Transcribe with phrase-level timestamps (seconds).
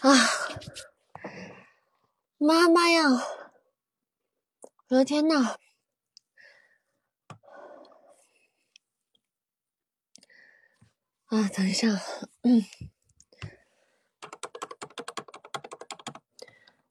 [0.00, 0.10] 啊！
[2.38, 3.02] 妈妈呀！
[4.88, 5.56] 我的天呐！
[11.26, 11.88] 啊，等一下，
[12.42, 12.64] 嗯，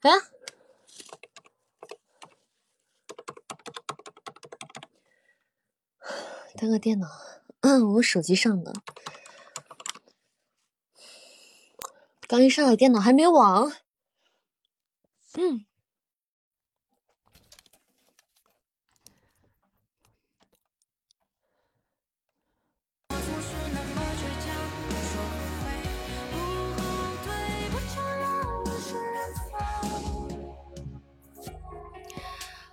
[0.02, 0.12] 哎，
[6.58, 7.08] 登个电脑，
[7.62, 8.74] 嗯，我手机上的，
[12.28, 13.72] 刚一上来电脑还没网，
[15.38, 15.66] 嗯。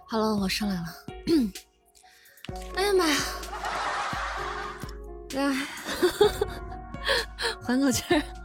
[0.07, 0.83] 好了我上来了。
[2.75, 3.17] 哎呀妈呀！
[5.33, 5.55] 来，
[7.62, 8.42] 缓口气儿。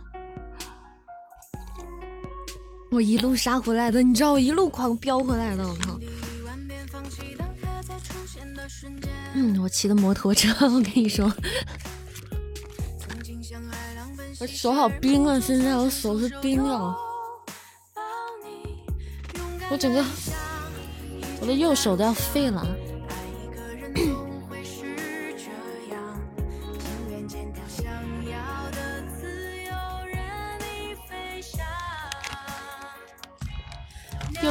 [2.90, 6.00] 我一路杀回来的，你知道我一路狂飙回来的，我靠！
[9.34, 11.31] 嗯，我骑的摩托车，我跟你说，
[14.39, 15.39] 我手好冰啊！
[15.39, 16.98] 现在我手是冰了，
[19.70, 20.04] 我整个。
[21.39, 22.66] 我的右手都要废了。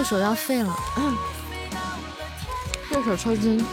[0.08, 0.72] 手要废了，
[2.92, 3.66] 右手抽筋。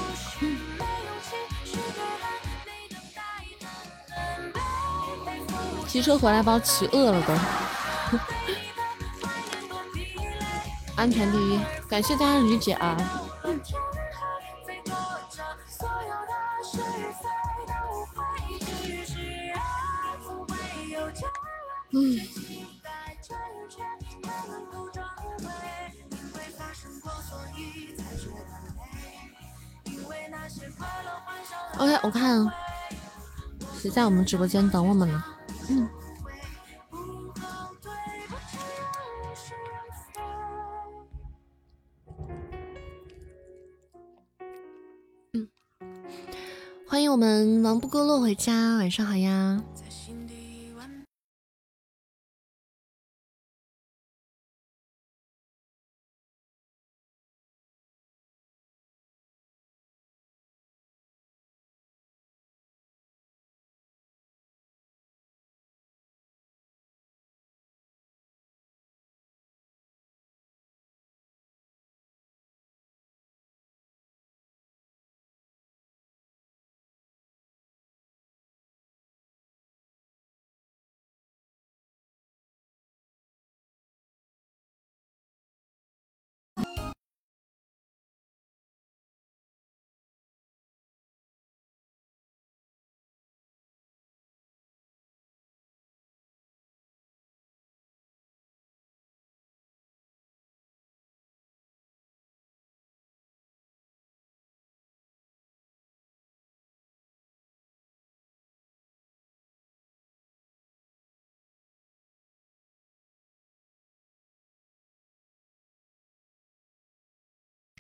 [5.88, 7.34] 骑车回来把我骑饿了都。
[10.98, 12.98] 安全第一，感谢大家理解啊！
[33.94, 35.24] 在我们直播间等我们呢？
[35.70, 35.88] 嗯。
[46.88, 49.64] 欢迎我们王不过落回家，晚上好呀。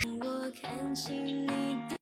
[0.05, 1.47] 我看清你
[1.89, 1.97] 的。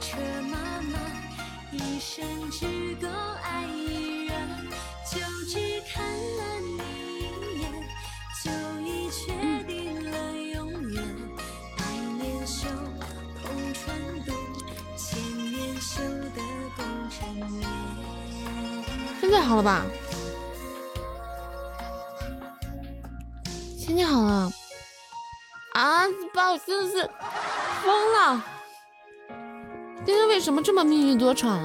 [0.00, 0.16] 车
[0.50, 0.98] 妈妈
[1.72, 3.77] 一生只够爱
[19.28, 19.84] 现在好了吧？
[23.76, 24.50] 现在好了。
[25.74, 26.06] 啊！
[26.32, 27.10] 把我真的是
[27.84, 28.42] 疯了。
[30.06, 31.60] 今天为什么这么命运多舛？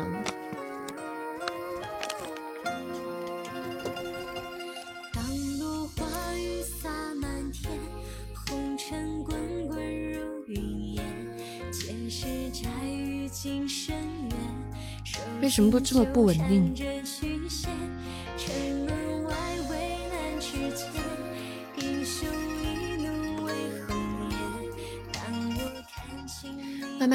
[15.42, 16.93] 为什么都这么不稳定？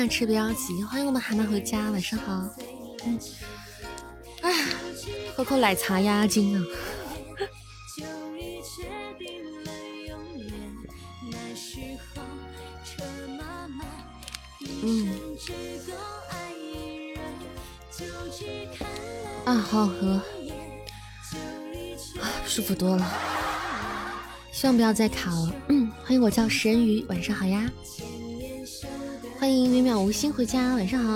[0.08, 2.48] 吃别着急，欢迎我们蛤蟆回家，晚上好。
[3.04, 3.18] 嗯，
[5.36, 6.64] 喝口奶茶压压惊啊。
[14.82, 15.08] 嗯。
[19.44, 20.20] 啊，好好喝，
[22.20, 23.12] 啊，舒服多了。
[24.52, 25.52] 希望不要再卡了。
[26.04, 27.70] 欢迎我叫食人鱼，晚上好呀。
[29.48, 31.10] 欢迎微妙无心回家，晚上好。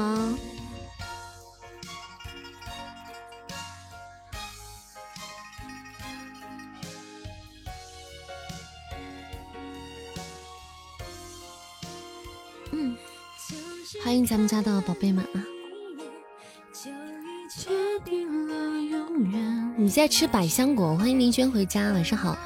[12.70, 12.96] 嗯，
[14.02, 15.44] 欢迎咱们家的宝贝们啊。
[19.76, 20.96] 你在吃百香果？
[20.96, 22.38] 欢迎林轩回家，晚上好。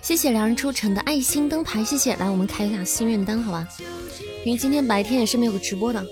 [0.00, 2.16] 谢谢良人出城的爱心灯牌，谢谢。
[2.16, 3.68] 来，我们开一下心愿单，好吧？
[4.44, 6.04] 因为今天白天也是没有直播的。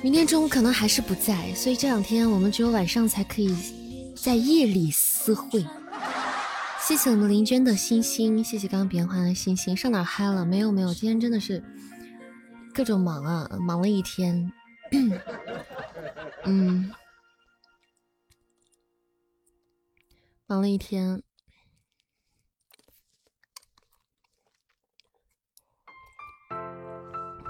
[0.00, 3.54] 明天中午可能还是不在，所以这两天我们只有晚上才可以
[4.14, 5.66] 在夜里私会。
[6.80, 9.76] 谢谢我们林娟的星星，谢谢刚刚别人换的星星。
[9.76, 10.46] 上哪嗨了？
[10.46, 11.62] 没有没有，今天真的是
[12.72, 14.50] 各种忙啊，忙了一天。
[16.44, 16.90] 嗯，
[20.50, 21.22] 忙了一天，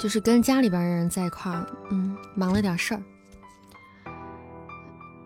[0.01, 3.03] 就是跟家里边的人在一块儿，嗯，忙了点事儿。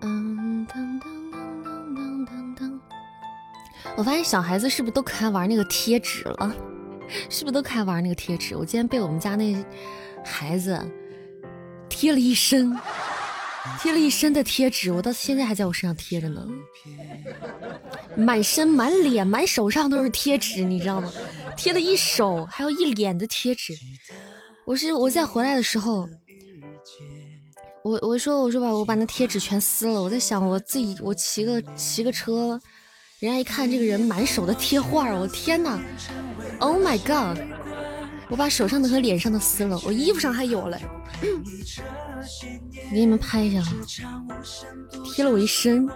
[0.03, 2.81] 嗯，当当当当当当当。
[3.97, 6.55] 我发现小孩子是不是都可爱玩那个贴纸了？
[7.31, 8.55] 是不是都可爱玩那个贴纸？
[8.55, 9.65] 我今天被我们家那
[10.23, 10.79] 孩子
[11.89, 12.79] 贴了一身，
[13.81, 16.47] 贴了一身的贴纸，我到现在还在我身上贴着呢，
[18.17, 21.13] 满身、满脸、满手上都是贴纸，你知道吗？
[21.57, 23.75] 贴了一手，还有一脸的贴纸。
[24.65, 26.09] 我是我在回来的时候，
[27.85, 30.03] 我我说我说吧，我把那贴纸全撕了。
[30.03, 32.61] 我在想，我自己我骑个骑个车。
[33.21, 35.81] 人家一看这个人满手的贴画，我天哪
[36.59, 37.41] ！Oh my god！
[38.29, 40.81] 我把手上的和脸上的撕了，我衣服上还有嘞。
[42.91, 43.63] 给你们拍一下，
[45.05, 45.89] 贴了我一身。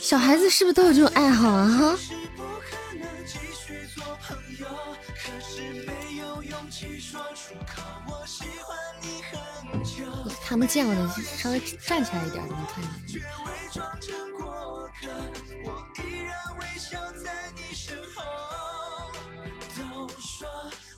[0.00, 1.68] 小孩子是不是都有这种爱好啊？
[1.68, 1.96] 哈。
[10.42, 13.20] 看不见我的，稍微站起来一点，能看见。
[19.76, 20.48] 都说，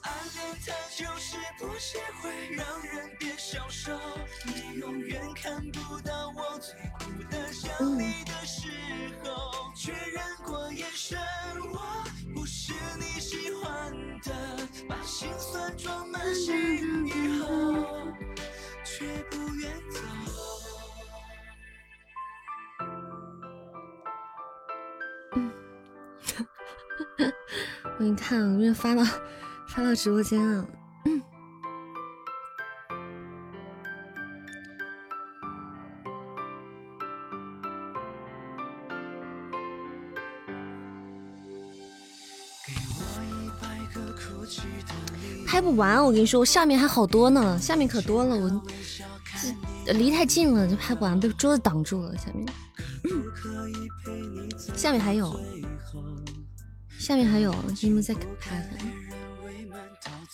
[0.03, 3.99] 暗恋它就是不屑，会让人变消瘦。
[4.45, 8.69] 你永远看不到我最苦的想你的时
[9.25, 11.19] 候，确认过眼神，
[11.73, 13.16] 我不是你。
[28.07, 29.03] 你看，我给你发到
[29.67, 30.65] 发到直播间啊。
[45.49, 48.63] 拍不完，我跟你说，我下面还好多呢，下面可多了，我
[49.93, 52.17] 离太近了就拍不完，被桌子挡住了。
[52.17, 52.47] 下面，
[54.77, 55.35] 下面还有，
[57.07, 58.85] 下面还有，你们再看一下。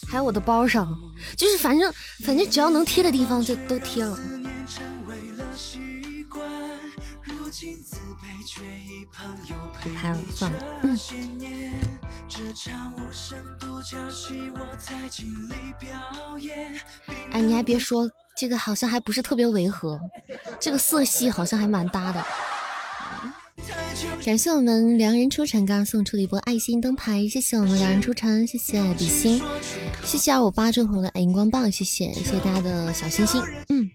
[0.08, 0.88] 还有我的包上，
[1.36, 1.92] 就是反正
[2.24, 4.18] 反正只要能贴的地方就都贴了。
[9.82, 10.58] 不拍了，算了。
[10.82, 10.98] 嗯。
[17.32, 20.00] 哎，你还别说，这个好像还不是特别违和，
[20.58, 22.24] 这个色系好像还蛮搭的。
[24.24, 29.42] 感谢我们良人出城刚刚送出的一波爱心灯牌，谢谢我们良人出城，谢谢比心，
[30.04, 33.42] 谢谢二五八正红的荧光棒，谢谢谢谢大家的小心心。
[33.68, 33.90] 嗯，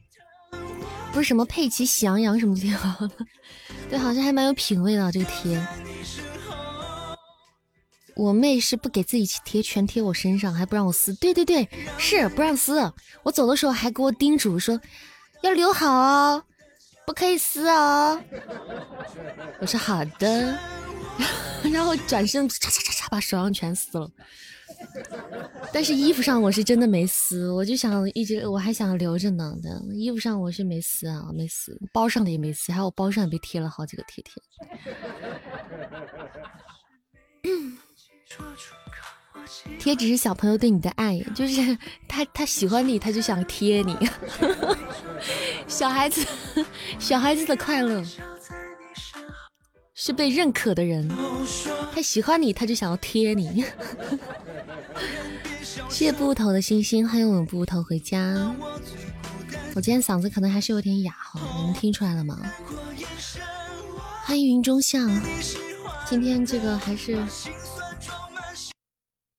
[1.14, 3.12] 不是什么佩奇喜羊羊什么的，
[3.90, 5.66] 对，好像还蛮有品味的这个贴。
[8.16, 11.14] 我妹是不给自己贴，全贴我身上，还不让我撕。
[11.14, 12.92] 对对对，是不让撕。
[13.24, 14.82] 我走的时候还给我叮嘱说，
[15.44, 16.44] 要留好哦，
[17.08, 18.22] 不可以撕哦。
[19.62, 20.60] 我说好的，
[21.74, 24.12] 然后转身嚓嚓嚓嚓把手上全撕了。
[25.72, 29.56] 但是衣服上我是真的没撕，我就想一直我还想留着呢。
[29.94, 31.80] 衣服上我是没撕啊，没撕。
[31.94, 34.44] 包上的也没撕，还有包上也被贴了好几个贴贴。
[39.80, 41.78] 贴纸是小朋友对你的爱，就是
[42.08, 43.96] 他他喜欢你，他就想贴你。
[45.68, 46.26] 小孩子，
[47.00, 48.04] 小孩子的快乐
[49.94, 51.10] 是被认可的人，
[51.94, 53.64] 他喜欢你，他就想要贴你。
[55.90, 58.56] 谢谢布头的星星，欢迎我们布头回家。
[59.76, 62.40] 我今天嗓子可能还是有点哑哈，你们听出来了吗？
[64.24, 65.10] 欢迎云中巷，
[66.10, 67.18] 今天这个还是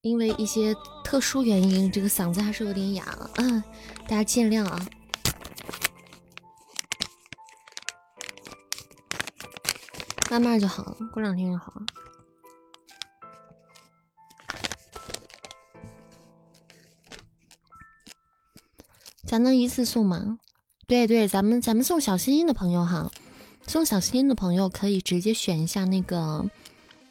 [0.02, 3.62] 因为一些特殊原因，这个嗓子还是有点哑了，嗯，
[4.05, 4.87] 大家见谅啊。
[10.31, 11.87] 慢慢就好了，过两天就好了。
[19.25, 20.38] 咱能一次送吗？
[20.87, 23.11] 对对，咱们咱们送小心心的朋友哈，
[23.67, 26.47] 送小心心的朋友可以直接选一下那个，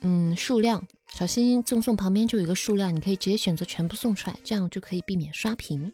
[0.01, 5.91] 嗯，数量，小心心赠送旁边就有一个数量，你可以直接选择全部送出来，这样就可以避免刷屏。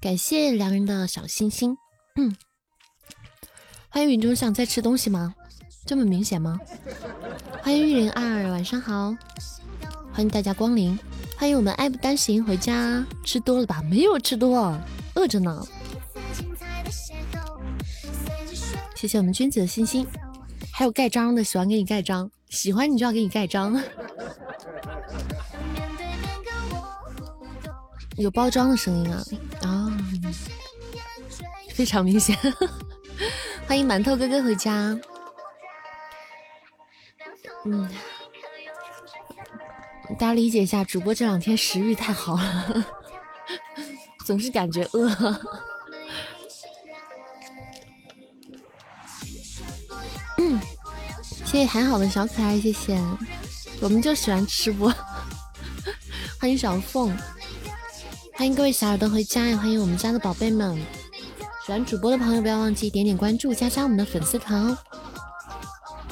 [0.00, 1.76] 感谢良人的小心心，
[2.14, 2.36] 嗯，
[3.88, 5.34] 欢迎云中想在吃东西吗？
[5.84, 6.56] 这么明显吗？
[7.62, 9.12] 欢迎玉林二，晚上好，
[10.12, 10.96] 欢迎大家光临，
[11.36, 13.82] 欢迎我们爱不单行回家，吃多了吧？
[13.82, 14.80] 没有吃多。
[15.16, 15.66] 饿着呢，
[18.94, 20.06] 谢谢我们君子的星星，
[20.72, 23.74] 还有盖章的，喜欢给你盖章，喜欢你就要给你盖章，
[28.18, 29.24] 有包装的声音啊。
[29.62, 29.90] 啊，
[31.74, 32.36] 非常明显，
[33.66, 34.94] 欢迎馒头哥哥回家，
[37.64, 37.88] 嗯，
[40.18, 42.84] 大家理解一下，主播这两天食欲太好了。
[44.26, 45.08] 总是感觉饿。
[51.52, 52.98] 谢谢还好的小可爱，谢谢。
[53.82, 54.90] 我们就喜欢吃播。
[56.40, 57.14] 欢迎小凤，
[58.32, 60.74] 欢迎各位小耳朵回家，呀欢迎我们家的宝贝们。
[61.66, 64.78] 喜欢主播的朋友不要忘记点点关注，加加我们的粉丝团哦。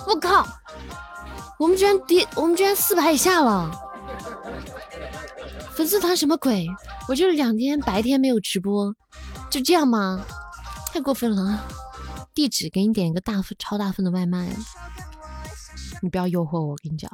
[0.07, 0.47] 我靠，
[1.59, 3.71] 我们居然跌，我们居然四百以下了。
[5.73, 6.69] 粉丝团什么鬼？
[7.09, 8.95] 我就两天白天没有直播，
[9.49, 10.23] 就这样吗？
[10.93, 11.67] 太过分了！
[12.35, 14.47] 地址给你点一个大份、超大份的外卖，
[16.01, 17.11] 你不要诱惑我，我跟你讲，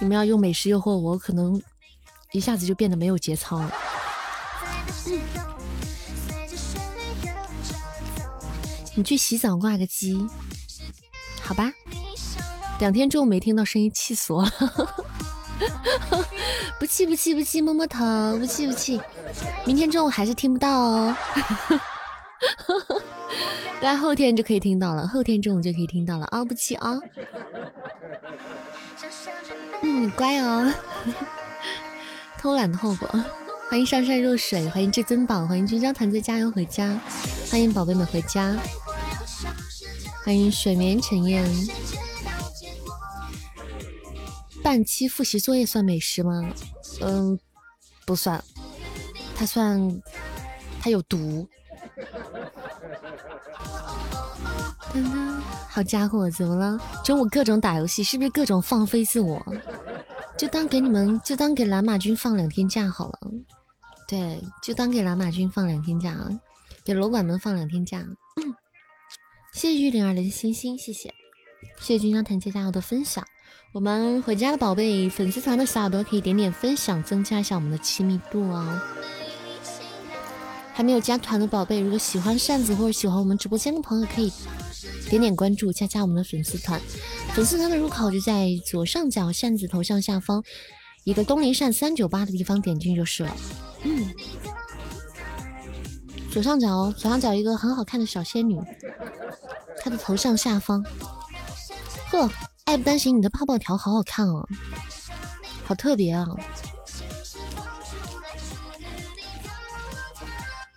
[0.00, 1.60] 你们要用美食诱惑我，可能
[2.32, 3.72] 一下子就变得没有节操了。
[8.94, 10.26] 你去洗澡挂个机，
[11.42, 11.72] 好吧？
[12.78, 14.50] 两天中午没听到声音，气死我了。
[16.80, 18.04] 不气不气不气，摸摸头，
[18.38, 19.00] 不气不气。
[19.64, 21.16] 明天中午还是听不到哦，
[23.80, 26.44] 大家后天就可以听到了，后天中午就可以听到了啊！
[26.44, 26.98] 不气啊，
[29.82, 30.72] 嗯，乖哦。
[32.38, 33.08] 偷懒的后果。
[33.68, 37.00] 欢迎上善若水，欢迎至尊宝，欢迎君将团队加油回家，
[37.50, 38.54] 欢迎宝贝们回家，
[40.24, 41.42] 欢迎水眠沉燕。
[44.62, 46.46] 半期复习作业算美食吗？
[47.00, 47.38] 嗯，
[48.04, 48.44] 不算，
[49.34, 50.02] 它算，
[50.80, 51.48] 它有毒。
[55.68, 56.78] 好家伙，怎么了？
[57.02, 59.42] 中午各种打游戏，是不是各种放飞自我？
[60.36, 63.18] 就当给你们，就当给蓝马军放两天假好了。
[64.06, 66.14] 对，就当给蓝马军放两天假，
[66.84, 68.04] 给楼管们放两天假。
[69.54, 71.14] 谢谢玉玲儿的星星，谢谢，
[71.80, 73.24] 谢谢君江团结加油的分享。
[73.72, 78.80] 我们回家的宝贝，粉丝团的小耳朵可以点点分享，增加一下我们的亲密度哦。
[80.72, 84.32] 还没有加团的宝贝，如果喜欢扇子或者喜欢我们直播间的朋友，可以
[85.08, 86.80] 点点关注，加加我们的粉丝团。
[87.34, 90.42] 粉丝团的入口就在左上角扇子头像下方
[91.04, 93.36] 一个东林扇三九八的地方，点进就是了。
[93.82, 94.12] 嗯，
[96.30, 98.58] 左上角，左上角一个很好看的小仙女，
[99.80, 100.84] 她的头像下方，
[102.10, 102.30] 呵。
[102.64, 104.48] 爱不担心，你的泡泡条好好看哦，
[105.64, 106.24] 好特别啊！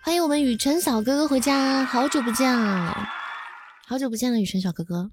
[0.05, 3.09] 欢迎我们雨辰小哥哥回家，好久不见啊，
[3.87, 5.09] 好久不见了，雨辰小哥哥。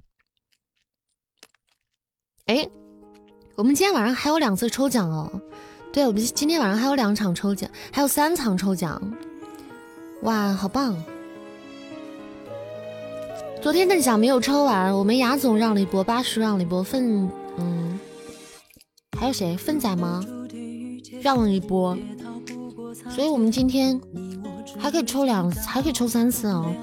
[2.44, 2.68] 哎，
[3.56, 5.32] 我们今天晚上还有两次抽奖哦，
[5.94, 9.00] 对，我们今天晚上还有两场抽奖，还有三场抽奖，
[10.24, 10.94] 哇，好棒！
[13.62, 17.98] 昨天的奖没有抽完，我们雅总让了一波，八叔让了一波，粪嗯，
[19.18, 19.56] 还有谁？
[19.56, 20.22] 粪仔吗？
[21.22, 21.96] 让了一波，
[23.10, 24.00] 所以我们今天
[24.78, 26.74] 还可以抽两，还可以抽三次哦。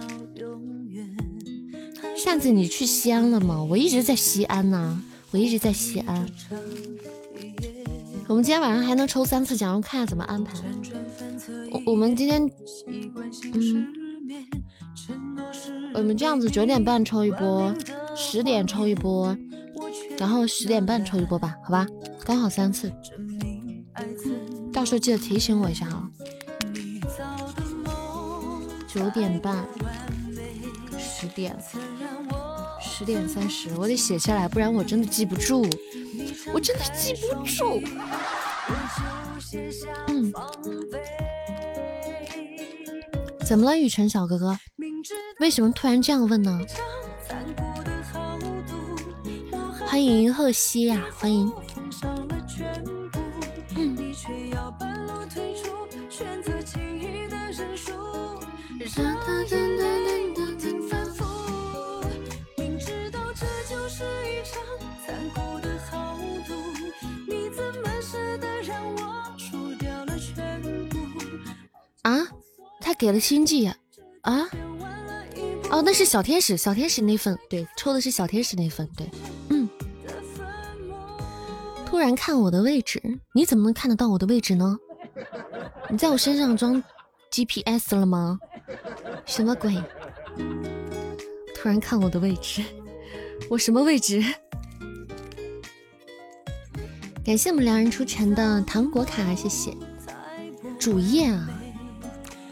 [2.16, 3.64] 上次，你去西安了吗？
[3.64, 6.28] 我一直在西安呢，我一直在西安。
[8.28, 10.54] 我们今天晚上还能抽三次奖，我看下怎么安排。
[11.72, 12.48] 我我们今天，
[13.54, 13.88] 嗯，
[15.94, 17.74] 我们这样子九点半抽一波，
[18.16, 19.36] 十点抽一波，
[20.18, 21.88] 然后十点半抽一波吧，好吧，
[22.26, 22.92] 刚好三次。
[24.72, 26.09] 到时候记得提醒我一下啊。
[28.92, 29.64] 九点半，
[30.98, 31.56] 十点，
[32.82, 35.64] 十点三十，我得写下来，不然我真的记不住。
[36.52, 37.80] 我真的记不住。
[40.08, 40.34] 嗯，
[43.46, 44.58] 怎么了，雨辰小哥哥？
[45.40, 46.60] 为什么突然这样问呢？
[49.86, 51.52] 欢迎贺西呀，欢迎。
[72.02, 72.26] 啊，
[72.80, 73.76] 他给了星际呀！
[74.22, 74.50] 啊，
[75.70, 79.08] 哦，那是小天使，小天使那份，对，抽的是小天使那份，对，
[79.50, 79.70] 嗯。
[81.86, 84.78] 突然看我的位置，你怎么能看得到我的位置呢？
[85.90, 86.82] 你在我身上装
[87.30, 88.40] GPS 了吗？
[89.30, 89.72] 什么鬼？
[91.56, 92.64] 突然看我的位置，
[93.48, 94.24] 我什么位置？
[97.24, 99.72] 感谢我们良人出城的糖果卡，谢谢。
[100.80, 101.48] 主页啊。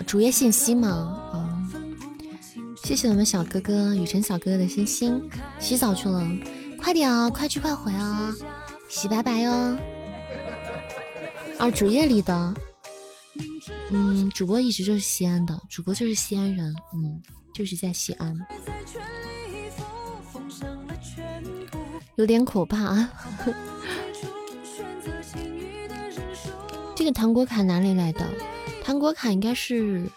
[0.05, 1.31] 主页信息吗？
[1.33, 1.97] 嗯，
[2.83, 5.27] 谢谢我们小哥哥雨辰小哥哥的星星。
[5.59, 6.23] 洗澡去了，
[6.79, 8.31] 快点啊，快去快回啊，
[8.87, 9.51] 洗白白哟。
[11.57, 12.53] 啊，主页里的，
[13.89, 17.21] 嗯，主播一直就是西安的，主播就是西安人，嗯，
[17.53, 18.37] 就是在西安，
[22.15, 23.09] 有点可怕啊。
[26.95, 28.27] 这个糖果卡哪里来的？
[28.83, 30.09] 糖果卡应该是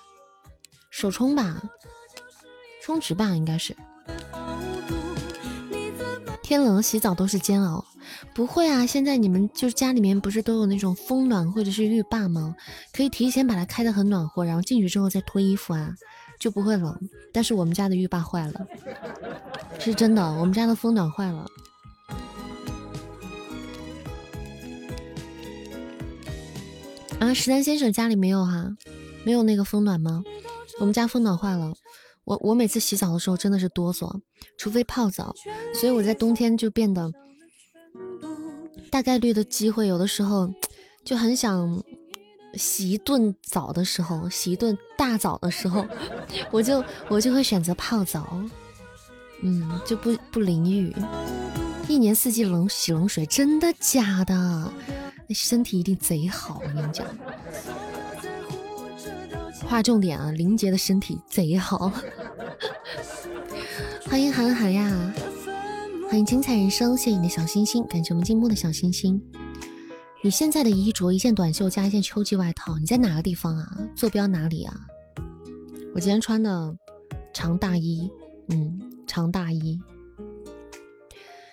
[0.91, 1.63] 首充吧，
[2.83, 3.77] 充值吧，应该是。
[6.43, 7.85] 天冷洗澡都是煎熬，
[8.35, 8.87] 不会啊！
[8.87, 12.55] 现在你们就是家里面不是都有那种风暖或者是浴霸吗？
[12.93, 15.95] 可以提前把它开的很暖和，然后进去之后再脱衣服啊，
[16.39, 16.99] 就不会冷。
[17.33, 18.67] 但是我们家的浴霸坏了，
[19.79, 21.47] 是真的，我们家的风暖坏了。
[27.19, 28.75] 啊，十三先生家里没有哈，
[29.25, 30.23] 没有那个风暖吗？
[30.79, 31.75] 我们家风暖坏了，
[32.25, 34.21] 我我每次洗澡的时候真的是哆嗦，
[34.57, 35.35] 除非泡澡，
[35.75, 37.13] 所以我在冬天就变得
[38.91, 40.53] 大概率的机会，有的时候
[41.05, 41.83] 就很想
[42.55, 45.87] 洗一顿澡的时候，洗一顿大澡的时候，
[46.51, 48.41] 我就我就会选择泡澡，
[49.43, 50.95] 嗯，就不不淋浴，
[51.89, 54.73] 一年四季冷洗冷水，真的假的？
[55.29, 57.07] 那身体一定贼好，我跟你讲。
[59.69, 61.93] 划重点啊，林杰的身体贼好。
[64.11, 65.15] 欢迎韩寒呀，
[66.11, 69.23] 欢迎精彩人生，谢谢你的小心心，感谢我们静默的小心心。
[70.25, 73.79] 你现在的衣着，一件短袖加一件秋季外套，你在哪个地方啊？
[73.95, 74.75] 坐标哪里啊？
[75.95, 76.77] 我今天穿的
[77.33, 78.11] 长大衣，
[78.49, 79.79] 嗯，长大衣。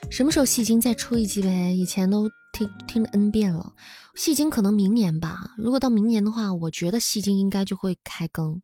[0.10, 1.76] 什么时候戏精再出一集呗？
[1.76, 2.28] 以前都。
[2.54, 3.74] 听听了 N 遍了，
[4.16, 5.52] 戏精可能明年吧。
[5.60, 8.64] 如果到明年的话，我觉得戏精应该就会开更，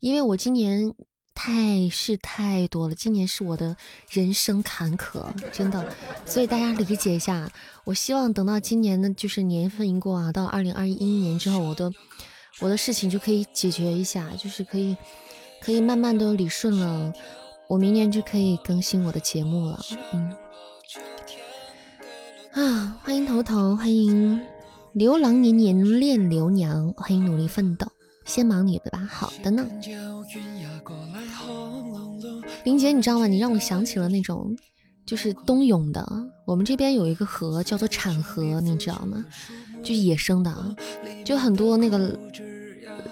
[0.00, 0.92] 因为我今年
[1.36, 3.76] 太是太多了，今年是我的
[4.10, 5.92] 人生坎坷，真的，
[6.24, 7.48] 所以大家理解一下。
[7.84, 11.92] 我希望等到今年的就是年份一过啊，到二零二一年之后，我的
[12.60, 14.96] 我的事情就可以解决一下，就是可以
[15.60, 17.12] 可以慢慢的理顺了，
[17.68, 19.80] 我明年就可以更新我的节目了，
[20.14, 20.34] 嗯。
[22.52, 22.98] 啊！
[23.04, 24.40] 欢迎头头，欢迎
[24.94, 27.86] 牛郎年年恋刘娘，欢迎努力奋斗。
[28.26, 29.66] 先忙你的吧，好的呢。
[32.64, 33.26] 林姐，你知道吗？
[33.26, 34.54] 你让我想起了那种，
[35.06, 36.04] 就是冬泳的。
[36.44, 39.24] 我们这边有一个河叫做产河，你知道吗？
[39.82, 40.76] 就野生的，
[41.24, 42.18] 就很多那个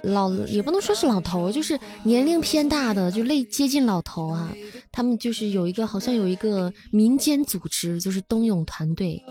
[0.02, 4.52] 老，也不能说是老头，就是年龄偏大的，就类接近老头啊。
[4.90, 9.22] 他们就是有一个，好像有一个民间组织，就是冬泳团队。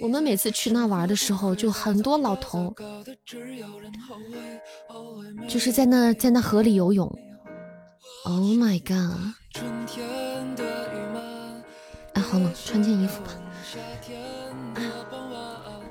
[0.00, 2.74] 我们每次去那玩的时候，就很多老头，
[5.48, 7.06] 就是在那在那河里游泳。
[8.24, 9.34] Oh my god！
[12.14, 13.32] 哎，好冷，穿件衣服吧。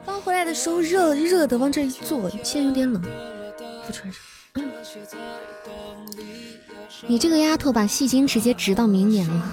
[0.06, 3.02] 刚回来的时候热热的，往这一坐，现在有点冷，
[3.86, 4.22] 不穿上。
[7.08, 9.44] 你这个丫头把戏精直接直到明年了，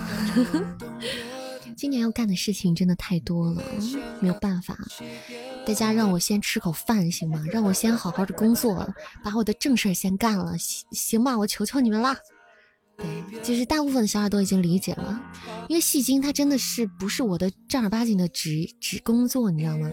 [1.78, 3.62] 今年要干的事情真的太多了，
[4.18, 4.76] 没有办法。
[5.64, 7.40] 大家让我先吃口饭行吗？
[7.52, 11.38] 让我先好好的工作，把我的正事儿先干了，行行吧？
[11.38, 12.16] 我求求你们啦！
[12.96, 13.06] 对，
[13.44, 15.22] 就是大部分的小耳朵已经理解了，
[15.68, 19.88] 因为戏精它真的是不是我的正儿八经的职职工作，你知道吗？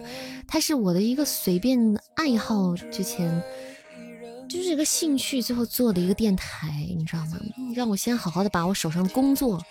[0.48, 1.78] 它是我的一个随便
[2.16, 3.40] 爱好，之前
[4.48, 7.38] 就是一个兴趣，最后做的一个电台，你知道吗？
[7.76, 9.62] 让我先好好的把我手上的工作。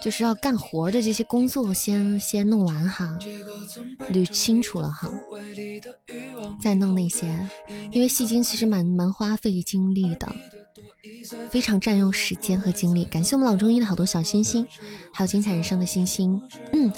[0.00, 3.18] 就是要干活的这些工作先先弄完哈，
[4.12, 5.10] 捋清楚了哈，
[6.60, 7.26] 再弄那些，
[7.90, 10.32] 因为戏精其实蛮蛮花费精力的，
[11.50, 13.04] 非常占用时间和精力。
[13.04, 14.66] 感谢我们老中医的好多小心心，
[15.12, 16.40] 还有精彩人生的星星。
[16.72, 16.92] 嗯，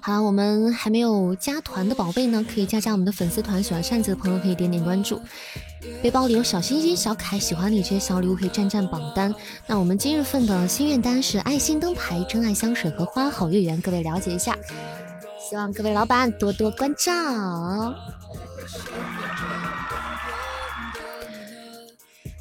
[0.00, 3.62] 好了，我们还没有加团的宝贝呢，可以加加我们的粉丝团。
[3.62, 5.20] 喜欢扇子的朋友可以点点关注。
[6.02, 9.34] 背包里有小星星、小可爱，喜欢你这些小礼物可以占占榜单。
[9.66, 14.56] 那我们今日份的心愿单是爱心灯牌、真爱香水和花好月圆，各位了解一下。
[15.48, 17.12] 希望各位老板多多关照。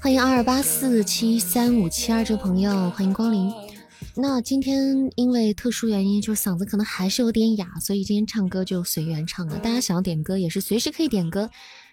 [0.02, 3.52] 欢迎二二八四七三五七二这位朋友，欢迎光临。
[4.16, 9.58] 那今天因为特殊原因，就是嗓子可能还是有点哑，所以今天唱歌就随缘唱了。
[9.60, 11.50] 大家想要点歌也是随时可以点歌。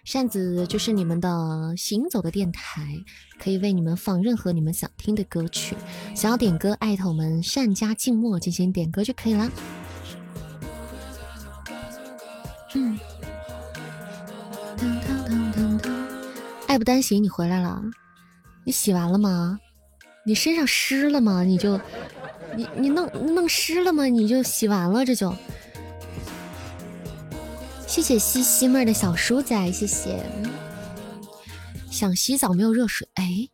[0.07, 3.03] 扇子就是你们的行走的电台，
[3.37, 5.75] 可以为你们放任何你们想听的歌曲。
[6.15, 9.51] 想要点歌，艾特我们善家静默进行点歌就可以了。
[12.73, 12.97] 嗯。
[16.67, 17.83] 爱不单行，你回来了？
[18.63, 19.59] 你洗完了吗？
[20.25, 21.43] 你身上湿了吗？
[21.43, 21.77] 你就，
[22.55, 24.05] 你你弄弄湿了吗？
[24.05, 25.35] 你就洗完了，这就。
[27.87, 30.21] 谢谢西西妹的小书仔，谢谢。
[31.89, 33.47] 想洗澡没有热水，哎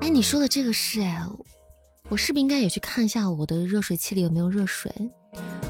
[0.00, 1.26] 哎，你说的这个是哎，
[2.08, 4.90] 我是不是应该也去看一下我的热水器里有没有热水？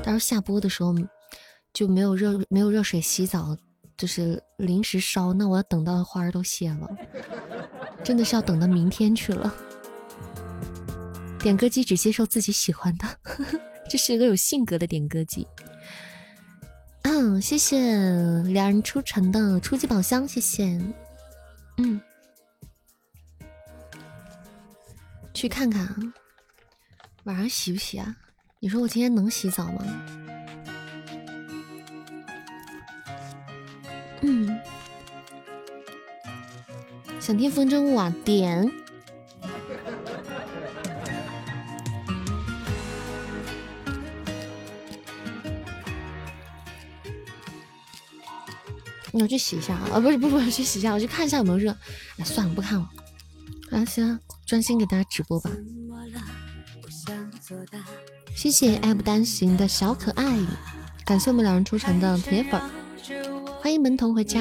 [0.02, 0.94] 到时候下播的时候
[1.72, 3.56] 就没有热没有热水洗澡，
[3.96, 6.88] 就是临时烧，那我要等到花儿都谢了，
[8.04, 9.52] 真的是要等到明天去了。
[11.40, 13.06] 点歌机只接受自己喜欢的，
[13.88, 15.46] 这是一个有性格的点歌机。
[17.08, 17.78] 嗯，谢谢
[18.42, 20.76] 两人出城的初级宝箱，谢谢。
[21.76, 22.00] 嗯，
[25.32, 25.96] 去看看啊，
[27.22, 28.16] 晚上洗不洗啊？
[28.58, 29.84] 你说我今天能洗澡吗？
[34.22, 34.60] 嗯，
[37.20, 38.12] 想听风筝舞啊？
[38.24, 38.68] 点。
[49.22, 50.00] 我去洗一下啊！
[50.00, 51.76] 不是，不是，我去洗一下，我去看一下有没有热。
[52.18, 52.88] 哎，算了，不看了。
[53.70, 55.50] 啊，行，专心给大家直播吧。
[58.34, 60.38] 谢谢爱不单行的小可爱，
[61.04, 62.60] 感谢我们两人出城的铁粉，
[63.60, 64.40] 欢迎门童回家。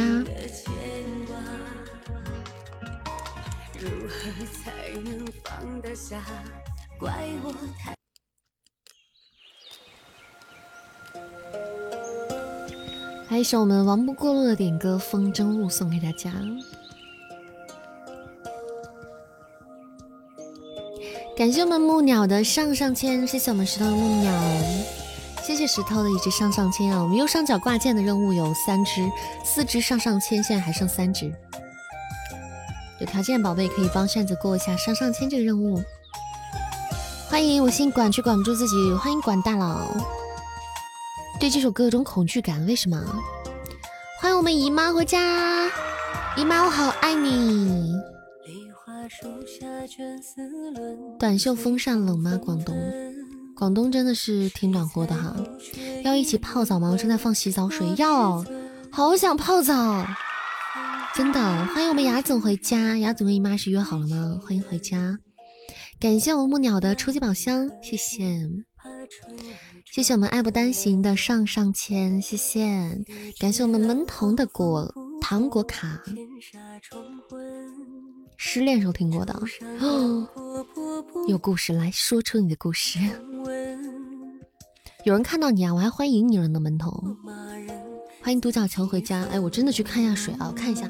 [13.36, 16.32] 来一首我们王不过路的点歌《风筝误》送给大家，
[21.36, 24.32] 感谢我们木鸟的上上签，谢谢我们石头的木鸟，
[25.43, 27.04] 谢谢石头的一只上上签啊！
[27.04, 29.06] 我们右上角挂件的任务有三只，
[29.43, 31.30] 四只上上签，现在还剩三只，
[33.02, 35.84] 有条件宝贝可以帮扇子过一下上上签这个任务。
[37.28, 39.82] 欢迎我姓管却管不住自己，欢迎管大佬。
[41.39, 42.98] 对这首歌有种恐惧感，为什么？
[44.19, 45.69] 欢迎我们姨妈回家，
[46.38, 47.93] 姨妈我好爱你。
[51.19, 52.39] 短袖风扇冷吗？
[52.43, 52.76] 广东，
[53.56, 55.36] 广东真的是挺暖和的哈。
[56.04, 56.89] 要一起泡澡吗？
[56.89, 58.43] 我正在放洗澡水，要，
[58.89, 60.08] 好想泡澡，
[61.13, 61.39] 真的。
[61.67, 64.39] 欢迎我们雅总回家，雅总跟姨妈是约好了吗？
[64.43, 65.19] 欢迎回家，
[66.00, 68.50] 感谢我们木鸟的初级宝箱，谢谢。
[69.91, 73.04] 谢谢我们爱不单行的上上签，谢谢，
[73.39, 76.02] 感谢我们门童的果糖果卡。
[78.38, 79.34] 失恋时候听过的
[79.80, 80.28] 哦，
[81.28, 83.00] 有故事，来说出你的故事。
[85.04, 87.18] 有人看到你啊，我还欢迎你了呢，门童。
[88.22, 89.24] 欢迎独角球回家。
[89.26, 90.89] 哎，我真的去看一下水啊，我看一下。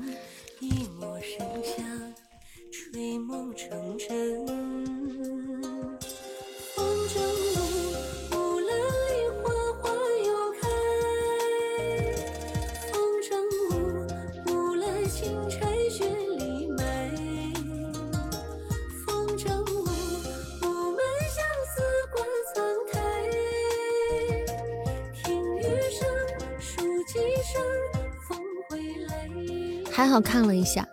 [29.95, 30.86] 还好看了一下。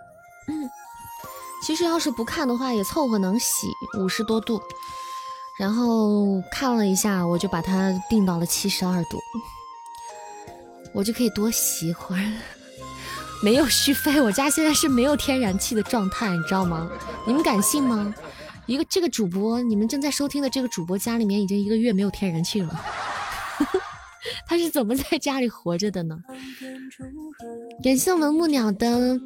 [0.47, 0.71] 嗯，
[1.67, 3.67] 其实要是不看的话也凑合能洗，
[3.99, 4.63] 五十多度。
[5.59, 9.19] 然后看了一下，我就把它定到了七十二度，
[10.95, 12.23] 我就可以多洗一会儿。
[13.43, 16.89] 没有续费，我家现在是没有天然气的状态，你知道吗？
[17.27, 18.15] 你们敢信吗？
[18.67, 22.81] 一个这个主播，你们正在收听的这个主播家里面已经一个月没有天然气了，
[24.47, 26.19] 他是怎么在家里活着的呢？
[27.83, 29.19] 感谢我们木鸟的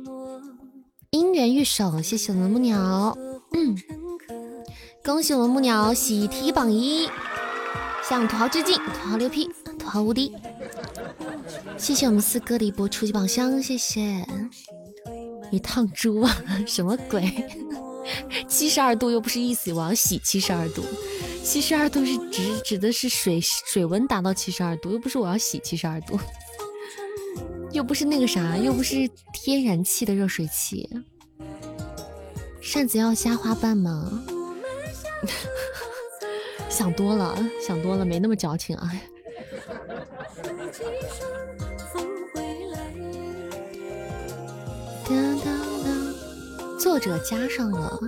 [1.11, 3.17] 姻缘玉手，谢谢我们木鸟，
[3.53, 3.77] 嗯，
[5.05, 7.09] 恭喜我们木鸟喜提榜一，
[8.09, 10.33] 向土豪致敬，土豪牛批，土豪无敌。
[11.77, 14.27] 谢谢我们四哥的一波初级宝箱，谢谢。
[15.53, 16.37] 你烫猪啊？
[16.67, 17.33] 什么鬼？
[18.49, 20.83] 七十二度又不是一死我要洗七十二度，
[21.47, 26.19] 七十二度是指指的是水水温达到七十二度，又不是我要洗七十二度，
[27.71, 30.91] 又不是那个啥，又不是天然气的热水器。
[32.61, 34.25] 扇子要加花瓣吗？
[36.69, 38.93] 想多了，想多了，没那么矫情啊。
[46.81, 47.99] 作者加上了，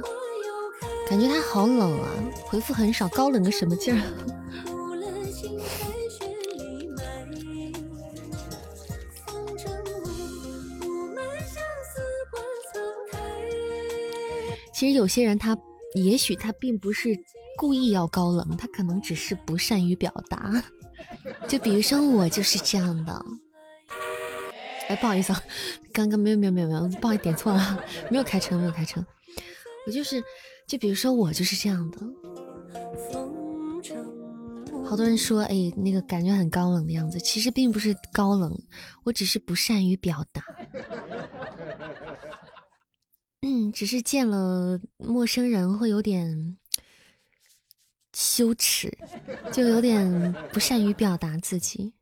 [1.08, 2.08] 感觉他好冷啊，
[2.44, 4.02] 回复很少，高冷个什么劲儿？
[14.74, 15.56] 其实有些人他，
[15.94, 17.18] 也许他并不是
[17.56, 20.62] 故意要高冷，他可能只是不善于表达。
[21.48, 23.24] 就比如说我就是这样的。
[24.88, 25.42] 哎，不好意思啊，
[25.92, 29.04] 刚刚没有没有没有没有，不好意思点错了，没有开车没有开车，
[29.86, 30.22] 我就是，
[30.68, 31.98] 就比如说我就是这样的，
[34.84, 38.56] 好多人说哎那个感觉很高冷的样子，其实并不是高冷，
[39.04, 40.44] 我只是不善于表达，
[43.40, 46.58] 嗯，只是见了陌生人会有点
[48.14, 48.92] 羞耻，
[49.50, 51.94] 就有点不善于表达自己。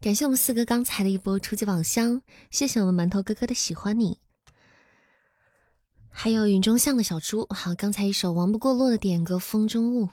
[0.00, 4.20] 感谢我们四哥刚才的一波初级宝箱，谢谢我们馒头哥哥的喜欢你，
[6.16, 7.46] 还有云中巷的小猪。
[7.50, 10.08] 好，刚才一首王不过落的点歌《风中雾》。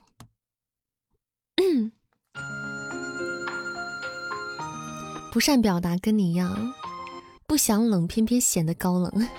[5.32, 6.74] 不善表达，跟你一样，
[7.48, 9.30] 不想冷，偏偏显得高冷。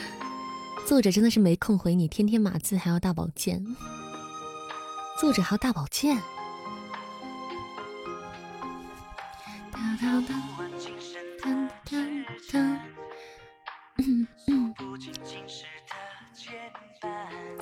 [0.86, 3.64] 作者真的是没空回你，天天码字还要大宝剑，
[5.18, 6.20] 作者还要大宝剑。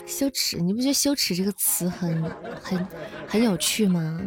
[0.06, 2.22] 羞耻，你不觉得“羞耻”这个词很
[2.62, 2.86] 很
[3.28, 4.20] 很有趣吗？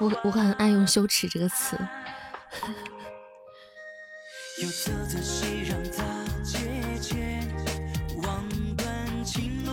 [0.00, 1.78] 我我很爱用“羞耻”这个词，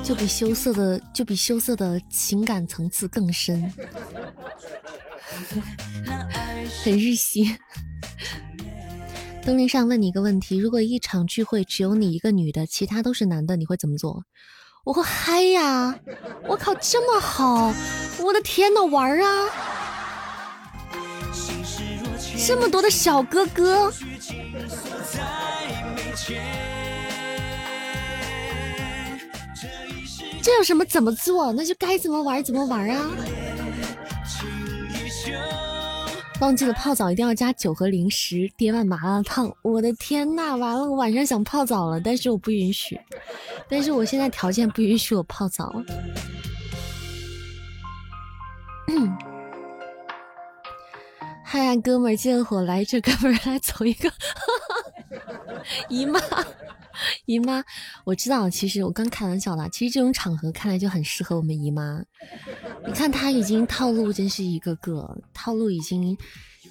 [0.03, 3.73] 就比羞涩的就比羞涩的情感层次更深。
[6.83, 7.57] 很日系。
[9.43, 14.23] 东林上问你一个问题：如果一场聚会只有你一个女的，其他都是男的，你会怎么做？
[14.83, 15.99] 我会嗨呀！
[16.47, 17.73] 我靠，这么好！
[18.23, 19.49] 我的天呐，玩啊！
[22.47, 23.91] 这么多的小哥哥，
[30.41, 31.51] 这有什么怎么做？
[31.53, 33.09] 那就该怎么玩怎么玩啊！
[36.41, 39.55] 忘记了泡澡一定要加酒和零食，点碗麻辣烫。
[39.61, 42.99] 我的天呐，完了，我晚上想泡澡了，但是我不允许，
[43.69, 45.71] 但是我现在条件不允许我泡澡。
[51.45, 54.11] 嗨呀，哥们儿，借火来这，哥们儿来走一个。
[55.89, 56.19] 姨妈，
[57.25, 57.63] 姨妈，
[58.05, 62.03] 我知道，其实我刚开玩笑啦，其实这种场合看来就很适合我们姨妈。
[62.85, 66.17] 你看她已经套路，真是一个个套路，已经，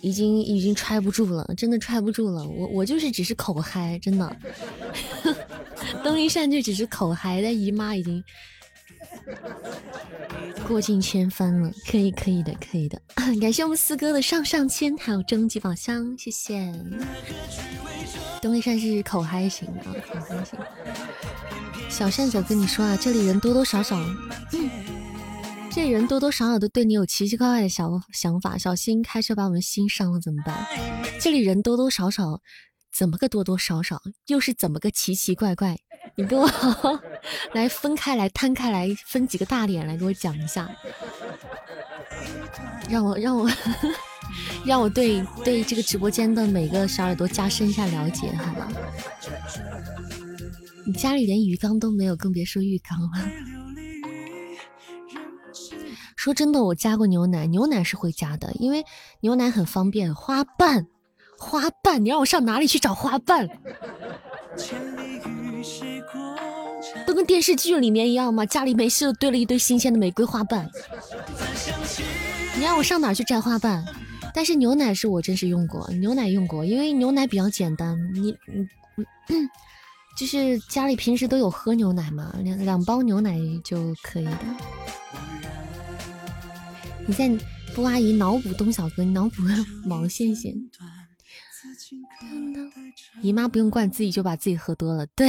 [0.00, 2.44] 已经，已经揣不住了，真的揣不住了。
[2.46, 4.36] 我我就是只是口嗨，真的。
[6.04, 8.22] 登一扇就只是口嗨，但姨妈已经
[10.66, 11.70] 过尽千帆了。
[11.90, 13.00] 可以，可以的，可以的。
[13.40, 16.72] 感谢我们四哥的上上签，还有终极宝箱，谢谢。
[18.40, 20.58] 东一扇是口嗨型啊，口嗨型。
[21.88, 23.96] 小扇子跟你说啊，这里人多多少少，
[24.52, 24.70] 嗯，
[25.70, 30.66] 这里人多多少少都对你有奇奇怪怪的想想法，小心开车把我们心伤了怎么办？
[31.20, 32.40] 这里人多多少少，
[32.92, 34.00] 怎么个多多少少？
[34.28, 35.76] 又是怎么个奇奇怪怪？
[36.14, 36.48] 你给我
[37.52, 40.68] 来分开来摊开来，分几个大点来给我讲一下，
[42.88, 43.48] 让我让我
[44.64, 48.68] 让我对对这个直播间的每个小耳朵加深一下了解，好吗？
[50.86, 53.08] 你家里连鱼缸都没有，更别说浴缸了。
[56.16, 58.84] 说真的，我加过牛奶，牛奶是会加的，因为
[59.20, 60.14] 牛奶很方便。
[60.14, 60.86] 花瓣，
[61.38, 63.48] 花瓣，你让我上哪里去找花瓣？
[67.06, 68.44] 都跟电视剧里面一样吗？
[68.46, 70.68] 家里没事堆了一堆新鲜的玫瑰花瓣，
[72.56, 73.84] 你让我上哪去摘花瓣？
[74.32, 78.66] 但是牛奶是我真是用过，牛奶用过，因为牛奶比较简单，你你
[79.28, 79.48] 嗯，
[80.16, 84.38] 就是家里平时都有喝牛奶嘛，两两包牛奶就可以的。
[87.06, 87.28] 你在
[87.74, 89.50] 布阿姨脑补东小哥，你脑补个
[89.84, 90.54] 毛线线。
[93.22, 95.26] 姨妈不用灌，自己就把自己喝多了，对，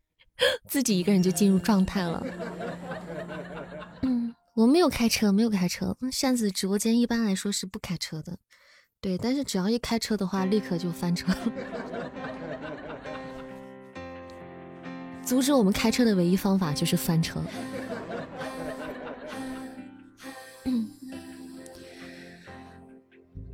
[0.68, 2.24] 自己一个人就进入状态了。
[4.02, 5.96] 嗯，我没有开车，没有开车。
[6.12, 8.38] 扇子直播间一般来说是不开车的，
[9.00, 11.34] 对，但是只要一开车的话，立刻就翻车。
[15.24, 17.42] 阻止我们开车的唯一方法就是翻车。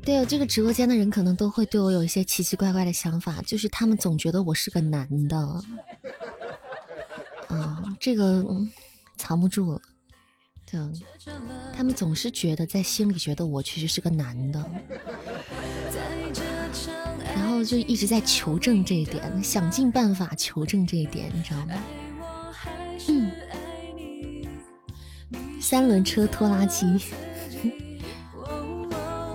[0.05, 5.39] 对，这个直播间的人可能都会对我有一些奇奇怪怪的想法，就是他们总觉得我是个男的，
[7.49, 8.45] 啊，这个
[9.17, 9.81] 藏不住，
[10.71, 10.79] 对，
[11.75, 14.71] 他们总是觉得在心里觉得我其实是个男的，
[17.35, 21.75] 然后就一直在求证这一点，想尽办法求证这一点，你知道吗？
[23.09, 23.31] 嗯，
[25.63, 26.87] 三轮车拖拉机。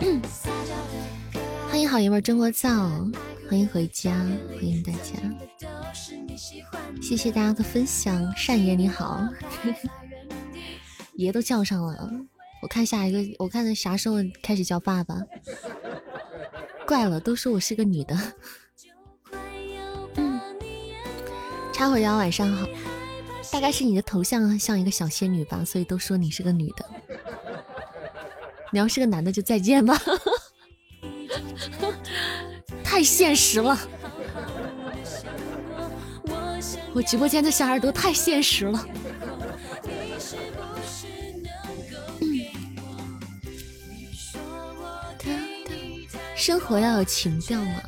[1.79, 3.09] 欢迎好爷们真聒噪，
[3.49, 4.11] 欢迎回家，
[4.49, 5.13] 欢迎大家，
[7.01, 8.35] 谢谢大家的分享。
[8.35, 9.25] 善爷你好，
[11.15, 12.11] 爷都叫上了，
[12.61, 15.21] 我看下一个，我看啥时候开始叫爸爸？
[16.85, 18.13] 怪了，都说我是个女的。
[21.71, 22.67] 插会腰，晚上好。
[23.53, 26.85] 大概是你的头像像一个小仙女吧，所以都说你是个女的。
[28.73, 29.97] 你要是个男的，就再见吧。
[32.83, 33.77] 太现实了，
[36.93, 38.85] 我直播间的小耳朵太现实了。
[46.35, 47.81] 生活要有情调嘛。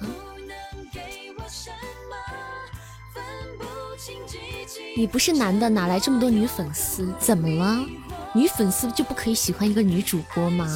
[4.95, 7.11] 你不是男的，哪来这么多女粉丝？
[7.17, 7.85] 怎么了？
[8.33, 10.67] 女粉丝就不可以喜欢一个女主播吗？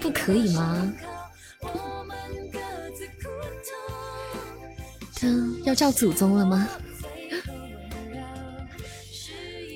[0.00, 0.92] 不可以吗？
[5.64, 6.68] 要叫祖宗了吗？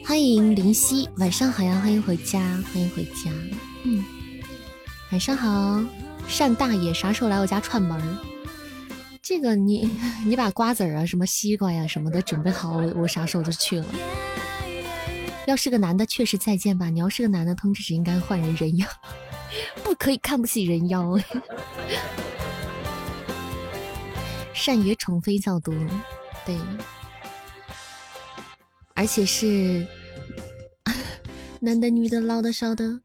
[0.04, 1.80] 欢迎林夕，晚上好呀！
[1.80, 2.40] 欢迎回家，
[2.72, 3.30] 欢迎回家。
[3.84, 4.04] 嗯，
[5.10, 5.82] 晚上好，
[6.38, 8.18] 单大爷，啥时候来我家串门？
[9.22, 9.88] 这个你
[10.26, 13.86] 你把瓜子啊、什么西瓜呀什么的准备好，我我啥时候就去了。
[15.46, 16.90] 要是个男的，确实再见吧。
[16.90, 18.86] 你要是个男的，通知只应该换人人妖，
[19.82, 21.18] 不可以看不起人妖。
[24.64, 25.75] 善爷宠妃较多，
[26.46, 26.57] 对，
[28.94, 29.85] 而且是
[31.59, 33.01] 男的、女的、老的、少的，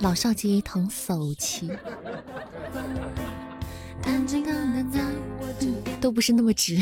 [0.00, 1.70] 老少皆宜，同叟气，
[5.98, 6.78] 都不是那么直。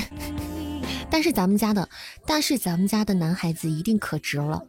[1.09, 1.89] 但是咱们家的，
[2.27, 4.61] 但是咱们家的男孩子一定可直了，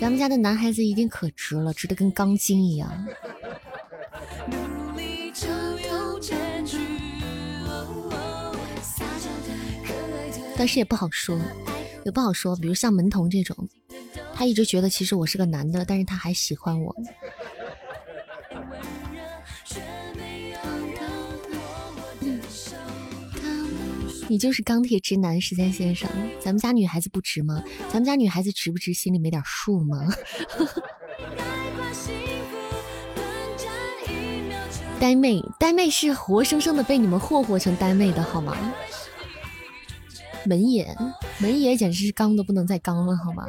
[0.00, 3.06] 咱们家的男孩子一定可直了，直的跟钢筋一样。
[10.56, 11.38] 但是也不好说，
[12.04, 12.54] 也不好说。
[12.56, 13.68] 比如像门童这种，
[14.34, 16.94] 他一直觉得其实我是个男的，但是他还喜欢我。
[24.30, 26.06] 你就是钢铁直男，时间先生。
[26.38, 27.62] 咱们家女孩子不直吗？
[27.88, 30.06] 咱们家女孩子直不直，心里没点数吗？
[35.00, 38.54] 呆妹，呆妹是活生生的被你们霍霍成呆妹的好吗？
[40.44, 40.94] 门爷，
[41.38, 43.46] 门爷简直是刚都不能再刚了，好吗？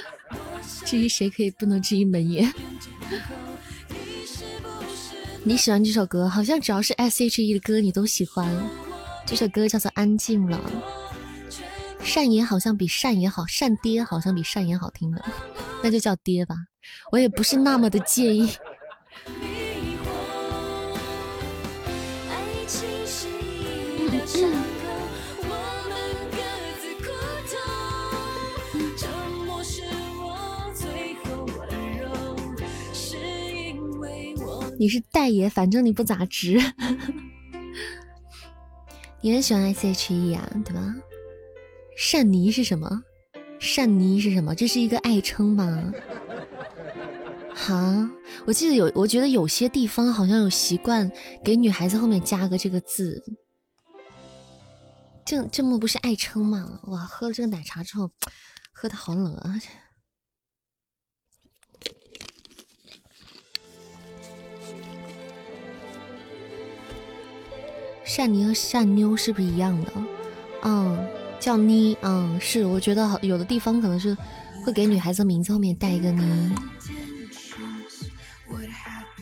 [0.84, 2.46] 至于谁可以不能至于门爷？
[5.42, 8.46] 你喜欢这首歌，好像只要是 S H E 的歌你都喜欢。
[9.30, 10.60] 这首歌叫做《安静了》。
[12.04, 15.24] 善爷好像比善爷好，善爹好像比善爷好听的，
[15.84, 16.56] 那就叫爹吧。
[17.12, 18.50] 我也不是那么的介意。
[34.76, 36.58] 你是代爷，反正你不咋直。
[39.22, 40.94] 你很喜欢 S H E 啊，对吧？
[41.96, 43.02] 善妮是什么？
[43.58, 44.54] 善妮是什么？
[44.54, 45.92] 这是一个爱称吗？
[47.54, 48.10] 哈，
[48.46, 51.10] 我记得有，我觉得有些地方好像有习惯
[51.44, 53.22] 给女孩子后面加个这个字。
[55.26, 56.80] 这这么不是爱称吗？
[56.84, 58.10] 哇，喝了这个奶茶之后，
[58.72, 59.60] 喝的好冷啊！
[68.12, 69.92] 善妮和善妞是不是一样的？
[70.64, 71.06] 嗯，
[71.38, 72.66] 叫妮，嗯，是。
[72.66, 74.16] 我觉得有的地方可能是
[74.64, 76.20] 会给女孩子名字后面带一个妮。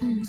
[0.01, 0.24] 嗯。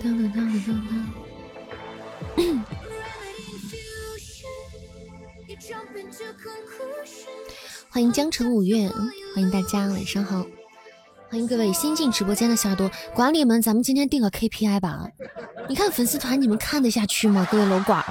[0.00, 0.99] 当当当当当。
[7.92, 8.88] 欢迎江城五月，
[9.34, 10.46] 欢迎大家晚上好，
[11.28, 15.08] 欢迎各位新进直播间的小耳朵，管理们，咱们今天定个 KPI 吧。
[15.68, 17.44] 你看粉丝团，你们看得下去吗？
[17.50, 18.04] 各位楼管，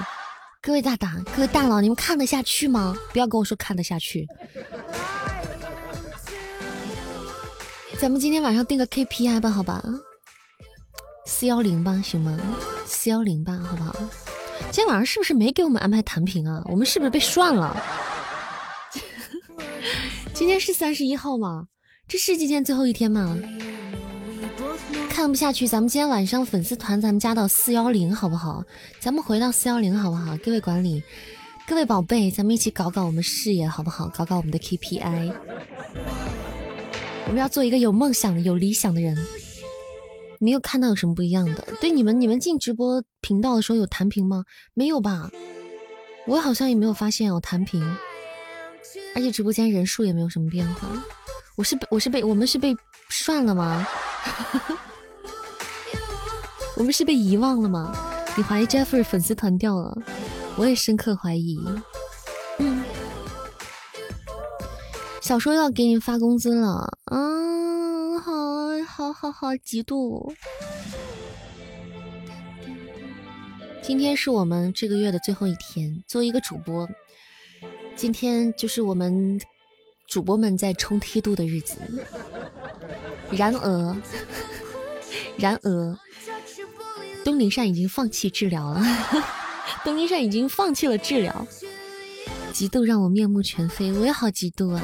[0.62, 2.94] 各位大大，各位大佬，你们看得下去吗？
[3.14, 4.28] 不要跟我说看得下去。
[7.98, 9.82] 咱们今天晚上定个 KPI 吧，好吧？
[11.26, 12.38] 四幺零吧，行吗？
[12.86, 13.96] 四幺零吧，好不好？
[14.72, 16.62] 今天晚上是不是没给我们安排弹屏啊？
[16.66, 17.82] 我们是不是被涮了？
[20.40, 21.68] 今天是三十一号吗？
[22.08, 23.38] 这是今天最后一天吗？
[25.10, 28.64] 看不下去，咱们今天晚上粉丝团咱们加到四幺零好不好？
[29.02, 30.38] 咱们回到四幺零好不好？
[30.38, 31.04] 各位管理，
[31.68, 34.08] 各位宝贝，咱们一起搞搞我们事业好不好？
[34.08, 35.34] 搞搞我们的 KPI。
[37.26, 39.18] 我们要做一个有梦想、有理想的人。
[40.40, 41.68] 没有看到有什么不一样的？
[41.82, 44.46] 对你们，你们进直播频道的时候有弹屏吗？
[44.74, 45.30] 没有吧？
[46.28, 47.82] 我好像也没有发现有弹屏，
[49.16, 50.88] 而且直播间人数也没有什么变化。
[51.56, 52.76] 我是被我是被我们是被
[53.10, 53.86] 涮了吗？
[56.78, 57.94] 我们是被遗忘了吗？
[58.38, 59.98] 你怀疑 Jeffrey 粉丝团掉了？
[60.56, 61.60] 我也深刻怀疑。
[62.60, 62.84] 嗯，
[65.22, 67.18] 小说要给你发工资了啊！
[68.86, 70.34] 好好好，嫉妒！
[73.82, 76.88] 今天是我们这个月的最后一天，作为一个主播，
[78.00, 79.42] 今天就是我们
[80.08, 81.76] 主播们在冲梯度的日子。
[83.30, 83.98] 然而，
[85.38, 86.00] 然而，
[87.26, 88.82] 东林善已经放弃治疗了，
[89.84, 91.46] 东林善已经放弃了治疗，
[92.54, 94.82] 嫉妒让我面目全非，我也好嫉妒啊！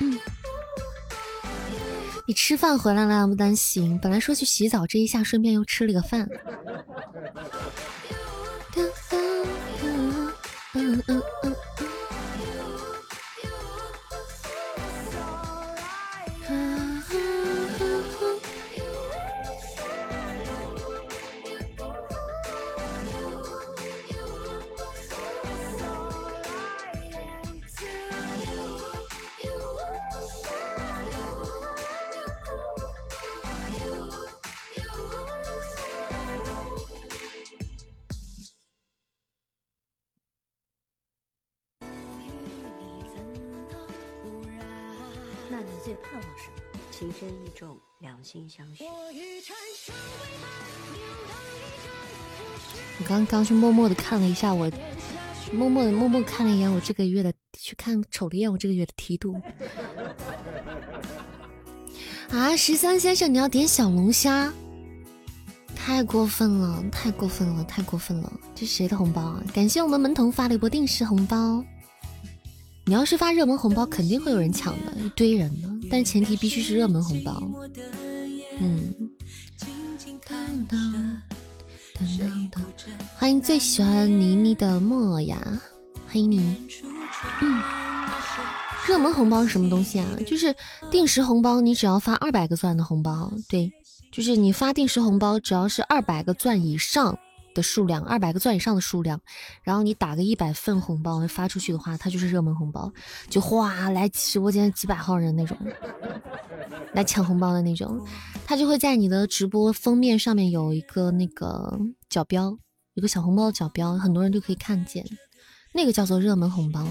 [0.00, 0.18] 嗯。
[2.26, 4.00] 你吃饭回来了，不担心。
[4.02, 6.26] 本来说去洗澡，这一下顺便又吃了个饭。
[46.98, 48.82] 情深意重，两心相许。
[52.98, 54.72] 我刚刚去默默的看了一下，我
[55.52, 59.38] 默默的默默看了一眼我这个月的，去看瞅了一眼我这个月的梯度。
[62.30, 64.50] 啊，十三先生，你要点小龙虾？
[65.74, 68.32] 太过分了，太过分了，太过分了！
[68.54, 69.42] 这谁的红包啊？
[69.52, 71.62] 感谢我们门童发了一波定时红包。
[72.88, 75.68] 你要是发热门红包，肯定会有人抢的，一堆人呢。
[75.90, 77.42] 但前提必须是热门红包。
[78.60, 78.94] 嗯，
[83.16, 85.60] 欢迎最喜欢妮妮的莫呀，
[86.06, 86.68] 欢迎你。
[87.40, 87.60] 嗯，
[88.86, 90.06] 热门红包是什么东西啊？
[90.24, 90.54] 就是
[90.88, 93.68] 定时红包，你只要发二百个钻的红包，对，
[94.12, 97.18] 就是你发定时红包，只要是二百个钻以上。
[97.56, 99.18] 的数量二百个钻以上的数量，
[99.62, 102.92] 然后你打个一百份红包发出去的话，它就是热门红包，
[103.30, 105.56] 就哗来直播间几百号人那种
[106.92, 108.06] 来抢红包的那种，
[108.44, 111.80] 它就会在你的直播封面上面有一个那个
[112.10, 112.56] 角标，
[112.94, 115.04] 有个小红包的角标，很多人就可以看见，
[115.72, 116.86] 那个叫做热门红包。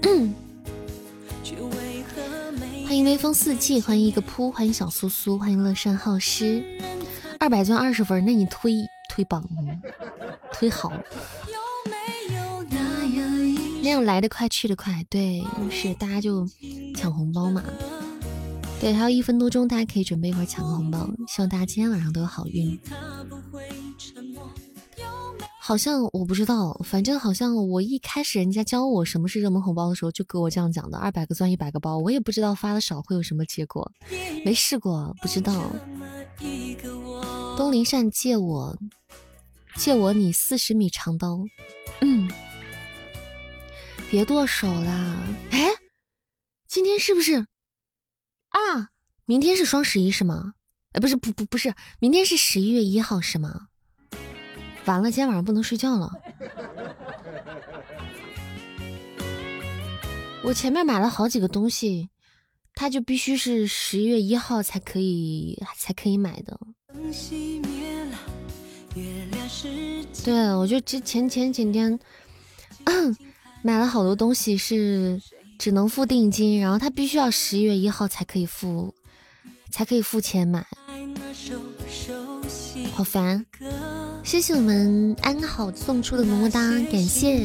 [0.00, 0.30] 对，
[2.86, 6.64] 欢迎微风四季，欢迎一个扑，欢迎小苏苏，欢迎乐善好施，
[7.38, 8.74] 二百钻二十分，那你推。
[9.10, 9.44] 推榜，
[10.52, 10.92] 推好。
[13.82, 16.46] 那样来的快去的快，对，是大家就
[16.94, 17.64] 抢红包嘛。
[18.80, 21.10] 对，还有一分多钟，大家可以准备一会儿抢个红包。
[21.26, 22.78] 希望大家今天晚上都有好运。
[25.62, 31.98] 好像我不知道，反正好像我一开始人家教我什么是热门红包的时候，就给我这样讲的：二百个钻一百个包。
[31.98, 33.90] 我也不知道发的少会有什么结果，
[34.44, 35.70] 没试过，不知道。
[37.56, 38.76] 东林善借我，
[39.76, 41.38] 借我你四十米长刀。
[42.00, 42.28] 嗯。
[44.10, 45.16] 别剁手啦！
[45.52, 45.68] 哎，
[46.66, 47.46] 今天是不是
[48.48, 48.88] 啊？
[49.24, 50.54] 明天是双十一是吗？
[50.92, 53.68] 哎，不是，不不不是，明天是十一月一号是吗？
[54.86, 56.10] 完了，今天晚上不能睡觉了。
[60.42, 62.10] 我前面买了好几个东西，
[62.74, 66.58] 它就必须是十一月一号才可以才可以买的
[67.12, 68.18] 熄灭了。
[70.24, 71.98] 对，我就之前前几天。
[73.62, 75.20] 买了好多东西是
[75.58, 78.94] 只能付定金，然后他必须要十一月一号才可以付，
[79.70, 80.66] 才可以付钱买，
[82.94, 83.44] 好烦！
[84.24, 86.58] 谢谢我们安好送出的么么哒，
[86.90, 87.44] 感谢，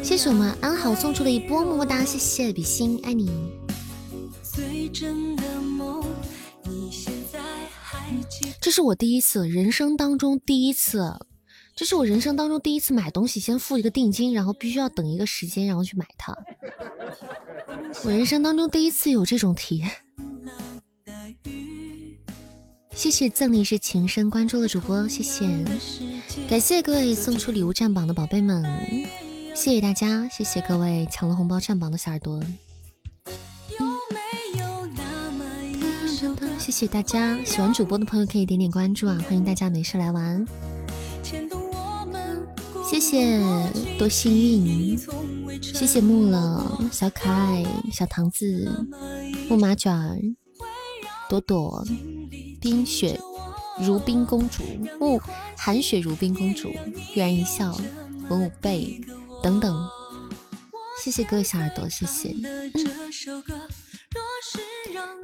[0.00, 3.28] 谢谢我们安好送出的一波么么哒，谢谢比心，爱你。
[8.60, 11.18] 这是我第一次，人生当中第一次。
[11.74, 16.36] 这是我人生当中第一次买东西，先付一个定金，然后必须要等一个时间，然后去买它。
[18.04, 19.90] 我人生当中第一次有这种体验。
[22.92, 25.48] 谢谢赠礼是情深关注了主播，谢谢，
[26.50, 28.62] 感谢各位送出礼物占榜的宝贝们，
[29.54, 32.42] 谢谢大家，谢谢各位抢了红包占榜的小耳朵。
[36.70, 40.46] 谢谢大家，喜欢主播的朋友可以点点关注啊，欢迎大家没事来玩。
[42.88, 43.40] 谢谢
[43.98, 44.96] 多幸运，
[45.60, 48.86] 谢谢木了小可爱小糖子
[49.48, 50.16] 木马卷儿
[51.28, 51.84] 朵朵
[52.60, 53.18] 冰雪
[53.80, 54.62] 如冰公主
[55.00, 55.20] 木
[55.56, 56.70] 寒雪如冰公主
[57.14, 57.76] 月然一笑
[58.28, 59.00] 文武贝
[59.42, 59.76] 等等，
[61.02, 62.32] 谢谢各位小耳朵，谢谢。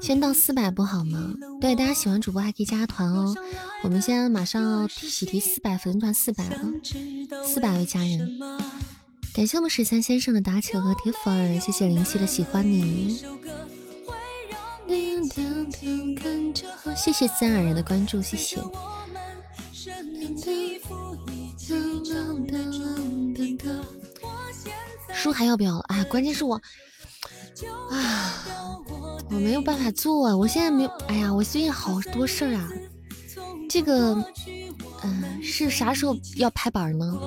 [0.01, 1.35] 先到四百不好吗？
[1.61, 3.35] 对，大家喜欢主播还可以加团哦。
[3.83, 6.61] 我们现在马上要喜提四百粉丝团，四百了，
[7.45, 8.39] 四百位家人。
[9.35, 13.25] 感谢我们十三先生的打球和铁粉儿，谢谢灵犀的喜欢你。
[16.97, 18.57] 谢谢自然而然的关注，谢谢。
[25.13, 25.81] 书还要不要了？
[25.89, 26.61] 哎，关键是我
[27.91, 28.45] 啊。
[29.29, 30.37] 我没有办法做啊！
[30.37, 32.71] 我现在没有，哎呀，我最近好多事儿啊。
[33.69, 34.15] 这个，
[35.03, 37.19] 嗯，是啥时候要拍板呢？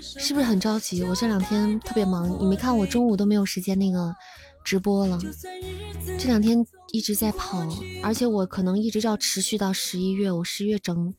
[0.00, 1.02] 是不是很着急？
[1.02, 4.14] 我这两天特别忙，你没看我中午都没有时间那个
[4.64, 5.18] 直播了。
[6.16, 7.66] 这两天一直在跑，
[8.02, 10.30] 而且我可能一直要持续到十一月。
[10.30, 11.12] 我十一月整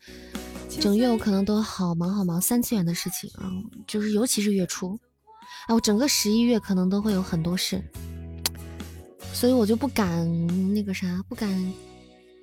[0.79, 3.51] 整月我可能都好忙好忙，三次元的事情啊，
[3.85, 4.97] 就是尤其是月初。
[5.67, 7.81] 哎，我整个十一月可能都会有很多事，
[9.31, 11.73] 所以我就不敢那个啥，不敢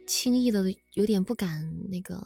[0.06, 0.64] 轻易的，
[0.94, 2.24] 有点不敢那个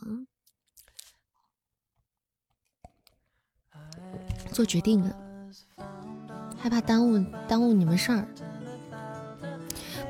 [4.52, 5.12] 做决定啊，
[6.58, 8.28] 害怕耽误耽误你们事儿。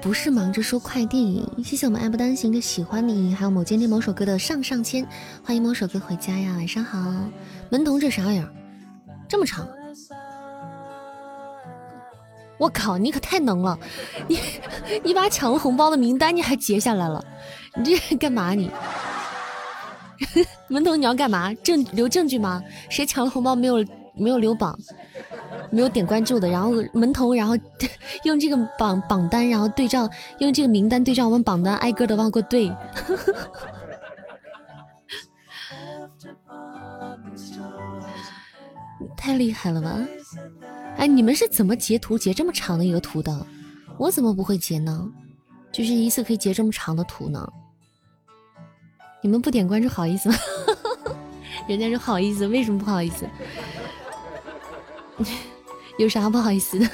[0.02, 5.06] 不是忙着收快递，谢谢我们爱不单行的喜欢你，还有某间店某首歌的上上签，
[5.44, 6.98] 欢迎某首歌回家呀，晚上好，
[7.70, 8.44] 门童这啥玩意，
[9.28, 9.64] 这么长。
[12.62, 13.76] 我靠，你可太能了！
[14.28, 14.38] 你
[15.02, 17.24] 你把抢了红包的名单你还截下来了，
[17.74, 18.70] 你这干嘛你？
[20.70, 21.52] 门童你要干嘛？
[21.54, 22.62] 证留证据吗？
[22.88, 23.84] 谁抢了红包没有
[24.14, 24.78] 没有留榜，
[25.70, 26.48] 没有点关注的？
[26.48, 27.56] 然后门童然后
[28.22, 30.08] 用这个榜榜单然后对照，
[30.38, 32.72] 用这个名单对照我们榜单挨个的往过对。
[39.16, 39.98] 太厉害了吧！
[40.96, 43.46] 哎，你们是怎么截图截这么长的一个图的？
[43.98, 45.10] 我怎么不会截呢？
[45.72, 47.50] 就是一次可以截这么长的图呢？
[49.22, 50.36] 你们不点关注好意思吗？
[51.68, 53.28] 人家说好意思，为什么不好意思？
[55.98, 56.88] 有啥不好意思的？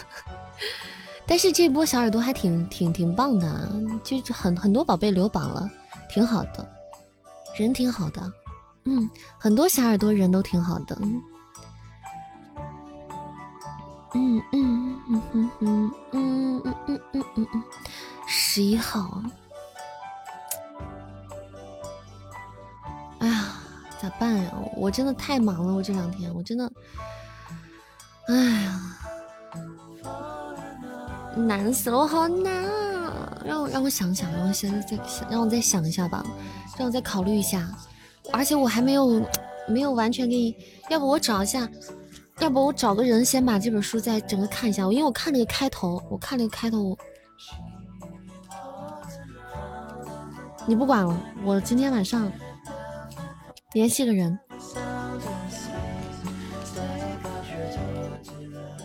[1.27, 3.71] 但是这波小耳朵还挺挺挺棒的，
[4.03, 5.71] 就是很很多宝贝留榜了，
[6.11, 6.69] 挺好的，
[7.57, 8.33] 人挺好的，
[8.85, 10.99] 嗯，很多小耳朵人都挺好的。
[14.15, 17.63] 嗯嗯嗯嗯嗯嗯嗯嗯嗯嗯，
[18.27, 19.23] 十一号啊！
[23.21, 23.53] 哎呀，
[24.01, 24.51] 咋，办呀？
[24.77, 26.73] 我真的太忙了，我这两天我真的，
[28.29, 28.81] 哎呀，
[31.37, 33.39] 难死了，我好难啊！
[33.45, 36.25] 让我让我想想，让我现在再想，让我再想一下吧，
[36.79, 37.69] 让我再考虑一下。
[38.33, 39.27] 而且我还没有
[39.69, 40.57] 没有完全给你，
[40.89, 41.69] 要不我找一下，
[42.41, 44.82] 要不我找个人先把这本书再整个看一下。
[44.84, 46.97] 因为我看那个开头，我看那个开头。
[50.66, 52.30] 你不管了，我今天晚上
[53.72, 54.39] 联系个人，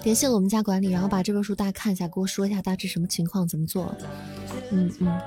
[0.03, 3.93] 联系了我们家管理，然后把这本书大家看一下，给我说一下大致什么情况，怎么做。
[4.71, 5.21] 嗯嗯，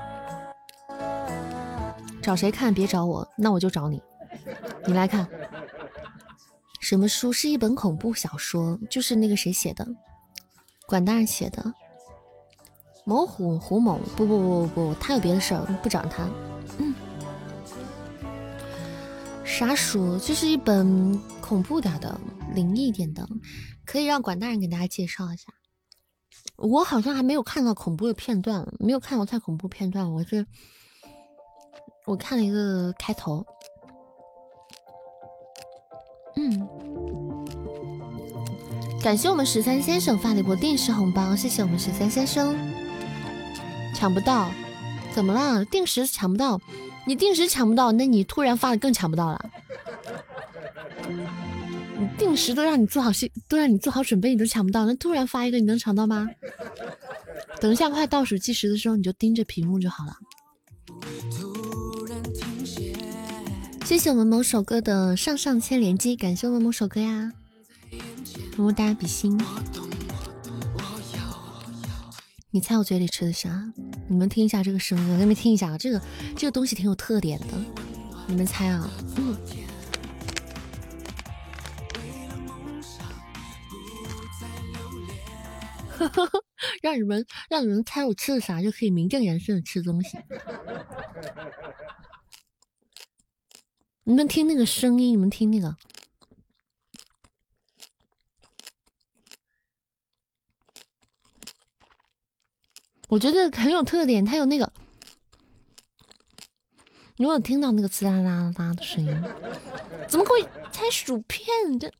[2.21, 2.73] 找谁看？
[2.73, 4.01] 别找我，那我就找你。
[4.85, 5.27] 你来看，
[6.89, 7.33] 什么书？
[7.33, 9.85] 是一本恐怖小说，就是那个谁写的，
[10.87, 11.73] 管大人写的。
[13.03, 16.29] 某虎胡某，不不不不不，他有别的事儿，不找他。
[16.77, 16.95] 嗯，
[19.43, 20.17] 啥书？
[20.19, 22.17] 这是一本恐怖点的、
[22.53, 23.27] 灵异点的，
[23.85, 25.51] 可以让管大人给大家介绍一下。
[26.55, 30.09] 我好像还没有看到恐怖的片段，没有看过太恐怖片段。
[30.09, 30.47] 我是
[32.05, 33.45] 我看了一个开头。
[36.37, 36.67] 嗯，
[39.01, 42.55] 感谢我们十三先生发了一波定时红包，谢谢我们十三先生。
[43.95, 44.51] 抢不到，
[45.13, 45.65] 怎么了？
[45.65, 46.61] 定时抢不到，
[47.07, 49.49] 你定时抢不到，那你突然发的更抢不到了。
[51.99, 56.27] 你定时都让你做好心，都让你做好准备，你都抢不到，那突然发一个，你能抢到吗？
[57.59, 60.13] 等一下快倒数计时的时候，你就盯着屏幕就好了。
[63.87, 67.31] 谢谢我们某首歌的上上签连击，感谢我们某首歌呀，
[68.57, 69.39] 么么哒比心。
[72.51, 73.71] 你猜我嘴里吃的啥？
[74.09, 76.01] 你们听一下这个声音，给你们听一下啊，这个
[76.35, 77.47] 这个东西挺有特点的，
[78.27, 78.91] 你们猜啊？
[79.15, 79.37] 嗯，
[86.83, 90.17] 让你们让你们猜我吃的啥，就可以名正言顺的吃东西。
[94.09, 95.75] 你们听那个声音，你们听那个。
[103.09, 104.71] 我觉得很有特点，它有那个，
[107.17, 109.23] 你有听到那个呲啦啦啦的声音？
[110.07, 110.41] 怎么会
[110.71, 111.45] 拆薯片？
[111.77, 111.91] 这，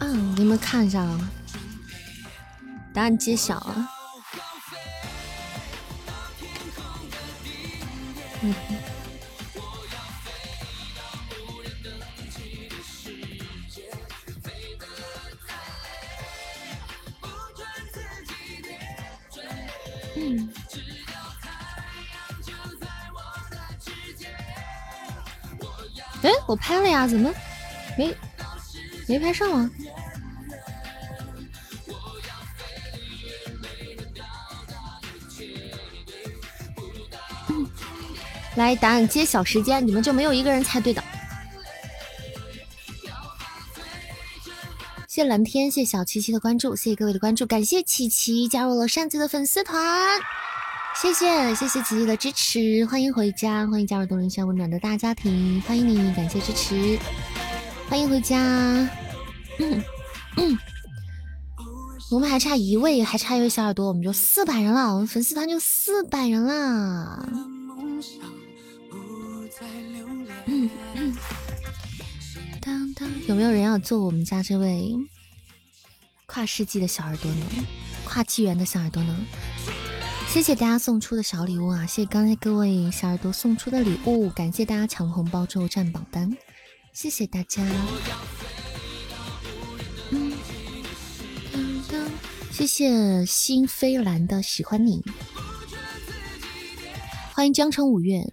[0.00, 1.30] 嗯，给你们看一下啊，
[2.94, 3.90] 答案揭晓啊，
[20.16, 20.48] 嗯。
[26.22, 27.30] 哎，我拍了呀，怎么
[27.98, 28.16] 没
[29.08, 29.70] 没拍上啊？
[38.56, 41.02] 来，答案揭晓时间，你们就没有一个人猜对的。
[45.08, 50.20] 谢谢蓝天，谢小琪琪的关注，谢谢各位的关注，感谢琪琪加入了扇子的粉丝团，
[50.96, 56.98] 谢谢谢谢琪琪的支持，欢迎回家，欢迎加入东林山温暖的大家庭，欢迎你，感谢支持，
[57.88, 58.88] 欢迎回家。
[62.10, 67.24] 我们还差一位，还差一位小耳朵，我们就四百人了，我们粉丝团就四百人啦。
[70.46, 71.16] 嗯嗯，
[72.60, 74.94] 当当有没有人要做我们家这位
[76.26, 77.46] 跨世纪的小耳朵呢？
[78.04, 79.16] 跨纪元的小耳朵呢？
[80.28, 81.86] 谢谢大家送出的小礼物啊！
[81.86, 86.36] 谢谢刚才各位小耳朵送出的礼物，感谢大家抢红包之后占榜单，
[86.92, 87.64] 谢谢大家。
[90.10, 90.32] 嗯，
[92.50, 95.02] 谢谢心飞蓝的喜欢你，
[97.32, 98.28] 欢迎江城五月。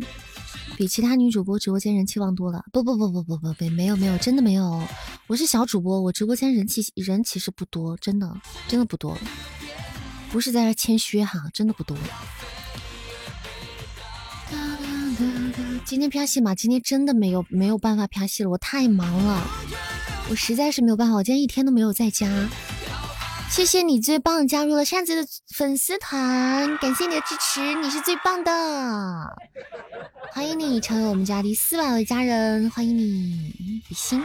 [0.82, 4.82] 比其他女主播直播间人气旺多了，不不不不不不不，没有没有，真的没有，
[5.28, 8.36] 我是小主播，我直播间人气人其实不多，真的
[8.68, 9.16] 真的不多，
[10.32, 11.96] 不是在这谦虚哈，真的不多。
[15.86, 16.56] 今天拍戏吗？
[16.56, 19.48] 今天真的没有没有办法拍戏了，我太忙了，
[20.32, 22.28] 我实在是没有办法，我今天一天都没有在家。
[23.52, 28.52] 谢谢你最棒，加入了扇子的粉丝团，感谢你的支持，你是最棒的，
[30.32, 34.24] 欢迎你成为我们家第四百位家人，欢迎你，比心，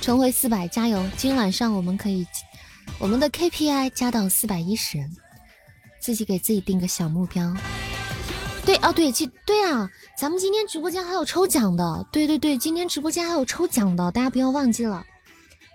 [0.00, 1.04] 重回四百，加油！
[1.16, 2.24] 今晚上我们可以
[3.00, 4.98] 我们的 KPI 加到四百一十，
[6.00, 7.52] 自己给自己定个小目标。
[8.66, 9.88] 对啊，对，今对啊，
[10.18, 12.04] 咱们今天直播间还有抽奖的。
[12.10, 15.06] 对对对，今天直播间还有抽奖的，大家不要忘记了。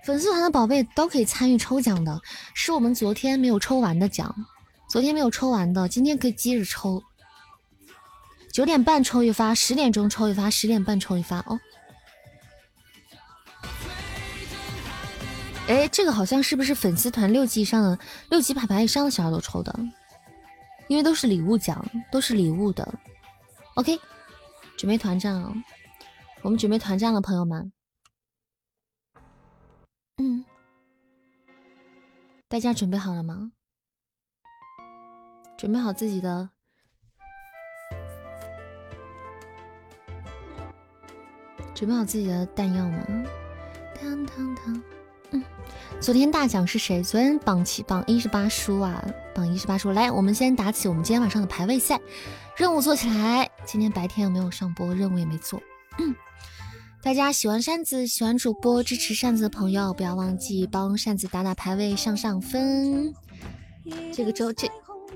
[0.06, 2.20] 粉丝团的宝贝都可以参与抽奖的，
[2.54, 4.36] 是我们昨天没有抽完的奖，
[4.90, 7.02] 昨天没有抽完的，今天可以接着抽。
[8.52, 11.58] 九点半抽一发，十点钟抽一发，十点半抽一发哦。
[15.70, 17.98] 哎，这个好像是不是粉丝团六级以上的、
[18.30, 19.74] 六级牌牌以上的小耳朵抽的？
[20.92, 21.82] 因为都是礼物奖，
[22.12, 22.86] 都是礼物的。
[23.76, 23.98] OK，
[24.76, 25.50] 准备团战了，
[26.42, 27.72] 我们准备团战了，朋友们。
[30.18, 30.44] 嗯，
[32.50, 33.54] 大家准备好了吗？
[35.58, 36.50] 准备好自己的。
[41.74, 43.08] 准备好自己的弹药吗？
[45.32, 45.42] 嗯，
[46.02, 47.02] 昨天大奖是谁？
[47.02, 49.02] 昨天榜七榜一是八叔啊，
[49.34, 49.94] 榜一十八说。
[49.94, 52.00] 来，我们先打起我们今天晚上的排位赛，
[52.56, 53.50] 任务做起来。
[53.66, 55.62] 今天白天又没有上播，任务也没做。
[56.00, 56.16] 嗯，
[57.02, 63.14] 大家喜欢扇子、喜欢主播、支持扇子的朋友，不要忘记帮扇子打打排位上上分。
[64.14, 64.68] 这个周这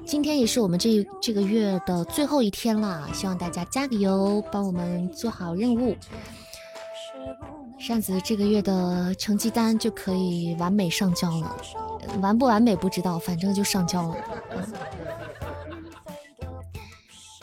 [0.05, 5.95] 今天也是我们这这个月的最后一天啦，希望大家加个油，帮我们做好任务。
[7.77, 11.55] 扇子这个月的成绩单就可以完美上交了，
[12.21, 14.15] 完不完美不知道，反正就上交了。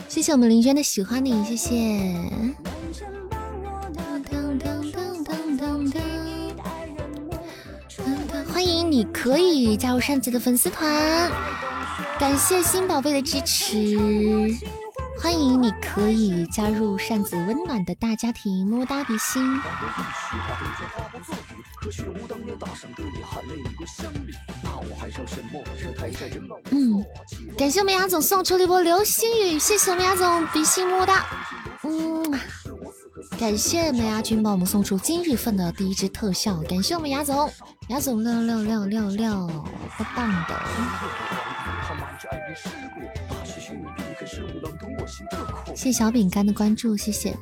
[0.08, 1.74] 谢谢我们林娟的喜欢你，谢谢。
[8.52, 11.30] 欢迎你可以加入扇子的粉丝团，
[12.18, 13.96] 感谢新宝贝的支持。
[15.22, 19.40] 欢迎，你可以加入扇子温暖的大家庭，么么哒比心。
[26.70, 27.06] 嗯，
[27.56, 31.24] 感谢我们雅总送出了一波流星雨，谢谢我们雅总比心么么哒。
[31.84, 32.40] 嗯，
[33.38, 37.48] 感谢美牙君帮我们送出今日份的第一支特效，感谢我们雅总，
[37.90, 39.46] 雅总六六六六六，
[39.96, 40.60] 棒棒的。
[45.74, 47.36] 谢谢小饼干的关注，谢谢，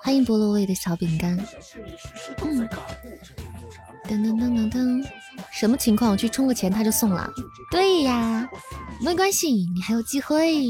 [0.00, 1.36] 欢迎菠萝味的小饼干。
[2.42, 2.68] 嗯，
[4.04, 5.06] 噔噔噔噔噔，
[5.50, 6.10] 什么情况？
[6.10, 7.30] 我去充个钱他就送了？
[7.70, 8.48] 对呀，
[9.00, 10.68] 没关系，你还有机会。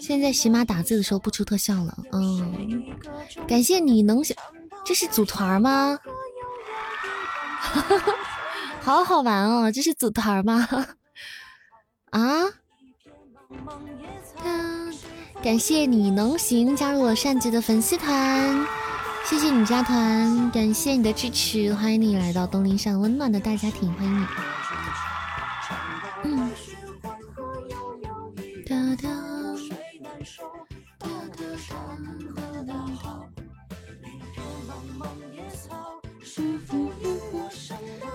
[0.00, 1.96] 现在喜马打字的时候不出特效了。
[2.12, 2.84] 嗯，
[3.48, 4.36] 感谢你能想，
[4.84, 5.98] 这是组团吗？
[8.80, 10.68] 好好玩哦，这是组团吗？
[12.10, 12.20] 啊！
[15.42, 18.66] 感谢你能行加入我善姐的粉丝团，
[19.26, 24.24] 谢谢你加团，感谢你的支持，欢迎你来到东林上温暖的大家庭，欢迎你。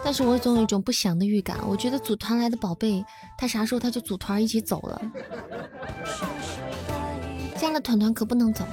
[0.03, 3.03] 但是我总有一种不祥的预感，我觉得组团来的宝贝，
[3.37, 5.01] 他啥时候他就组团一起走了。
[7.57, 8.65] 加了团团可不能走。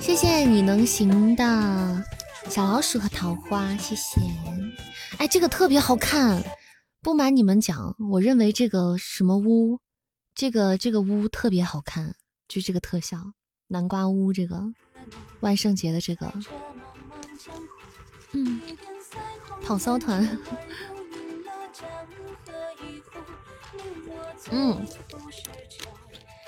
[0.00, 2.04] 谢谢你能行的
[2.48, 4.20] 小老鼠和桃花，谢谢。
[5.18, 6.42] 哎，这个特别好看，
[7.00, 9.78] 不瞒你们讲，我认为这个什么屋，
[10.34, 12.14] 这个这个屋特别好看，
[12.48, 13.18] 就这个特效，
[13.68, 14.72] 南瓜屋这个，
[15.40, 16.32] 万圣节的这个。
[18.32, 18.60] 嗯，
[19.62, 20.38] 跑骚团。
[24.50, 24.86] 嗯，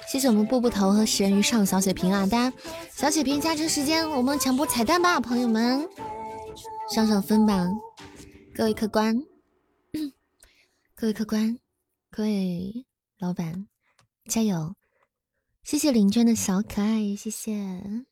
[0.09, 2.27] 谢谢我们步步头和食人鱼上小血瓶啊！
[2.27, 2.57] 大家
[2.91, 5.89] 小血瓶加成时间，我们抢波彩蛋吧，朋友们，
[6.91, 7.67] 上上分吧！
[8.55, 9.25] 各位客官，
[10.95, 11.59] 各位客官，
[12.11, 12.87] 各位
[13.19, 13.67] 老板，
[14.27, 14.75] 加油！
[15.63, 18.05] 谢谢林娟的小可爱，谢谢。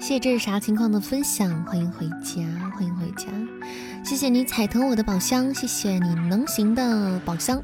[0.00, 2.42] 谢谢这是啥情况的分享，欢迎回家，
[2.74, 3.26] 欢迎回家，
[4.04, 7.62] 谢谢你踩疼我的宝箱，谢谢你能行的宝箱，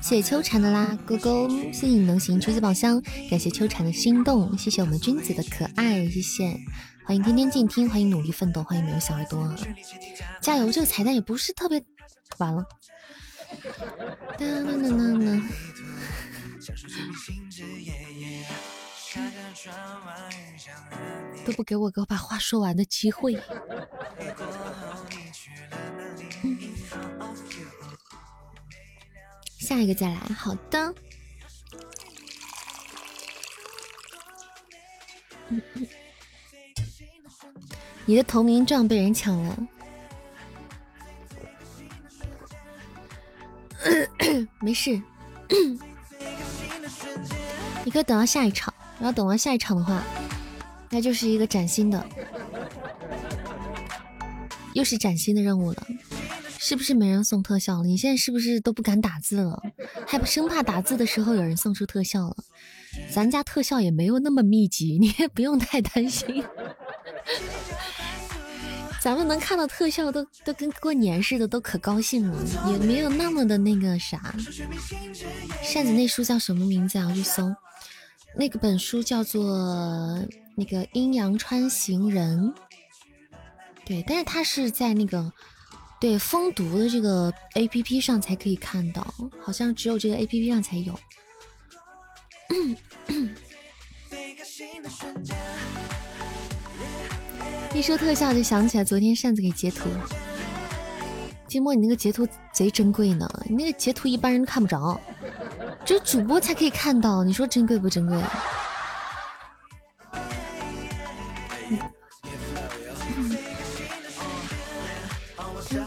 [0.00, 6.56] 谢谢秋蝉的啦勾勾，谢谢你能行橘子宝箱，感谢秋蝉的心动，谢谢我们君子的可爱，谢谢，
[7.04, 9.52] 欢迎天天静听，欢迎努力奋斗，欢迎没有小耳朵，
[10.40, 10.70] 加油！
[10.70, 11.82] 这个彩蛋也不是特别
[12.38, 12.64] 完了。
[13.62, 15.42] 哒哒哒哒哒。
[21.44, 23.38] 都不给我个把话说完的机会。
[29.58, 30.16] 下一个再来。
[30.34, 30.94] 好的。
[38.06, 39.56] 你的投名状被人抢了，
[44.60, 45.00] 没事。
[47.84, 50.02] 你可以等到下一场，然后等到下一场的话，
[50.90, 52.06] 那就是一个崭新的，
[54.74, 55.86] 又是崭新的任务了。
[56.62, 57.84] 是不是没人送特效了？
[57.84, 59.62] 你现在是不是都不敢打字了？
[60.06, 62.36] 还不生怕打字的时候有人送出特效了？
[63.10, 66.44] 咱家特效也没有那么密集，你也不用太担心。
[69.00, 74.34] 咱们能看到特效都都跟过年似的，都可高兴了，也没有那么的那个啥。
[75.62, 77.06] 扇子那书叫什么名字啊？
[77.08, 77.50] 我去搜。
[78.36, 79.42] 那个本书叫做
[80.54, 82.48] 那个《阴阳川行人》，
[83.86, 85.32] 对，但是它是在那个
[85.98, 90.94] 对封读的这个 A P P 上才可以看到，好像只有这个 A P P 上才有。
[97.72, 99.88] 一说特效就想起来昨天扇子给截图，
[101.46, 105.00] 金墨你那个截图贼珍贵呢，你那个截图一般人看不着。
[105.84, 108.22] 只有主播才可以看到，你说珍贵不珍贵？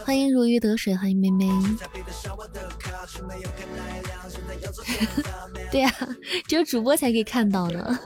[0.04, 1.48] 欢迎如鱼得水，欢迎妹妹。
[5.70, 5.92] 对呀，
[6.48, 7.98] 只有主播才可以看到呢。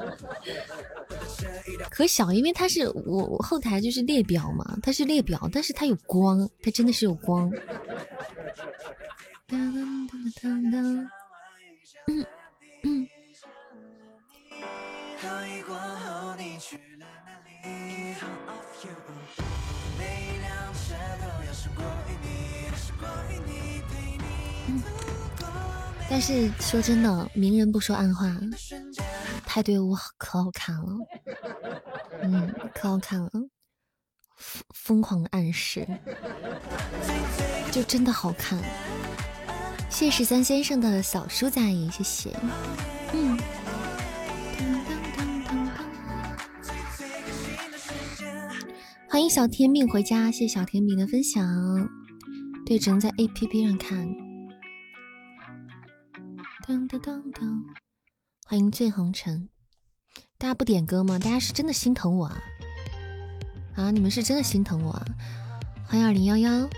[1.90, 7.50] 可小，因为它是我我后台就是列表嘛，它是列表，但是它有光，它真的是有光。
[12.06, 12.26] 嗯
[12.82, 13.08] 嗯。
[26.10, 28.34] 但是说真的，明人不说暗话，
[29.44, 30.86] 派对我可好看了，
[32.22, 33.30] 嗯，可好看了，
[34.38, 35.86] 疯疯狂暗示，
[37.70, 38.58] 就真的好看。
[39.90, 42.34] 谢十三先生的小书仔，谢谢。
[43.12, 43.38] 嗯。
[49.10, 51.88] 欢迎小甜饼回家，谢谢小甜饼的分享。
[52.64, 54.27] 对，只能在 A P P 上看。
[56.68, 57.64] 当当当当，
[58.46, 59.48] 欢迎醉红尘。
[60.36, 61.18] 大家不点歌吗？
[61.18, 62.38] 大家是真的心疼我啊？
[63.74, 65.02] 啊，你们是真的心疼我啊？
[65.86, 66.68] 欢迎二零幺幺。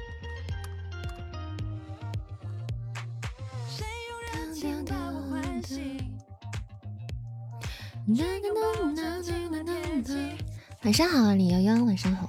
[10.85, 12.29] 晚上好，李幺幺，晚上好。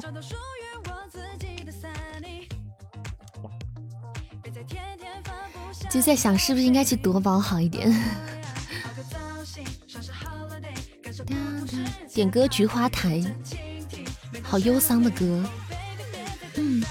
[5.92, 7.94] 就在想是不是应该去夺宝好一点。
[12.14, 13.18] 点歌《菊花台》，
[14.42, 15.44] 好忧伤的歌。
[16.56, 16.82] 嗯。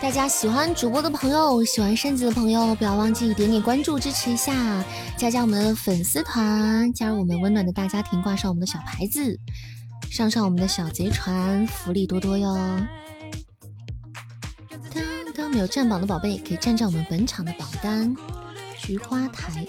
[0.00, 4.84] 大家喜欢主播的朋友，喜欢扇子的朋友，不要忘记点点关注支持一下，
[5.16, 9.38] 加加我们的粉丝团，加入我们温暖的大家庭，挂上我们的小牌子，
[10.10, 12.54] 上上我们的小贼船，福利多多哟！
[14.92, 15.02] 当
[15.34, 18.14] 当没有占榜的宝贝，可以占占我们本场的榜单，
[18.78, 19.66] 菊花台。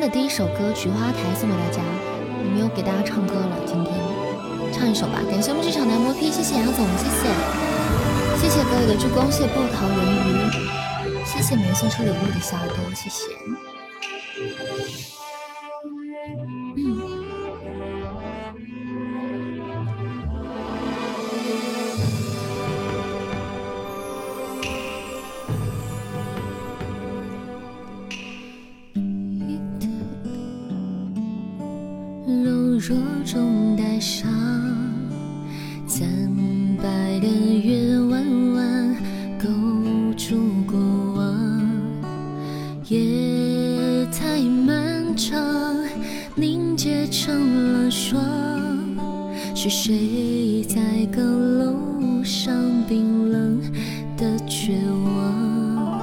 [0.00, 1.82] 的第一首歌《菊花台》送给大家。
[2.42, 3.92] 我没有给大家唱歌了，今天
[4.72, 5.20] 唱一首吧。
[5.30, 7.28] 感谢我们这场男模 P，谢谢杨总，谢谢，
[8.40, 10.48] 谢谢各位的助攻，谢谢布桃人鱼，
[11.26, 13.36] 谢谢没送出礼物的小耳朵，谢谢。
[49.62, 50.80] 是谁在
[51.14, 53.60] 阁楼上冰冷
[54.16, 56.00] 的绝望？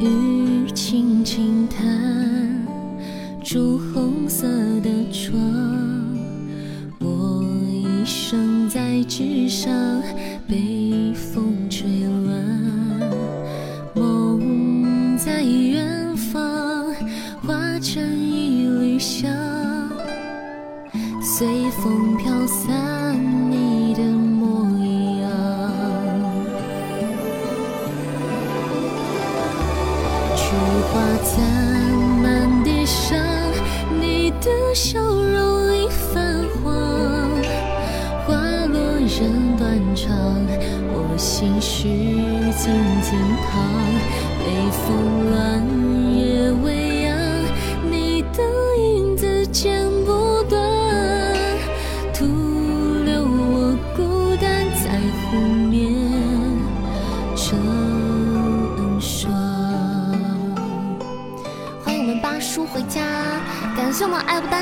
[0.00, 2.66] 雨轻轻弹，
[3.44, 4.48] 朱红色
[4.80, 5.38] 的窗，
[6.98, 9.72] 我一生在纸上
[10.48, 11.88] 被风吹
[12.26, 12.44] 乱，
[13.94, 16.92] 梦在远方
[17.40, 19.53] 化成一缕香。
[21.36, 23.18] 随风飘散
[23.50, 24.70] 你的模
[25.20, 25.28] 样，
[30.36, 30.42] 菊
[30.92, 30.92] 花
[31.24, 31.42] 残
[32.22, 33.18] 满地上，
[34.00, 36.72] 你的笑容已泛黄，
[38.24, 40.14] 花落人断肠，
[40.92, 41.88] 我心事
[42.62, 42.72] 静
[43.02, 43.18] 静
[43.50, 43.50] 躺，
[44.38, 44.86] 北风
[45.30, 45.34] 乱
[46.16, 46.83] 夜未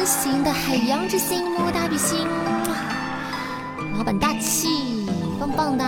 [0.02, 2.26] 们爱不单行的海洋之心，么么哒比心，
[3.96, 5.06] 老板大气，
[5.38, 5.84] 棒棒的，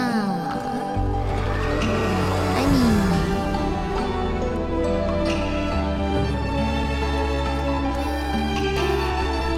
[2.55, 2.77] 爱你。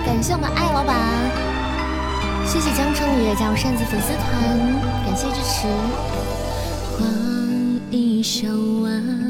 [0.06, 0.96] 感谢我们爱老板，
[2.46, 4.24] 谢谢江城月加入扇子粉丝团，
[5.04, 5.68] 感谢支持。
[6.96, 7.04] 花
[7.90, 8.48] 一笑
[8.82, 9.25] 完，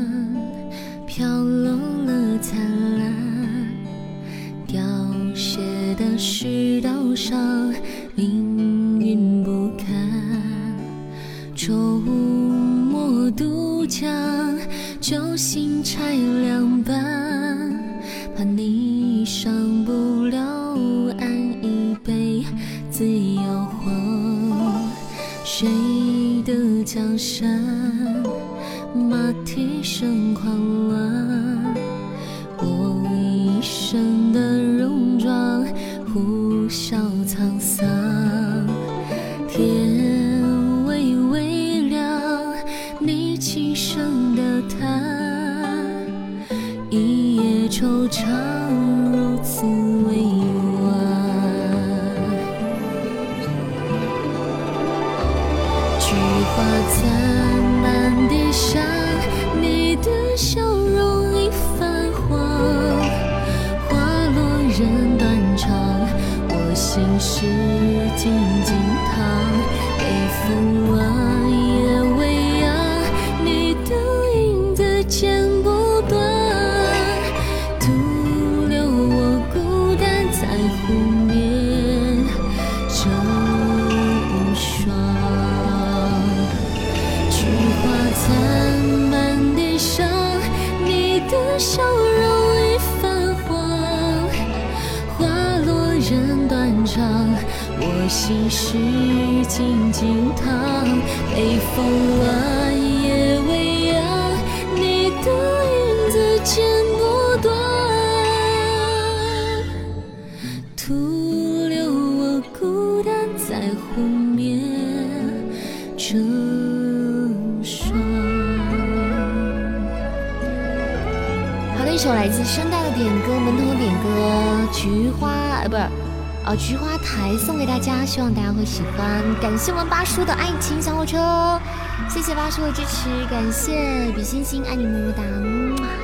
[129.67, 131.61] 谢我们八叔的爱情小火车，
[132.09, 135.25] 谢谢八叔的支持，感谢比心心爱你么么哒，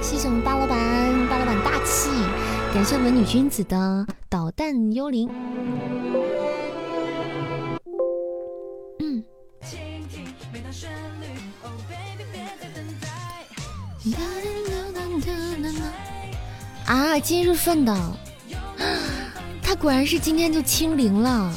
[0.03, 0.77] 谢谢我们八老板，
[1.29, 2.11] 八老板大气，
[2.75, 5.31] 感谢我们女君子的导弹幽灵。
[8.99, 9.23] 嗯，
[16.87, 17.97] 啊，今日份的，
[19.63, 21.53] 他果然是今天就清零了。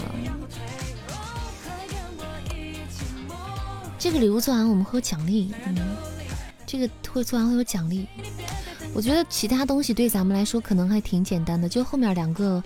[4.16, 5.76] 个礼物做完我们会有奖励，嗯，
[6.66, 8.08] 这个会做完会有奖励。
[8.94, 12.64] 我觉得其他东西对咱们来说可能还挺简单的，就后面两个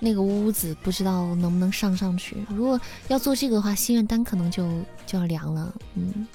[0.00, 2.36] 那个屋子不知道能不能上上去。
[2.48, 4.68] 如果要做这个的话，心愿单可能就
[5.06, 6.26] 就要凉了，嗯。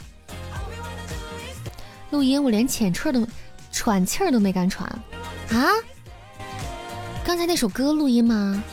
[2.12, 3.28] 录音我连浅气儿都
[3.72, 4.88] 喘气儿都没敢喘
[5.50, 5.68] 啊！
[7.26, 8.64] 刚才那首歌录音吗？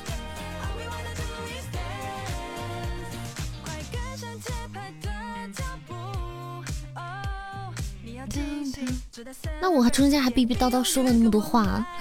[9.60, 11.86] 那我中间还逼逼叨叨说了那么多话，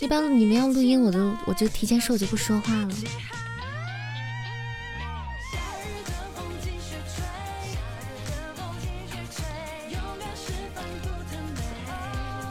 [0.00, 2.90] 一般你们要录音，我都我就提前说，我就不说话了。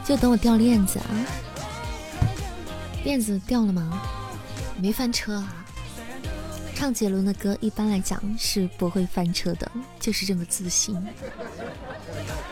[0.04, 1.04] 就等我掉链子啊！
[3.04, 4.02] 链子掉了吗？
[4.80, 5.57] 没翻车啊！
[6.78, 9.68] 唱杰伦的歌一般来讲是不会翻车的，
[9.98, 10.96] 就是这么自信。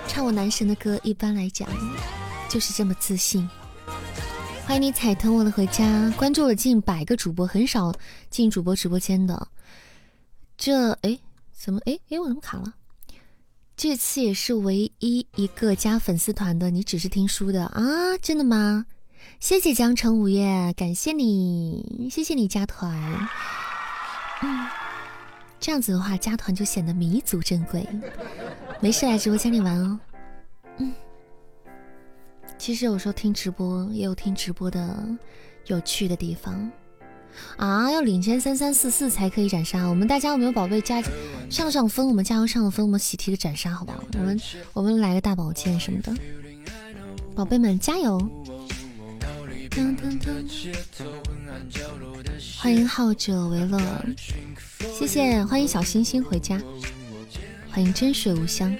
[0.08, 1.68] 唱我男神的歌一般来讲
[2.48, 3.48] 就是这么自信。
[4.66, 7.94] 欢迎你踩疼我的回家，关注了近百个主播，很少
[8.28, 9.46] 进主播直播间的。
[10.58, 11.16] 这哎，
[11.52, 12.74] 怎么哎哎我怎么卡了？
[13.76, 18.18] 这次也是唯一一个加粉丝团的，你只是听书的啊？
[18.20, 18.86] 真的吗？
[19.38, 23.28] 谢谢江城五月，感谢你，谢谢你加团。
[24.42, 24.66] 嗯，
[25.58, 27.86] 这样子的话，加团就显得弥足珍贵。
[28.80, 29.98] 没事来直播间里玩哦。
[30.78, 30.92] 嗯，
[32.58, 35.08] 其实有时候听直播也有听直播的
[35.66, 36.70] 有趣的地方。
[37.56, 39.86] 啊，要领先三三四四才可以斩杀。
[39.86, 41.02] 我们大家有没有宝贝加
[41.50, 42.06] 上上分？
[42.06, 44.02] 我们加油上分，我们喜提的斩杀，好不好？
[44.14, 44.40] 我们
[44.72, 46.14] 我们来个大宝剑什么的，
[47.34, 48.18] 宝贝们加油！
[52.58, 53.78] 欢迎好者为乐，
[54.98, 56.58] 谢谢，欢迎小星星回家，
[57.70, 58.74] 欢迎真水无香。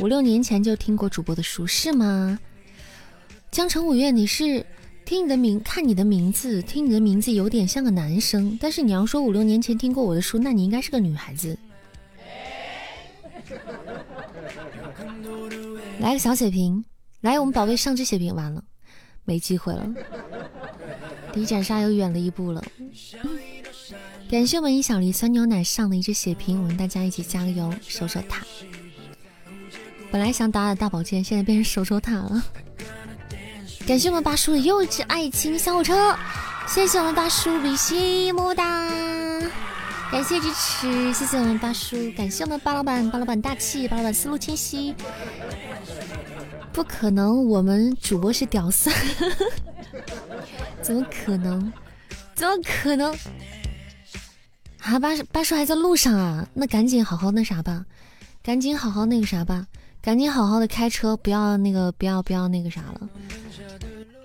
[0.00, 2.38] 五六年前就听过主播的书是吗？
[3.50, 4.66] 江城五月，你是？
[5.04, 11.58] 听你的名，看你的名字，听你的名字有点像个男生，但是你要说五六年前听过我的书，那你应该是个女孩子。
[16.00, 16.84] 来个小血瓶，
[17.22, 18.62] 来我们宝贝上只血瓶，完了，
[19.24, 19.86] 没机会了，
[21.34, 22.62] 离斩杀又远了一步了。
[24.30, 28.42] 感谢我们小梨酸牛奶上的一只血瓶，我们大家一起加个油，守守塔。
[30.10, 32.42] 本来想打打大宝剑，现在变成守守塔了。
[33.86, 36.16] 感谢我们八叔的幼稚爱情小火车，
[36.66, 38.90] 谢谢我们八叔比心么么哒，
[40.10, 44.94] 感谢支持，谢谢我们八叔，感谢我们八老板，八老板大气，八老板思路清晰，
[46.72, 48.90] 不可能，我们主播是屌丝，
[50.80, 51.72] 怎么可能？
[52.34, 53.14] 怎么可能？
[54.80, 57.84] 啊，八叔八叔还在路上啊，那赶紧好好那啥吧，
[58.42, 59.66] 赶紧好好那个啥吧，
[60.00, 63.08] 赶紧好好的开车，不要那个，不要不要那个啥了。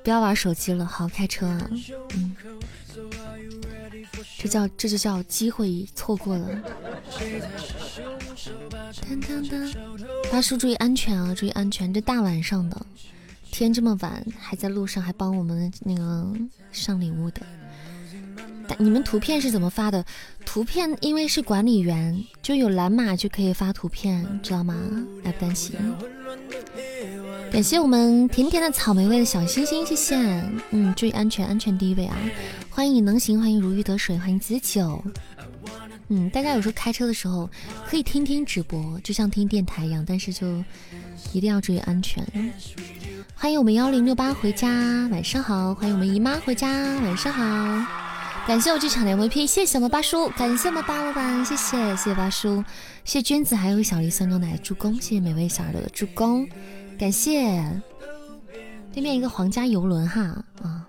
[0.04, 1.70] 不要玩手机了，好好开车啊！
[2.16, 2.36] 嗯，
[4.40, 6.48] 这叫这就叫机会错过了。
[10.32, 11.92] 大叔注意安全啊，注意安全！
[11.94, 12.86] 这大晚上的，
[13.52, 16.32] 天这么晚还在路上，还帮我们那个
[16.72, 17.42] 上礼物的。
[18.78, 20.04] 你们图片是怎么发的？
[20.46, 24.76] 图片因为是管理员，就有蓝码就可以发图片，知道吗？
[25.24, 25.76] 来不担心。
[27.52, 30.16] 感谢我们甜甜的草莓味的小星星，谢谢。
[30.72, 32.16] 嗯，注意安全，安全第一位啊！
[32.70, 35.02] 欢迎你能行，欢迎如鱼得水，欢迎子九。
[36.10, 37.50] 嗯，大家有时候开车的时候
[37.86, 40.48] 可以听听直播，就像听电台一样，但是就
[41.32, 42.26] 一定要注意安全。
[43.36, 44.70] 欢迎我们幺零六八回家，
[45.10, 45.74] 晚上好。
[45.74, 46.70] 欢迎我们姨妈回家，
[47.00, 48.17] 晚上好。
[48.48, 52.64] 感谢我这场的 MVP，谢谢我们八叔，感谢我们八老板，谢谢谢谢八叔，
[53.04, 56.48] 谢谢娟子，还有小梨酸牛奶的助攻，谢谢每位小耳朵的助攻。
[56.98, 57.82] 感谢
[58.94, 60.22] 对面一个皇家游轮哈
[60.64, 60.88] 啊！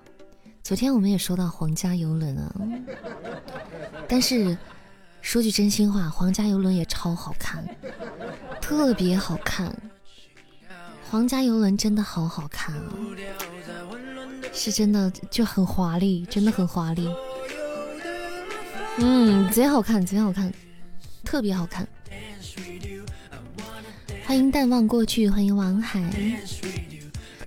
[0.63, 2.55] 昨天我们也收到皇家游轮啊，
[4.09, 4.57] 但是
[5.21, 7.67] 说句真心话，皇家游轮也超好看，
[8.61, 9.75] 特别好看。
[11.11, 12.95] 皇家游轮真的好好看啊，
[14.53, 17.09] 是真的就很华丽，真的很华丽。
[19.01, 20.53] 嗯，贼好看，贼好看，
[21.25, 21.87] 特别好看。
[24.27, 26.03] 欢迎淡忘过去，欢迎王海。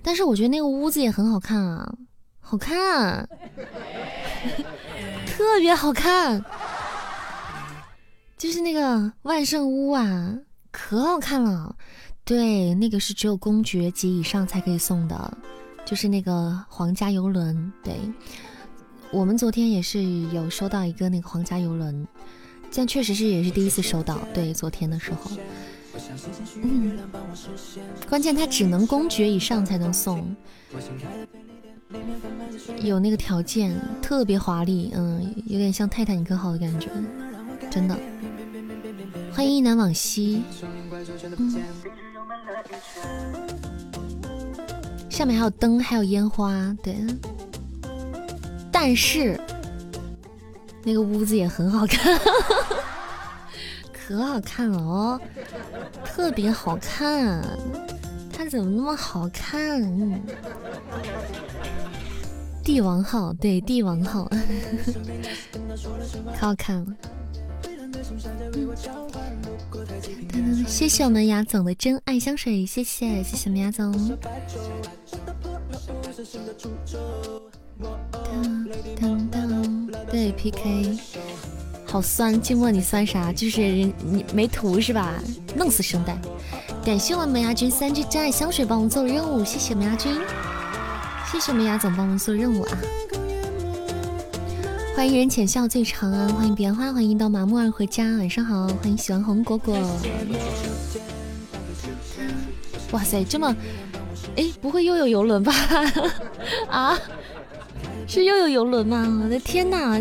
[0.02, 1.94] 但是我觉得那个屋子也很好看啊，
[2.40, 3.28] 好看，
[5.28, 6.44] 特别好看。
[8.38, 10.36] 就是那个万圣屋啊，
[10.72, 11.76] 可好看了。
[12.24, 15.38] 对，那个是只有公爵级以上才可以送的，
[15.86, 17.72] 就是那个皇家游轮。
[17.84, 17.94] 对，
[19.14, 20.02] 我们昨天也是
[20.34, 22.08] 有收到一个那个皇家游轮，
[22.74, 24.18] 但确实是也是第一次收到。
[24.34, 25.32] 对，昨天的时候。
[26.62, 26.98] 嗯，
[28.10, 30.34] 关键他只能公爵以上才能送，
[32.82, 36.90] 有那个条件，特别华丽，嗯，有点像泰坦尼克号的感觉，
[37.70, 38.00] 真的。
[39.34, 40.44] 欢迎一南往西，
[41.38, 41.62] 嗯，
[45.10, 46.96] 上面还有灯，还有烟花，对。
[48.84, 49.40] 但是
[50.84, 52.20] 那个屋子也很好看。
[53.94, 55.22] 可好看了哦，
[56.04, 57.48] 特别好看，
[58.34, 60.20] 它怎么那么好看？
[62.64, 64.28] 帝王号，对，帝王号，
[66.34, 66.88] 可 好看了。
[70.68, 74.18] 谢谢我们雅总的真爱香水，谢谢，谢谢我们雅总。
[79.00, 80.98] 当当，对 PK，
[81.86, 83.32] 好酸，静默你酸啥？
[83.34, 85.14] 就是人你没图是吧？
[85.56, 86.18] 弄死声带。
[86.84, 90.14] 感谢我们牙君三支真爱香水帮我们做了任务，谢谢我们牙君，
[91.32, 92.78] 谢谢我们牙总帮我们做任务啊！
[94.96, 99.78] 欢迎人浅笑最长安，欢迎彼岸花，欢迎到麻木儿回家，晚上好，欢迎喜欢红果果。
[102.92, 103.56] 哇塞，这么，
[104.36, 105.54] 哎，不会又有游轮吧？
[106.68, 107.00] 啊，
[108.12, 109.22] 是又有游轮吗？
[109.24, 109.94] 我的天哪！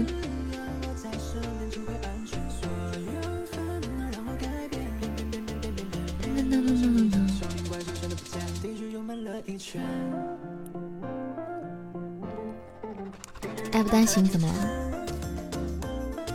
[13.70, 14.54] 爱不担心怎么了？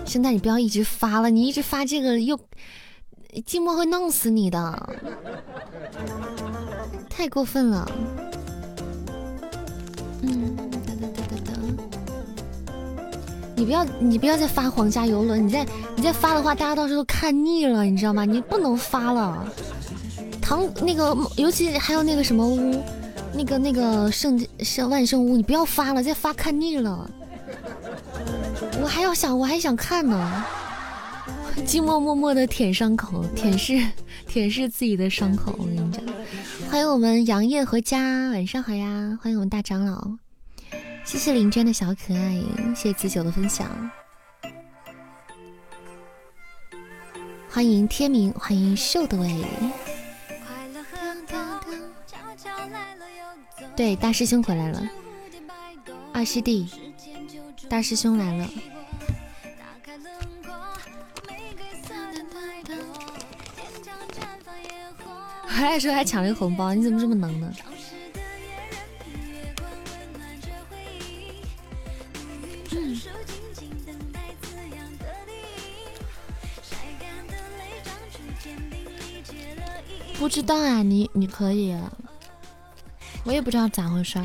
[0.06, 2.38] 现在你不要一直发了，你一直发这个又
[3.46, 4.98] 寂寞会弄死你的，
[7.10, 7.86] 太过分了。
[10.22, 10.56] 嗯，
[13.56, 15.66] 你不要你不要再发皇家游轮，你再
[15.96, 18.26] 你再发的话，大家到时候都看腻了，你知道吗？
[18.26, 19.48] 你不能发了。
[20.42, 22.84] 唐那个，尤其还有那个什么屋，
[23.34, 27.10] 那个那个圣圣万圣屋，你不要发了，再发看腻了。
[28.82, 30.44] 我还要想，我还想看呢。
[31.66, 33.82] 寂寞默默的舔伤口，舔舐
[34.28, 35.56] 舔舐自己的伤口。
[35.58, 36.04] 我跟你讲，
[36.70, 39.18] 欢迎我们杨烨回家，晚上好呀！
[39.22, 40.12] 欢迎我们大长老，
[41.06, 42.36] 谢谢林娟的小可爱，
[42.76, 43.70] 谢谢子九的分享。
[47.48, 49.46] 欢迎天明，欢迎瘦的喂。
[53.76, 54.90] 对，大师兄回来了，
[56.12, 56.68] 二师弟，
[57.70, 58.50] 大师兄来了。
[65.48, 67.54] 还来说还抢了一个红包，你怎么这么能呢？
[80.18, 81.76] 不知道啊，你你可以。
[83.24, 84.20] 我也不知道咋回事。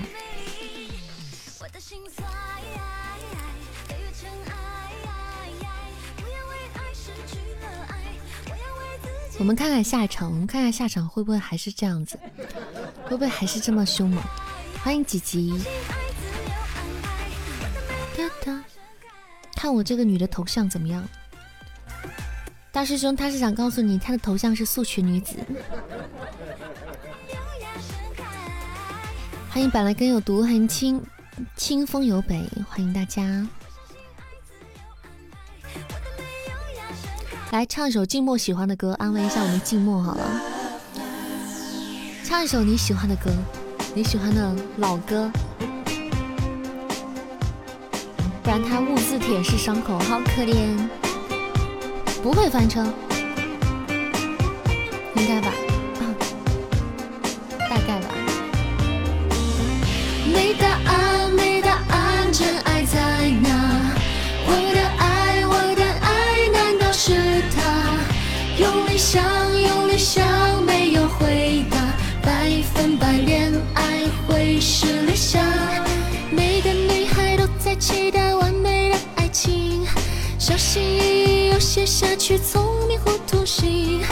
[9.39, 12.19] 我们看看下场，我们看看下场会不会还是这样子，
[13.05, 14.23] 会不会还是这么凶猛？
[14.83, 15.53] 欢迎吉吉。
[19.61, 21.07] 看我这个女的头像怎么样？
[22.73, 25.35] 大师兄他是想告诉你，他的头像是素裙女子。
[29.51, 31.05] 欢迎本来根有毒，欢迎清
[31.57, 33.47] 清风有北，欢迎大家。
[37.51, 40.41] 来唱一首静默喜欢的歌，安慰一下我们静默好了。
[42.25, 43.31] 唱一首你喜欢的歌，
[43.95, 45.31] 你喜欢的老歌，
[48.51, 50.77] 然他兀自舔舐伤口，好可怜。
[52.21, 52.85] 不会翻车，
[55.15, 55.50] 应该吧。
[81.73, 84.03] 写下去，聪明糊涂心。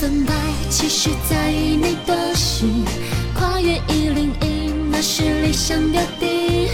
[0.00, 0.32] 分百，
[0.70, 2.86] 其实在意你的心，
[3.34, 6.70] 跨越一零一，那是理想标的，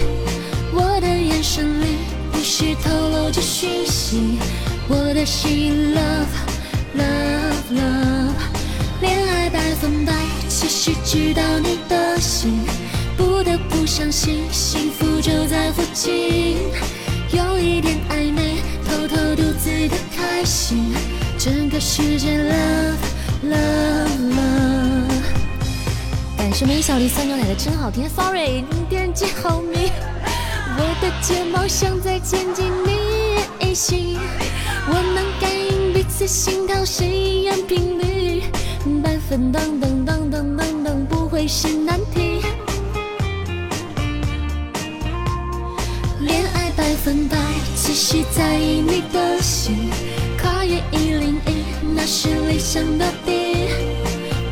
[0.71, 1.97] 我的眼神里。
[2.31, 4.37] 不时透露着讯息，
[4.87, 6.37] 我的心 love
[6.95, 10.13] love love，恋爱百分百，
[10.47, 12.61] 其实知道你的心，
[13.17, 16.59] 不得不相信幸福就在附近，
[17.33, 20.93] 有一点暧昧，偷偷独自的开心，
[21.37, 23.16] 整个世界 love
[23.49, 25.23] love love，
[26.37, 29.91] 感感谢梅小丽酸牛奶的真好听，Sorry，点击后面，
[30.77, 32.65] 我的睫毛像在牵进
[33.59, 34.17] 你心，
[34.87, 38.43] 我能感应彼此心跳是一样频率，
[39.03, 42.41] 百分等等等等等等不会是难题。
[46.21, 47.37] 恋爱百分百，
[47.75, 49.91] 其实在意你的心，
[50.41, 51.56] 跨越一零一，
[51.95, 53.69] 那是理想的地。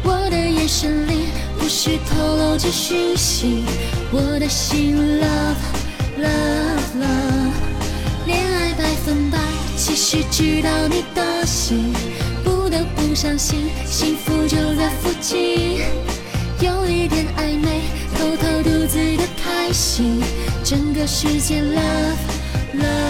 [0.03, 3.63] 我的眼神里不需透露着讯息，
[4.11, 5.55] 我的心 love
[6.19, 7.53] love love。
[8.25, 9.37] 恋爱百分百，
[9.77, 11.93] 其实知道你的心，
[12.43, 15.79] 不得不相信幸福就在附近，
[16.59, 17.81] 有一点暧昧，
[18.17, 20.21] 偷偷独自的开心，
[20.63, 22.17] 整个世界 love
[22.79, 23.04] love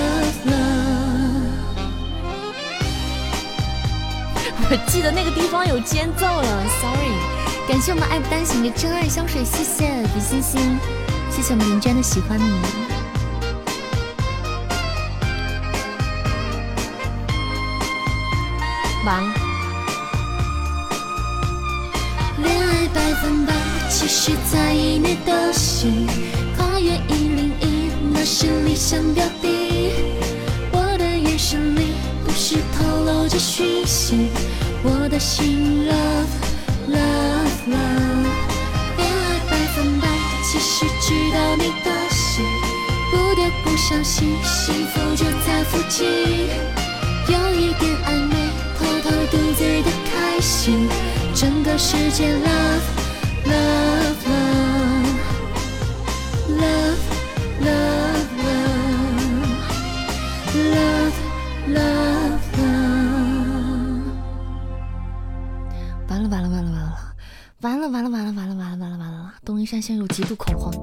[4.76, 7.16] 我记得那个地方有间奏了，sorry。
[7.66, 10.78] 感谢我们爱不单行的真爱香水，谢谢比心心，
[11.32, 12.44] 谢谢我们林娟的喜欢你。
[19.06, 19.34] 完了。
[22.44, 23.54] 恋爱百分百，
[23.90, 26.06] 其实在意你的心，
[26.58, 29.94] 跨越一零一，那是理想标的。
[30.74, 31.94] 我的眼神里
[32.26, 34.28] 不是透露着讯息，
[34.88, 36.30] 我的心 love
[36.88, 38.30] love love。
[38.98, 40.08] 恋爱百分百，
[40.44, 42.46] 其实知道你的心，
[43.10, 46.06] 不得不相信幸福就在附近，
[47.28, 48.36] 有一点暧昧，
[48.78, 50.88] 偷偷独自的开心，
[51.34, 52.86] 整个世界 love
[69.76, 69.82] 了！
[69.82, 70.74] 东林山陷入极度恐慌。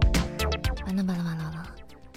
[0.86, 1.66] 完了完了完了完了！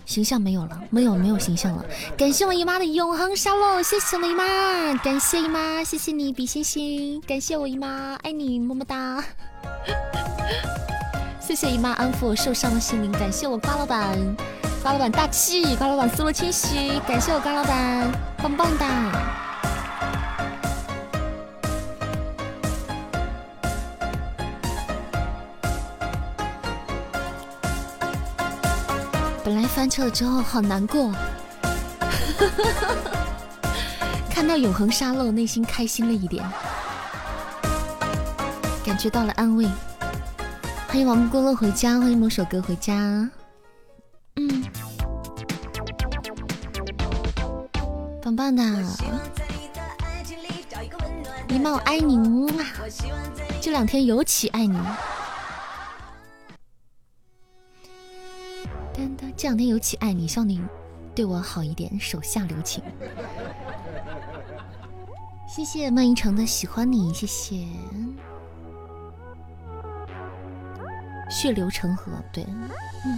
[0.06, 1.86] 形象没有了，没有没有形象了。
[2.18, 9.24] 感谢我姨妈的永恒沙漏，谢谢我姨妈，感谢姨妈，谢谢你比心心，感谢我姨妈，爱你么么哒。
[11.40, 14.18] 谢谢姨妈安抚我受伤的心灵，感谢我瓜老板，
[14.84, 19.35] 瓜老板大气，瓜老板思路清晰，感谢我瓜老板，棒棒哒。
[29.86, 31.14] 翻车了之后好难过，
[34.32, 36.44] 看到永恒沙漏，内心开心了一点，
[38.84, 39.70] 感觉到了安慰。
[40.88, 43.30] 欢迎王不过乐回家，欢迎某首歌回家。
[44.38, 44.64] 嗯，
[48.24, 48.64] 棒棒的，
[51.50, 52.52] 姨妈我爱你，
[53.62, 54.80] 这两天尤其爱你。
[58.96, 60.62] 丹丹，这两天尤其爱你，希望你
[61.14, 62.82] 对我好一点，手下留情。
[65.48, 67.66] 谢谢曼一成的喜欢你，谢谢。
[71.30, 73.18] 血流成河，对，嗯。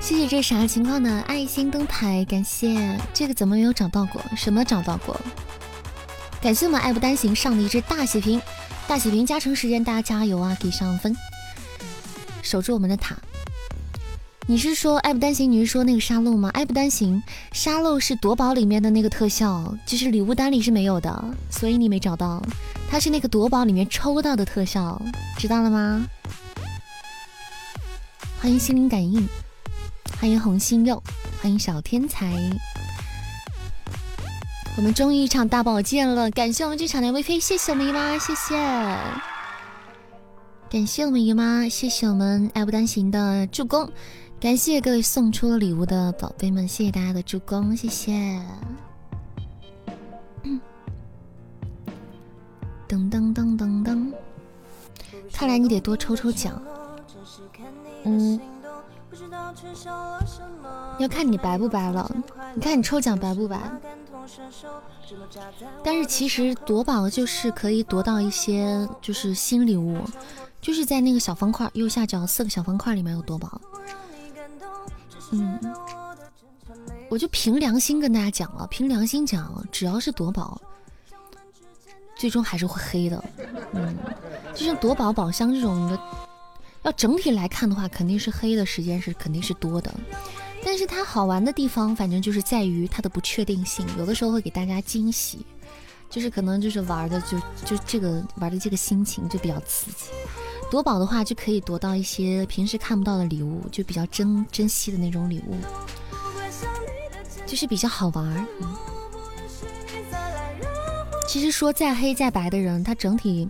[0.00, 1.22] 谢谢这啥情况呢？
[1.26, 4.20] 爱心灯牌，感谢这个怎么没有找到过？
[4.36, 5.18] 什么找到过？
[6.42, 8.40] 感谢我们爱不单行上的一只大血瓶，
[8.86, 11.16] 大血瓶加成时间，大家加油啊，给上分。
[12.44, 13.16] 守住我们的塔。
[14.46, 15.50] 你是说爱不单行？
[15.50, 16.50] 你是说那个沙漏吗？
[16.50, 17.22] 爱不单行，
[17.52, 22.42] 沙漏是夺宝里面的那个特效，就是礼物单里是没有的，所以你没找到。
[22.90, 25.00] 它是那个夺宝里面抽到的特效，
[25.38, 26.06] 知道了吗？
[28.38, 29.26] 欢迎心灵感应，
[30.20, 31.02] 欢迎红心肉，
[31.40, 32.30] 欢迎小天才。
[34.76, 39.33] 我们终于一场大宝剑了，感谢我们这场的微飞，谢谢我们姨妈，谢谢。
[40.74, 43.88] 感谢我们姨妈，谢谢我们爱不单行的助攻，
[44.40, 48.12] 感谢各位送出了礼物的宝贝们，谢谢大家的助攻，谢谢。
[52.88, 54.12] 噔噔噔噔噔，
[55.32, 56.60] 看来你得多抽抽奖。
[58.02, 58.40] 嗯，
[60.98, 62.10] 要看你白不白了，
[62.52, 63.60] 你看你抽奖白不白？
[65.84, 70.00] 但是其实夺宝就是可以夺到一些就是新礼物。
[70.64, 73.60] 就是在那个小方块右下角四个小方块里面有夺宝，
[75.30, 75.60] 嗯，
[77.10, 80.58] 我就凭良心跟大家讲了，凭良心讲，只要是夺宝，
[82.16, 83.22] 最终还是会黑的，
[83.74, 83.94] 嗯，
[84.54, 86.00] 就像夺宝宝箱这种的，
[86.82, 89.92] 要整体来看的话，肯定是黑的时间是肯定是多的，
[90.64, 95.44] 但是它好玩的地方，反正就是在于它的不确定性，有的时候会给大家惊喜。
[96.10, 100.10] 就是可能就是玩的就就这个玩的这个心情就比较刺激。
[100.74, 105.54] 夺宝的话就可以夺到一些平时看不到的礼物，就比较珍珍惜的那种礼物，
[107.46, 108.26] 就是比较好玩。
[108.60, 108.74] 嗯，
[111.28, 113.48] 其实说再黑再白的人，他整体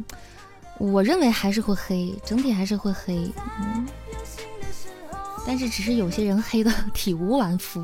[0.79, 3.33] 我认为还是会黑，整体还是会黑。
[5.47, 7.83] 但是只是有些人黑的体无完肤，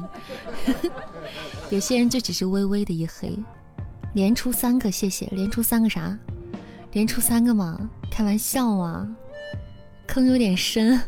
[1.73, 3.35] 有些人就只是微微的一黑。
[4.13, 5.27] 连出三个，谢谢。
[5.33, 6.15] 连出三个啥？
[6.93, 7.89] 连出三个吗？
[8.11, 9.09] 开玩笑啊！
[10.11, 11.01] 坑有点深，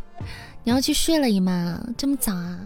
[0.63, 2.61] 你要去睡了，姨妈这么早啊？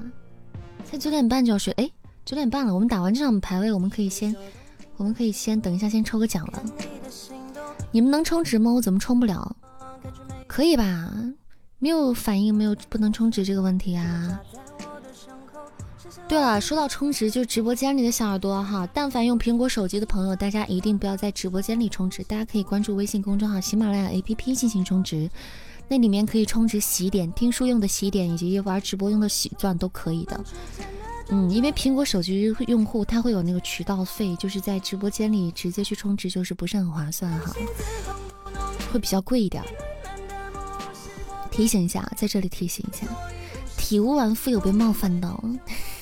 [0.85, 1.73] 才九点半就要睡？
[1.79, 1.91] 哎，
[2.27, 4.37] 九点半了，我们打完这场排位，我们可以先，
[4.99, 6.63] 我们可以先等一下，先抽个奖了。
[7.91, 8.71] 你们能充值吗？
[8.71, 9.57] 我怎么充不了？
[10.47, 11.11] 可以吧？
[11.79, 14.39] 没有反应，没有不能充值这个问题啊。
[16.29, 25.31] 对了，说到充值，就直播间里的小耳朵哈，但凡用苹果手机的朋友，大家一定不要在直播间里充值，大家可以关注微信公众号喜马拉雅 APP 进行充值。
[25.89, 30.45] 那里面可以充值洗点、听书用的洗点，以及玩直播用的喜钻都可以的。
[31.29, 37.53] 嗯，因为苹果手机用户他会有那个渠道费，就是在直播间里直接去充值就是不是很划算哈，
[38.93, 39.63] 会比较贵一点。
[41.51, 43.07] 提醒一下，在这里提醒一下，
[43.77, 45.43] 体无完肤有被冒犯到，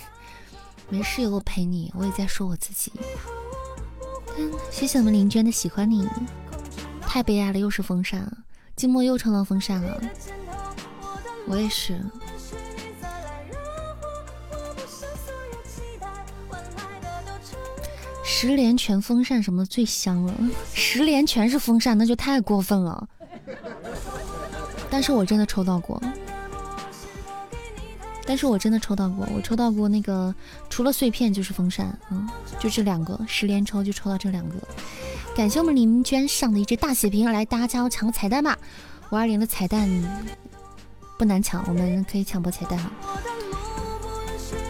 [0.91, 2.93] 没事，有我陪你，我也在说我自己。
[4.71, 6.07] 谢谢我们林娟的喜欢你，
[7.01, 8.31] 太悲哀了，又是风扇。
[8.77, 10.01] 寂寞又抽到风扇了，
[11.47, 12.01] 我也是。
[18.25, 20.35] 十连全风扇什么最香了，
[20.75, 23.09] 十连全是风扇那就太过分了。
[24.91, 26.03] 但是我真的抽到过，
[28.27, 30.35] 但是我真的抽到过，我抽到过那个
[30.71, 32.29] 除了碎片就是风扇，嗯，
[32.59, 34.57] 就这两个，十连抽就抽到这两个。
[35.37, 38.59] 感谢我们林娟上的一只大血瓶，来大家加油抢个彩蛋吧！
[39.11, 39.89] 五二零的彩蛋
[41.19, 42.79] 不难抢，我们可以抢波彩蛋。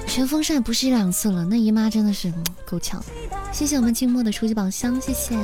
[0.06, 2.32] 全风扇不是一两次了，那姨妈真的是
[2.66, 3.02] 够呛。
[3.52, 5.36] 谢谢我们静默的初级宝箱，谢谢。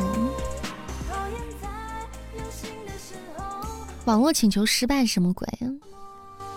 [4.05, 5.47] 网络请求失败什么鬼？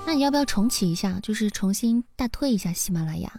[0.06, 1.20] 那你要不要重启一下？
[1.22, 3.32] 就是重新大退一下喜马拉雅，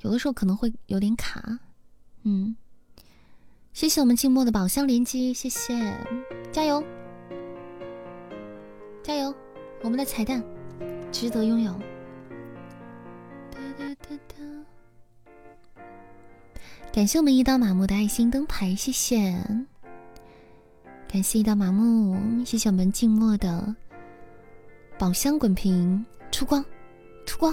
[0.00, 1.58] 有的时候可能会有点卡。
[2.22, 2.56] 嗯。
[3.72, 5.94] 谢谢我们静默的宝箱连击，谢谢，
[6.50, 6.82] 加油，
[9.00, 9.32] 加油，
[9.82, 10.42] 我们的彩蛋
[11.12, 11.72] 值得拥有。
[13.52, 14.34] 哒哒哒哒
[16.92, 19.32] 感谢我们一刀麻木的爱心灯牌，谢谢，
[21.06, 23.72] 感谢一刀麻木，谢谢我们静默的
[25.00, 26.62] 宝箱滚屏出光，
[27.24, 27.50] 出光。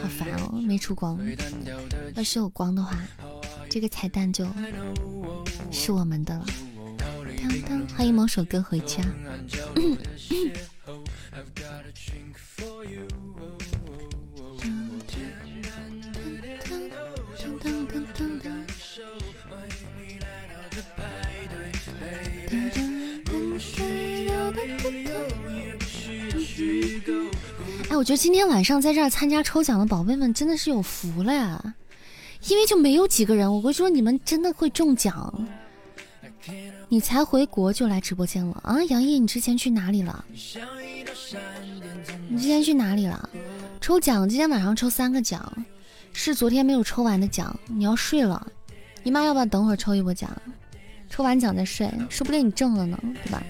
[0.00, 1.20] 好烦哦，没出光。
[2.14, 2.98] 要是有光的话，
[3.68, 4.46] 这个彩蛋就
[5.70, 6.46] 是我们的了。
[7.42, 9.04] 当当，欢迎某首歌回家。
[27.88, 31.74] 哎，我觉得今天晚上在这儿参加抽奖的宝贝们真的是有福了呀，
[32.48, 33.52] 因为就没有几个人。
[33.52, 35.48] 我会说你们真的会中奖，
[36.88, 38.82] 你才回国就来直播间了啊？
[38.84, 40.24] 杨毅，你之前去哪里了？
[42.28, 43.28] 你之前去哪里了？
[43.80, 45.52] 抽奖今天晚上抽三个奖，
[46.12, 47.58] 是昨天没有抽完的奖。
[47.66, 48.46] 你要睡了，
[49.02, 50.30] 你妈要不要等会儿抽一波奖？
[51.08, 53.42] 抽完奖再睡，说不定你中了呢，对吧？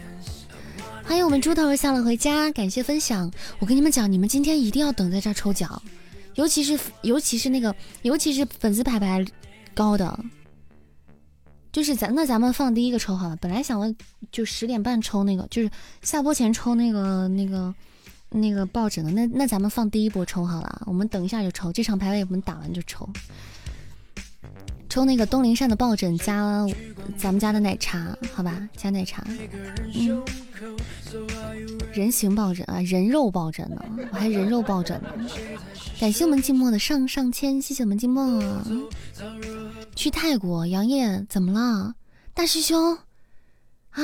[1.11, 3.29] 欢迎我们猪头下了回家，感谢分享。
[3.59, 5.83] 我跟你们讲，你们今天一定要等在这儿抽奖，
[6.37, 9.27] 尤其是尤其是那个，尤其是粉丝牌牌
[9.75, 10.25] 高的，
[11.73, 13.35] 就是咱那咱们放第一个抽好了。
[13.41, 13.93] 本来想了
[14.31, 15.69] 就十点半抽那个，就是
[16.01, 17.75] 下播前抽那个那个
[18.29, 19.11] 那个抱枕的。
[19.11, 23.11] 那那咱们放第一波抽好了，我们等一下就抽，这场排位我们打完就抽。
[24.91, 26.67] 抽那个东林善的抱枕加
[27.17, 29.25] 咱们家的奶茶，好吧，加奶茶。
[29.95, 30.23] 嗯，
[31.93, 33.81] 人形抱枕啊，人肉抱枕呢，
[34.13, 35.09] 我还人肉抱枕呢。
[36.01, 38.43] 感谢我们静默的上上签，谢谢我们静默。
[39.95, 41.95] 去泰国，杨烨怎么了？
[42.35, 42.99] 大师兄
[43.91, 44.03] 啊？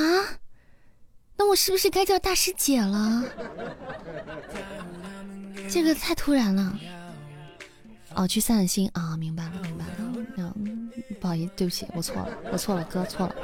[1.35, 3.25] 那我是不是该叫大师姐了？
[5.69, 6.79] 这个太突然了。
[8.17, 10.53] 哦，去散散心啊，明白了，明白了。
[10.55, 10.89] 嗯，
[11.21, 13.35] 不好意思，对不起，我错了，我错了，哥错了。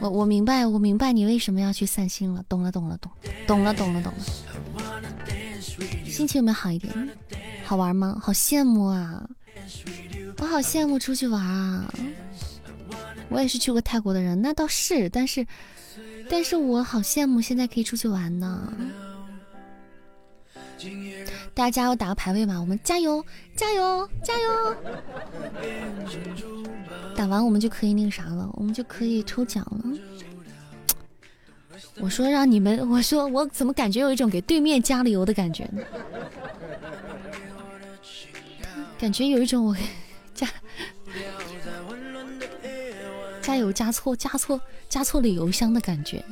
[0.00, 3.12] 我我明白，我明白你为什么要去散心了，懂了，懂了，懂，
[3.46, 4.18] 懂了，懂了，懂了。
[6.10, 6.92] 心情有没有好一点？
[7.62, 8.18] 好玩吗？
[8.20, 9.28] 好羡慕啊！
[10.38, 11.92] 我好羡慕出去玩啊！
[13.28, 15.46] 我也是去过泰国的人，那倒是，但是，
[16.30, 18.72] 但是我好羡慕现在可以出去玩呢。
[21.54, 22.58] 大家加油，打个排位吧！
[22.58, 23.24] 我们加油，
[23.56, 24.76] 加油，加油！
[27.14, 29.84] 打完我们就可以那个啥了，我们就可以抽奖了。
[32.00, 35.82] 我说让你们，我说我怎么感觉有一种给对面加了油的感觉呢？
[38.98, 39.76] 感觉有一种我
[40.32, 40.48] 加
[43.42, 46.24] 加油加错加错加错了邮箱的感觉。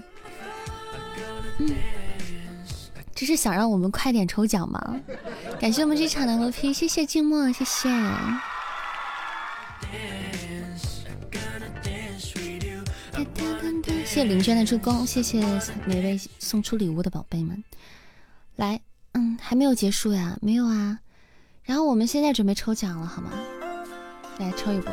[1.58, 1.74] 嗯，
[3.20, 4.98] 这是想让我们快点抽奖吗？
[5.60, 7.90] 感谢我们这场的 MVP，谢谢静默，谢谢。
[14.06, 15.38] 谢谢林娟的助攻，谢谢
[15.84, 17.62] 每位送出礼物的宝贝们。
[18.56, 18.80] 来，
[19.12, 20.38] 嗯，还没有结束呀？
[20.40, 20.98] 没有啊。
[21.62, 23.32] 然后我们现在准备抽奖了，好吗？
[24.38, 24.90] 来抽一波。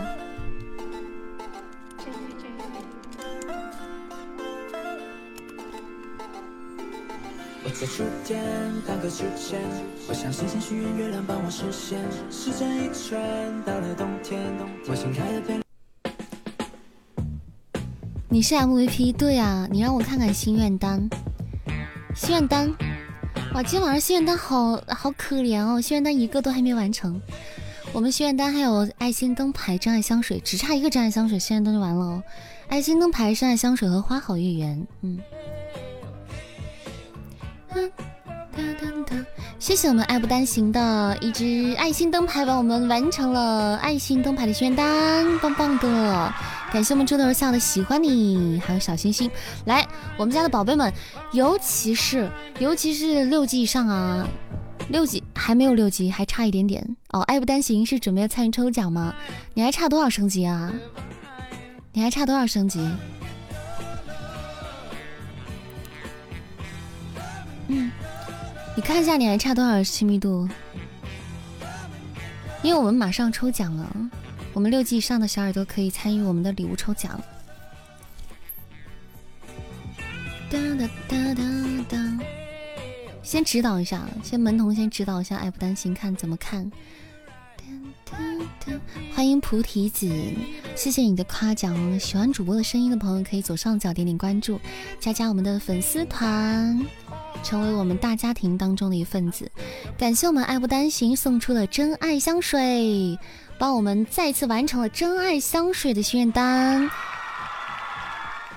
[7.74, 8.42] 在秋天
[8.88, 9.60] 弹个秋千，
[10.08, 12.00] 我向星星许愿，月亮帮我实现。
[12.32, 13.20] 时间一圈，
[13.66, 14.42] 到了冬天，
[14.88, 15.60] 我心爱的陪。
[18.30, 21.10] 你是 MVP，对呀，你让我看看心愿单。
[22.16, 22.74] 心愿单，
[23.54, 27.22] 哇，今天晚上心愿单好好可怜哦，心愿单一个都还没完成。
[27.92, 32.24] 我们心愿单还有爱心灯牌、真爱香水，只差一个真爱香水，心愿单就完了哦。
[32.70, 35.20] 爱心灯牌、真爱香水和花好月圆，嗯。
[39.60, 46.34] 谢谢我们爱不单行的一只爱心灯牌，帮我们完成了爱心灯牌的宣单，棒棒的！
[46.72, 49.30] 感谢我们猪头笑的喜欢你，还有小星星。
[49.66, 49.86] 来，
[50.18, 50.94] 我们家的宝贝们，
[51.34, 52.30] 尤其是
[52.60, 54.26] 尤其是六级以上啊，
[54.90, 57.22] 六级还没有六级，还差一点点哦。
[57.22, 59.14] 爱不单行是准备参与抽奖吗？
[59.54, 60.72] 你还差多少升级啊？
[61.94, 62.80] 你还差多少升级？
[68.78, 70.48] 你看一下，你还差多少亲密度？
[72.62, 74.12] 因为我们马上抽奖了，
[74.54, 77.20] 我们六级以上的小耳朵可以参与我们的礼物抽奖。
[80.52, 81.44] 哒哒哒哒
[81.90, 82.20] 哒，
[83.24, 86.72] 先指导一下，先门童先指导一下，爱不担心，看怎么看。
[89.12, 90.08] 欢迎菩提子，
[90.76, 92.00] 谢谢你的夸奖。
[92.00, 94.62] 喜欢主播的声音的朋友，可以左上角点点关注，
[95.00, 96.80] 加加我们的粉丝团。
[97.44, 99.50] 成为我们大家庭当中的一份子，
[99.98, 103.18] 感谢我们爱不单行送出了真爱香水，
[103.58, 106.90] 帮我们再次完成了真爱香水的心愿单。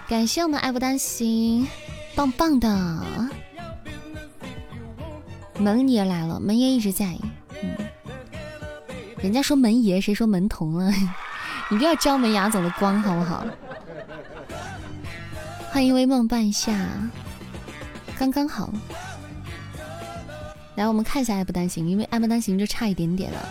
[0.09, 1.67] 感谢我们爱不单行，
[2.17, 3.29] 棒棒的！
[5.59, 7.17] 门爷来了，门爷一直在。
[7.63, 7.77] 嗯，
[9.19, 10.91] 人家说门爷，谁说门童了？
[11.71, 13.45] 你不要招门牙总的光好不好？
[15.71, 16.75] 欢迎微梦半夏。
[18.21, 18.71] 刚刚好，
[20.75, 23.49] 来，我们看一下爱不单行，因为爱不单行就差一点点了。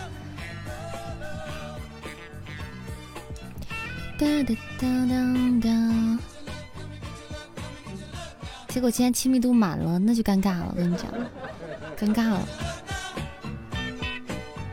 [4.16, 6.18] 哒哒哒哒哒，
[8.68, 11.12] 结果今天亲密度满了，那就尴尬了，我跟你讲，
[11.98, 12.48] 尴尬了。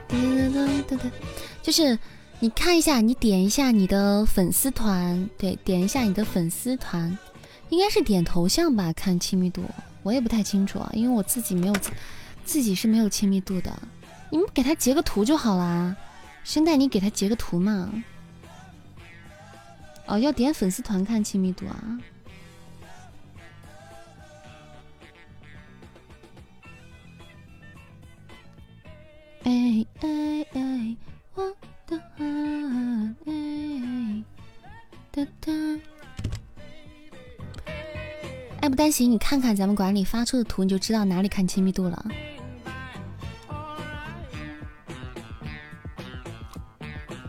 [0.08, 1.10] 哒哒哒哒哒，
[1.64, 1.98] 就是
[2.40, 7.18] 你看一下，你点一下你的粉丝团，对，点一下你的粉丝团，
[7.70, 9.64] 应该是点头像吧，看亲密度。
[10.08, 11.76] 我也不太清楚啊，因为我自己没有，
[12.46, 13.78] 自己是没有亲密度的。
[14.30, 15.98] 你们给他截个图就好啦，
[16.46, 17.92] 声带你给他截个图嘛。
[20.06, 22.00] 哦，要点粉丝团看亲密度啊。
[29.44, 30.08] 哎哎哎，
[38.78, 42.06] 担心，你看看咱们管理发出的图，你就知道哪里看亲密度了。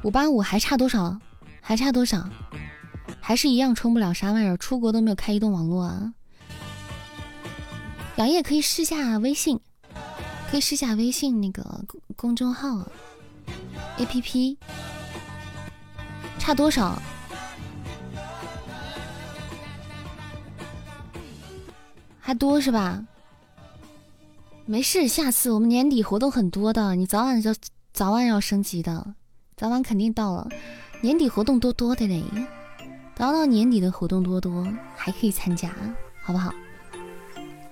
[0.04, 1.18] 五八五还差多少？
[1.62, 2.28] 还差多少？
[3.18, 4.56] 还是一样充不了啥玩意儿？
[4.58, 6.12] 出国都没有开移动网络啊！
[8.16, 9.58] 杨烨可以试下微信，
[10.50, 12.86] 可以试下微信那个公公众号
[13.96, 14.56] APP，
[16.38, 17.00] 差多少？
[22.28, 23.02] 还多是吧？
[24.66, 27.54] 没事，下次我们年底活动很多的，你早晚就
[27.94, 29.14] 早晚要升级的，
[29.56, 30.46] 早晚肯定到了。
[31.00, 32.22] 年底活动多多的嘞，
[33.14, 35.74] 等到年底的活动多多，还可以参加，
[36.20, 36.52] 好不好？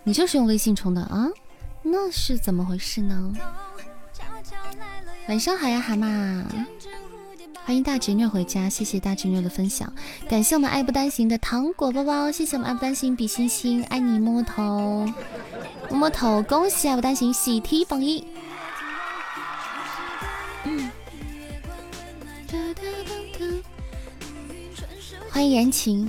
[0.04, 1.28] 你就是用微信充的啊？
[1.82, 3.34] 那是怎么回事呢？
[5.28, 6.42] 晚上好呀，蛤蟆！
[7.66, 9.92] 欢迎大侄女回家，谢谢大侄女的分享，
[10.28, 15.04] 感谢我们爱不单行的糖果包包，谢谢我们爱不单行比心心，爱你摸摸头，
[15.90, 18.24] 摸摸头，恭喜爱不单行喜提榜一。
[25.28, 26.08] 欢迎言情，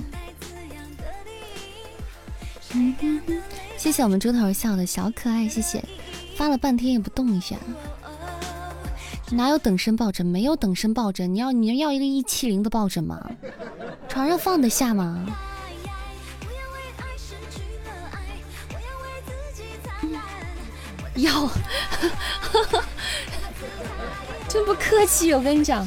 [3.76, 5.84] 谢谢我们猪头笑的小可爱，谢谢，
[6.36, 7.56] 发了半天也不动一下，
[9.30, 10.24] 哪有等身抱枕？
[10.24, 13.30] 没有等身抱枕，你要你要一个一七零的抱枕吗？
[14.08, 15.26] 床上放得下吗？
[21.16, 21.50] 要，
[24.48, 25.86] 真不客气，我跟你讲。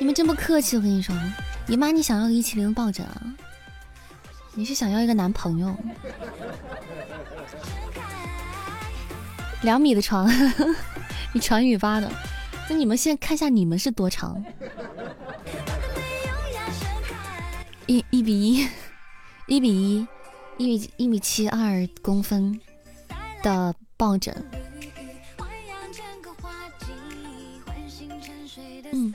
[0.00, 1.14] 你们真不客气，我跟你说，
[1.68, 3.22] 姨妈，你想要个一七零抱枕啊？
[4.54, 5.76] 你是想要一个男朋友？
[9.62, 10.28] 两米的床，
[11.32, 12.10] 你船语发的？
[12.68, 14.42] 那你们现在看一下，你们是多长？
[17.86, 18.68] 一一比一，
[19.46, 20.06] 一比一，
[20.58, 22.58] 一米一米七二公分
[23.42, 24.34] 的抱枕。
[28.92, 29.14] 嗯。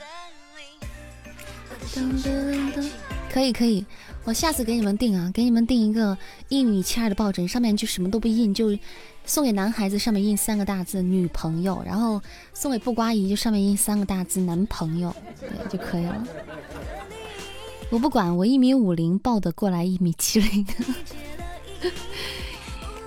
[3.32, 3.84] 可以可以，
[4.28, 6.18] 我下次给你们订啊，给你们订一个
[6.50, 8.78] 一米七二的抱枕，上面就什么都不印，就
[9.24, 12.20] 送给男孩子，上面印三个大字“女朋友”，然后
[12.52, 16.28] 送给布瓜姨，就上面印三个大字“男朋友”，对就可以了。
[17.88, 20.66] 我不管，我一米五零抱得过来一米七零，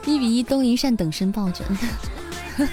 [0.07, 1.63] 一比一东林善等身抱枕。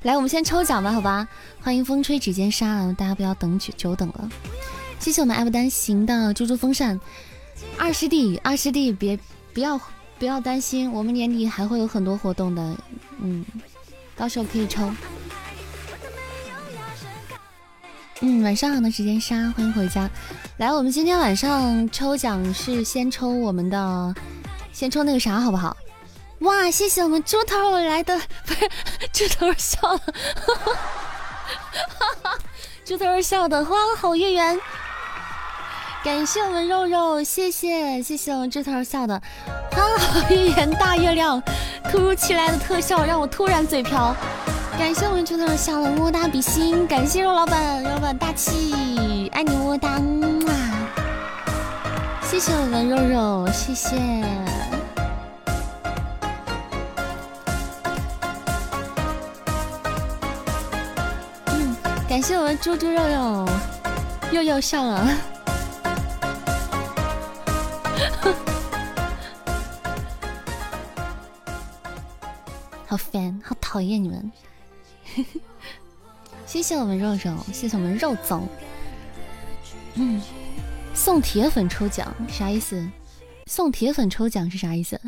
[0.00, 1.28] 来，我们先抽奖吧，好吧？
[1.60, 4.30] 欢迎风吹指尖沙啊，大家不要等久久等了。
[4.98, 7.00] 谢谢我们爱不单行的猪猪风扇，
[7.78, 9.18] 二师弟，二师弟，别
[9.54, 9.80] 不要
[10.18, 12.76] 不要担心，我们年底还会有很多活动的，
[13.20, 13.44] 嗯，
[14.16, 14.90] 到时候可以抽。
[18.20, 20.10] 嗯，晚上好的时间沙，欢迎回家。
[20.56, 24.14] 来，我们今天晚上抽奖是先抽我们的，
[24.72, 25.76] 先抽那个啥，好不好？
[26.40, 28.52] 哇，谢谢我们猪头来的，不
[29.14, 30.00] 是猪头笑了，
[32.84, 34.60] 猪头笑的花好月圆，
[36.04, 39.20] 感谢我们肉肉，谢谢谢谢我们猪头笑的。
[39.72, 41.42] 花好月圆大月亮，
[41.90, 44.14] 突如其来的特效让我突然嘴瓢，
[44.78, 50.00] 感谢我们猪头笑的么么哒比心，感谢肉老板，肉老板大气，爱你么么哒，啊，
[52.22, 53.96] 谢谢我们肉肉，谢谢。
[61.46, 61.76] 嗯
[62.08, 63.48] 感谢我们猪猪肉肉，
[64.30, 65.06] 又又笑了，
[72.88, 74.32] 好烦，好讨厌你们！
[76.46, 78.48] 谢谢我们肉肉，谢谢我们肉总。
[79.94, 80.22] 嗯，
[80.94, 82.82] 送铁粉抽奖啥意思？
[83.46, 84.98] 送铁粉抽奖是啥意思？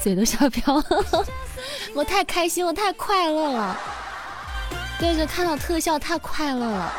[0.00, 1.26] 嘴都笑飘了，
[1.92, 3.76] 我太开心，我太快乐了。
[5.00, 6.92] 对对，看到特效太快乐了。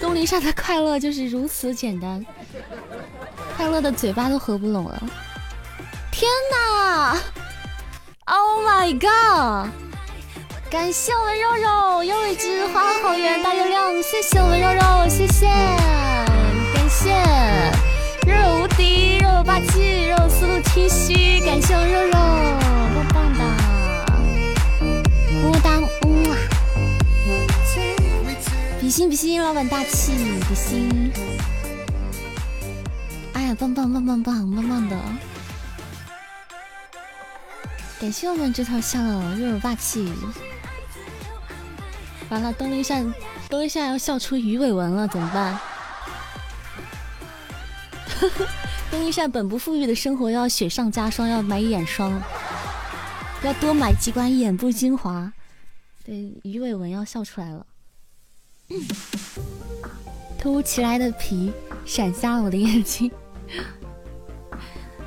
[0.00, 2.24] 东林善的快乐就是如此简单，
[3.54, 5.02] 快乐的嘴巴都合不拢了。
[6.10, 7.20] 天哪
[8.26, 9.70] ！Oh my god！
[10.70, 15.46] 感谢我们肉肉又一只花好圆大月亮，谢谢我们肉肉，谢谢，
[16.74, 17.12] 感谢
[18.26, 22.14] 肉肉无敌，肉肉霸气，肉肉思路清晰，感谢我肉肉，
[23.12, 23.40] 棒棒的，
[25.42, 25.68] 么么哒。
[28.80, 30.12] 比心比心，老板大气，
[30.48, 31.12] 比心！
[33.32, 34.96] 哎呀，棒棒棒棒棒棒棒的！
[38.04, 40.06] 感谢我们这套笑了，肉肉霸气！
[42.28, 43.14] 完了，东林善，
[43.48, 45.58] 东林善要笑出鱼尾纹了，怎么办？
[48.90, 52.20] 东林善本不富裕的生活要雪上加霜，要买眼霜，
[53.42, 55.32] 要多买几管眼部精华。
[56.04, 57.66] 对，鱼尾纹要笑出来了。
[60.38, 61.50] 突如其来的皮
[61.86, 63.10] 闪瞎了我的眼睛。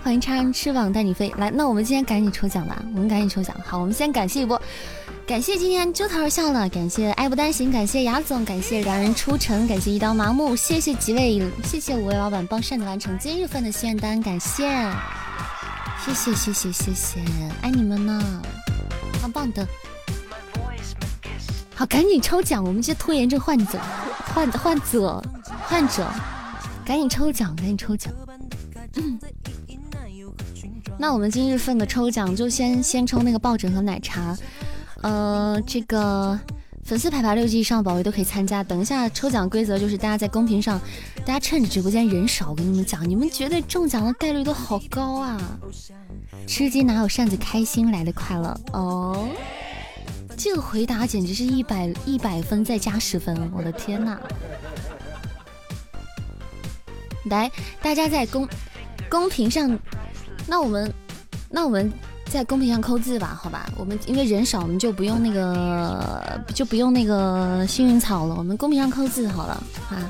[0.08, 3.54] 欢迎插上翅膀带你飞，来，那我们今天赶紧抽奖吧，我们赶紧抽奖。
[3.66, 4.58] 好，我们先感谢一波，
[5.28, 14.66] 感谢今天猪头笑了，感谢爱不单行，感谢雅总，感谢良人出城，感谢一刀麻木，谢谢几位，谢谢五位老板帮擅子完成今日份的心愿单，感谢，
[16.06, 17.20] 谢谢谢谢谢谢，
[17.62, 18.42] 爱你们呢，
[19.22, 19.68] 棒棒的。
[21.76, 22.64] 好，赶紧抽奖！
[22.64, 23.78] 我们这拖延症患者，
[24.34, 25.22] 患患者，
[25.68, 26.10] 患者，
[26.86, 28.14] 赶紧抽奖，赶紧抽奖！
[30.99, 34.36] 那我们今日份的抽奖就先先抽那个抱枕和奶茶，
[35.03, 36.38] 呃，这个
[36.84, 38.64] 粉丝牌牌六级以上的宝贝都可以参加。
[38.64, 40.82] 等一下抽奖规则就是大家在公屏上，
[41.24, 45.40] 大家趁着直播间人少，我跟你们讲，你们绝对中奖的概率都好高啊！
[46.48, 49.30] 吃鸡哪有扇子开心来的快乐哦？
[50.36, 54.18] 这个回答简直是一百一百分再加十分，我的天呐！
[57.26, 57.52] 来，
[57.84, 58.49] 大家在公
[59.07, 59.78] 公屏上。
[60.48, 60.94] 那我们，
[61.49, 61.91] 那我们
[62.30, 63.69] 在公屏上扣字吧，好吧？
[63.76, 68.36] 我们因为人少，我们就不用那个，就不用那个幸运草了。
[68.36, 70.10] 我们公屏上扣字好了啊。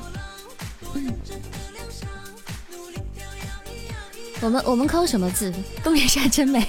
[4.40, 5.52] 我们我们扣什么字？
[5.82, 6.64] 东林山真美，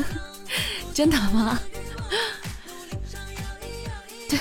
[0.92, 1.58] 真的吗？
[4.28, 4.38] 对，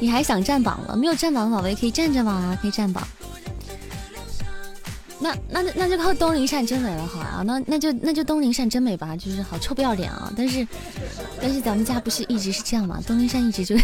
[0.00, 0.96] 你还想占榜了？
[0.96, 3.06] 没有占榜的宝贝可以占占榜啊，可以占榜。
[5.18, 10.30] 那那那就靠东林善真美了，好啊，那那就那就东林善真美吧，就是好臭不要脸啊！
[10.36, 10.66] 但是
[11.40, 13.00] 但是咱们家不是一直是这样吗？
[13.06, 13.76] 东林善一直就，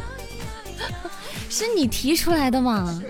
[1.50, 3.02] 是你提出来的嘛？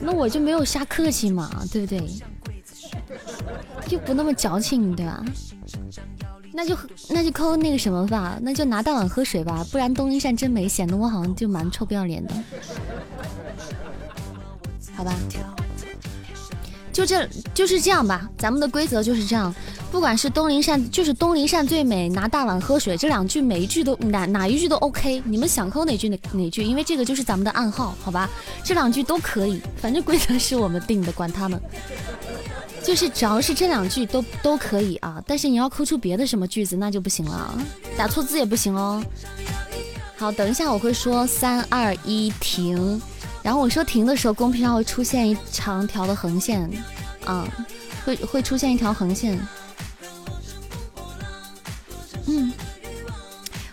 [0.00, 2.04] 那我就没有瞎客气嘛，对不对？
[3.90, 5.24] 又不那么矫情，对吧？
[6.52, 6.76] 那就
[7.10, 12.34] 那就扣那个什么吧，那就拿大碗喝水吧，不然东林善真美显得我好像就蛮臭不要脸的，
[14.96, 15.14] 好吧？
[16.94, 19.52] 就这就是这样吧，咱们的规则就是这样。
[19.90, 25.20] 不管是东林善，就是东林善最美，拿大碗喝水，这两句每一句都哪哪一句都 OK。
[25.24, 28.30] 你们想扣哪句哪哪句，因为这个就是咱们的暗号，好吧？
[28.64, 31.60] 这两句都可以，反正规则是我们定的，管他们。
[32.82, 37.56] 就是只要是这两句都都可以啊，但是你要扣出别的什么句子那就不行了，
[37.96, 39.02] 打错字也不行哦。
[40.16, 43.00] 好，等一下我会说三二一停。
[43.44, 46.68] 然后我说停的时候，公屏上会出现一长条的横线，
[47.26, 47.46] 啊，
[48.02, 49.38] 会会出现一条横线。
[52.26, 52.50] 嗯，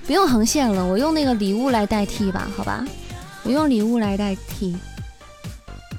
[0.05, 2.85] 不用横线了，我用那个礼物来代替吧，好吧，
[3.43, 4.75] 我用礼物来代替，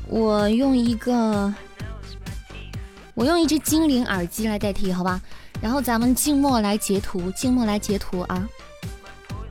[0.07, 1.53] 我用一个，
[3.15, 5.19] 我用一只精灵耳机来代替，好吧。
[5.62, 8.47] 然后咱们静默来截图，静默来截图啊。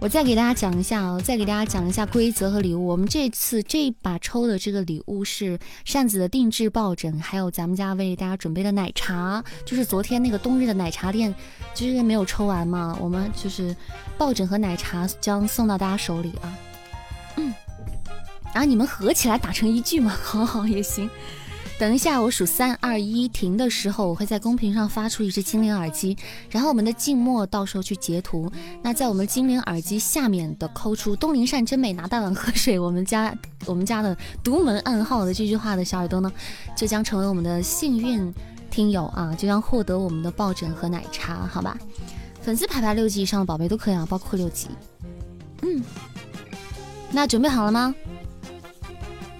[0.01, 2.87] 我再给大家讲一下啊，再给大家讲一下规则和礼物。
[2.87, 11.31] 我们这次这一把抽的这个礼物是扇子的定制抱枕，还有咱们家为大家准备的奶茶，就是昨天那个冬日的奶茶店，
[11.75, 13.75] 就是没有抽完嘛，我们就是
[14.17, 16.57] 抱枕和奶茶将送到大家手里啊。
[17.35, 17.53] 嗯，
[18.55, 21.07] 然后你们合起来打成一句嘛， 好好也行。
[21.81, 26.15] 等一下，我数三二一停的时候，我会在公屏上发出一只精灵耳机，
[26.51, 28.51] 然后我们的静默到时候去截图。
[28.83, 33.35] 那在我们精灵耳机下面的抠出“东林善真美，拿大碗喝水”，我们家
[33.65, 36.31] 我们家的独门暗号的这句话的小耳朵呢，
[36.75, 38.31] 就将成为我们的幸运
[38.69, 41.75] 听友啊，就将获得我们的抱枕和奶茶，好吧？
[42.43, 44.67] 粉丝牌牌六级以上的宝贝都可以啊，包括六级。
[45.63, 45.83] 嗯，
[47.11, 47.95] 那准备好了吗？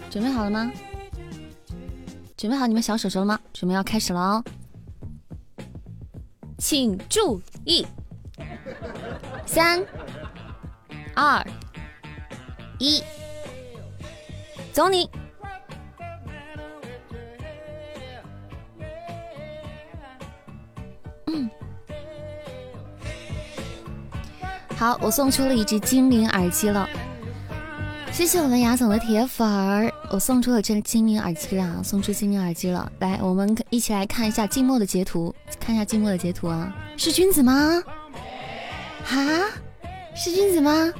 [0.10, 0.72] 准备好了吗？
[2.42, 3.40] 准备好你们小手手了吗？
[3.54, 4.44] 准备要开始了哦，
[6.58, 7.86] 请注意，
[9.46, 9.80] 三、
[11.14, 11.46] 二、
[12.80, 13.04] 一，
[14.74, 15.08] 走你！
[21.28, 21.48] 嗯，
[24.76, 26.90] 好，我送出了一只精灵耳机了。
[28.12, 32.92] 谢谢我们雅总的铁粉儿，我送出了这个精灵耳机啦，送出精灵耳机了。
[33.00, 37.82] 来，我们一起来看一下静默的截图，看一下静默的截图啊，是君子吗？
[39.10, 39.18] 啊，
[40.14, 40.94] 是君子吗？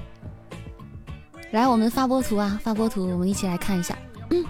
[1.52, 3.96] 来，我们发波图啊，发波图，我们一起来看一下。
[4.30, 4.44] 嗯，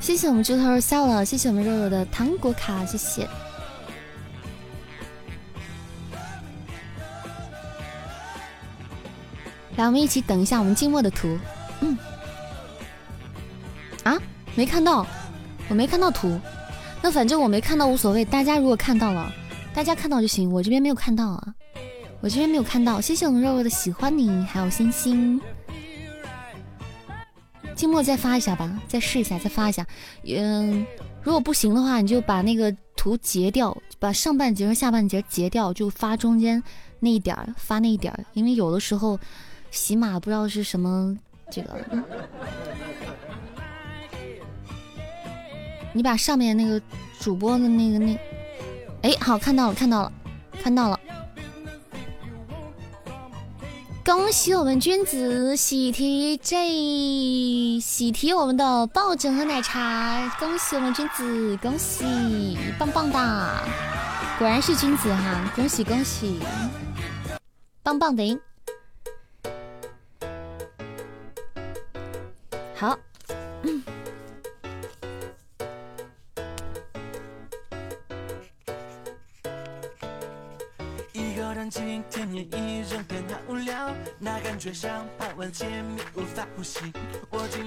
[0.00, 3.26] 谢谢我们猪头肉笑了，谢谢我们肉肉的糖果卡，谢谢。
[9.76, 11.38] 来，我们一起等一下我们静默的图。
[11.80, 11.98] 嗯，
[14.04, 14.18] 啊，
[14.54, 15.06] 没看到，
[15.68, 16.40] 我没看到图。
[17.02, 19.30] 那反正我没看到无所谓，大家如果看到了，
[19.74, 20.50] 大家看到就行。
[20.50, 21.54] 我这边没有看到啊，
[22.22, 22.98] 我这边没有看到。
[23.00, 25.38] 谢谢我们肉肉的喜欢你，还有星星。
[27.74, 29.86] 静默再发一下吧，再试一下，再发一下。
[30.24, 30.86] 嗯，
[31.22, 36.62] 如果不行的话，你就把那个图截掉，把上半截和下半截截掉，就发中间
[36.98, 39.20] 那一点儿，发那一点儿，因为有的时候。
[39.70, 41.16] 喜马不知道是什么，
[41.50, 41.78] 这个，
[45.92, 46.80] 你把上面那个
[47.20, 48.18] 主播的那个那，
[49.02, 50.12] 哎，好看到了，看到了，
[50.62, 50.98] 看到了，
[54.04, 63.64] 恭喜我们君子喜提这喜提我们的抱枕和奶茶，恭喜我们君子，恭喜，棒棒的，
[64.38, 66.38] 果然是君子哈，恭喜恭喜，
[67.82, 68.38] 棒棒的，
[72.76, 72.98] 好。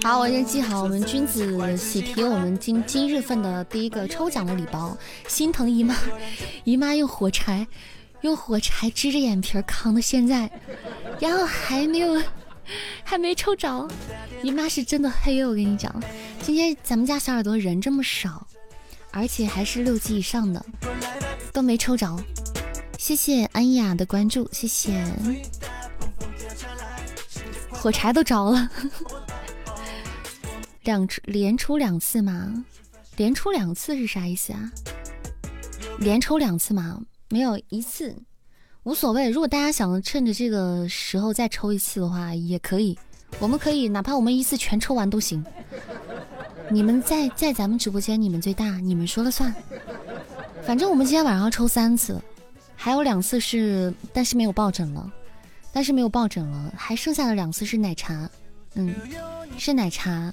[0.02, 4.96] 好，我先记好，我们君子喜提我们今今日份的第一个抽奖的礼包。
[5.26, 5.96] 心疼姨妈，
[6.64, 7.66] 姨妈用火柴，
[8.20, 10.48] 用火柴支着眼皮扛到现在，
[11.18, 12.14] 然后还没有，
[13.04, 13.88] 还没抽着。
[14.42, 15.94] 姨妈是真的黑，我跟你讲，
[16.42, 18.46] 今天咱们家小耳朵人这么少，
[19.10, 20.64] 而且还是六级以上的，
[21.52, 22.16] 都没抽着。
[22.98, 25.04] 谢谢安雅的关注，谢谢。
[27.70, 28.68] 火柴都着了，
[30.82, 32.64] 两连出两次吗？
[33.16, 34.70] 连出两次是啥意思啊？
[35.98, 37.00] 连抽两次吗？
[37.30, 38.14] 没有一次，
[38.84, 39.28] 无所谓。
[39.28, 42.98] 如果大家想趁着这个时候再抽一次的话，也可以。
[43.38, 45.44] 我们可以，哪怕我们一次全抽完都行。
[46.70, 49.54] 你们在在咱们直播间，你们最大，你们说了算。
[50.62, 52.20] 反正我们今天晚上要抽三次。
[52.74, 55.12] 还有两次是，但是没有抱枕了，
[55.70, 58.28] 但是没有抱枕了，还剩下的两次是奶茶，
[58.74, 58.94] 嗯，
[59.58, 60.32] 是奶茶，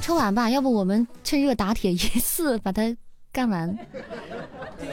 [0.00, 2.96] 抽完吧，要不我们趁热打铁一次把它
[3.30, 3.78] 干完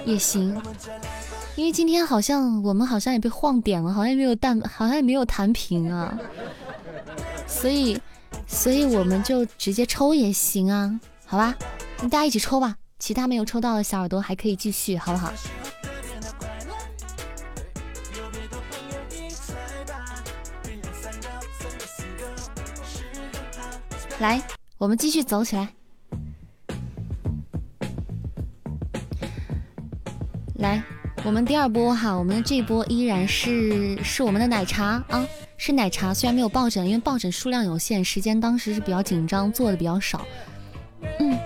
[0.05, 0.61] 也行，
[1.59, 6.17] 因为今天好像我们好像也被晃点了，好像也没有弹，好像也没有弹屏啊，
[7.45, 7.99] 所以，
[8.47, 11.53] 所以我们就直接抽也行啊，好吧，
[12.03, 15.33] 大家一起抽吧，其他没有抽到的小耳朵还可以继续，好不好？
[24.19, 24.41] 来，
[24.77, 25.67] 我们继续走起来。
[30.55, 30.81] 来，
[31.25, 35.27] 我们第二波哈，我们的这波依然是是我们的奶茶啊，
[35.57, 36.13] 是奶茶。
[36.13, 40.25] 虽然没有抱枕，因为抱枕数量有限，时间当时是比较紧张，做的比较少。
[41.19, 41.37] 嗯，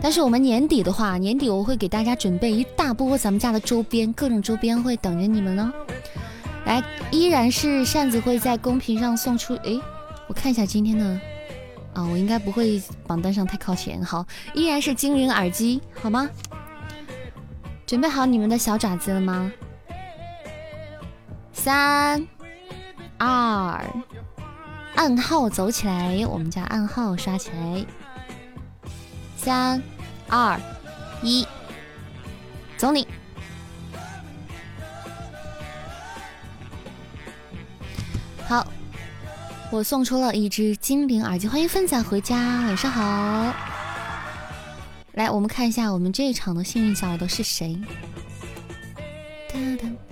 [0.00, 5.72] 但是我们年底的话，年底我会给大家准备一大波咱们家的周边，各种周边会等着你们呢。
[6.64, 9.54] 来，依然是扇子会在公屏上送出。
[9.64, 9.80] 诶，
[10.28, 11.20] 我看一下今天的。
[11.92, 14.02] 啊，我应该不会榜单上太靠前。
[14.02, 14.24] 好，
[14.54, 16.30] 依然是精灵耳机，好吗？
[17.92, 19.52] 准备好你们的小爪子了吗？
[21.52, 22.26] 三、
[23.18, 23.84] 二，
[24.94, 26.24] 暗号走起来！
[26.26, 27.84] 我们家暗号刷起来！
[29.36, 29.82] 三、
[30.26, 30.58] 二、
[31.20, 31.46] 一，
[32.78, 33.06] 走你！
[38.48, 38.66] 好。
[39.70, 43.81] 我送出了一只精灵耳机，欢迎芬仔回家，晚上好。
[45.12, 47.78] 来，我们看一下我们这一场的幸运小耳朵是谁？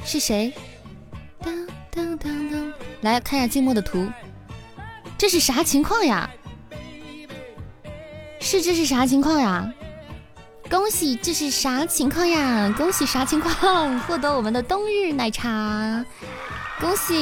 [0.04, 0.52] 是谁？
[3.00, 4.06] 来看一下静默的图，
[5.16, 6.28] 这是啥情况呀？
[8.40, 9.72] 是这是啥情况呀？
[10.68, 12.72] 恭喜，这是啥情况呀？
[12.76, 13.98] 恭喜啥情况？
[14.00, 16.04] 获得我们的冬日奶茶，
[16.78, 17.14] 恭喜！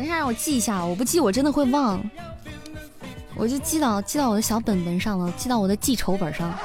[0.00, 2.02] 等一下，让我记一下，我不记我真的会忘，
[3.36, 6.58] 我就记到记到我的小本本上了，记到我的记仇本上。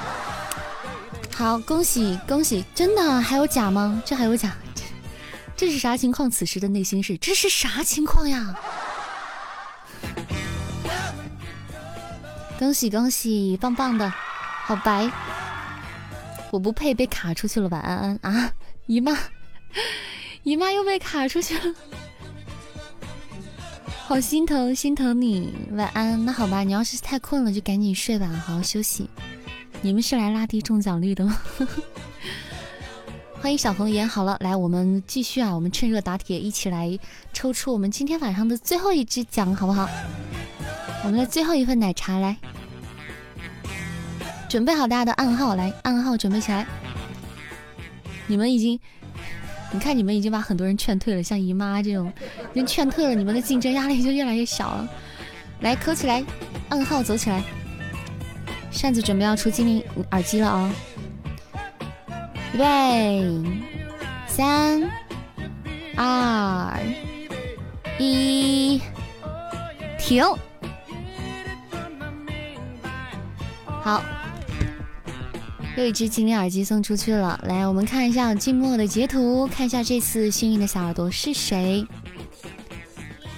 [1.35, 4.01] 好，恭喜恭喜，真的还有假吗？
[4.05, 4.55] 这还有假？
[5.53, 6.31] 这是啥情况？
[6.31, 8.55] 此时的内心是这是啥情况呀？
[12.57, 14.09] 恭喜恭喜，棒棒的，
[14.63, 15.11] 好白，
[16.51, 17.67] 我不配被卡出去了。
[17.67, 18.53] 晚安安啊，
[18.85, 19.17] 姨妈，
[20.43, 21.75] 姨妈又被卡出去了。
[24.07, 25.52] 好心疼，心疼你。
[25.72, 26.23] 晚安。
[26.23, 29.10] 那好吧，你要是太困了，就赶紧睡吧，好好休息。
[29.82, 31.36] 你们是来拉低中奖率的吗？
[33.41, 34.07] 欢迎小红颜。
[34.07, 36.98] 好了，来，我们继续啊，我们趁热打铁，一起来
[37.34, 39.90] 抽出我们今天晚上的最后一支奖，好不好？
[41.03, 42.38] 我们的最后一份奶茶，来，
[44.48, 46.68] 准备好大家的暗号，来，暗号准备起来。
[48.27, 48.80] 你们已经。
[49.76, 52.10] 你看，你们已经把很多人劝退了，像姨妈这种，
[52.53, 54.88] 人劝退了，你们的竞争压力就越来越小了。
[55.60, 56.23] 来，扣起来，
[56.69, 57.43] 暗号走起来。
[58.72, 60.73] 扇子准备要出精灵耳机了啊！
[62.53, 63.43] 预备，
[64.27, 64.89] 三、
[65.97, 66.80] 二、
[67.99, 68.81] 一，
[69.99, 70.23] 停。
[73.65, 74.02] 好，
[75.76, 77.39] 又一只精灵耳机送出去了。
[77.43, 81.85] 来，我们看一下静默的截图，看一下这次幸运的小耳朵是谁。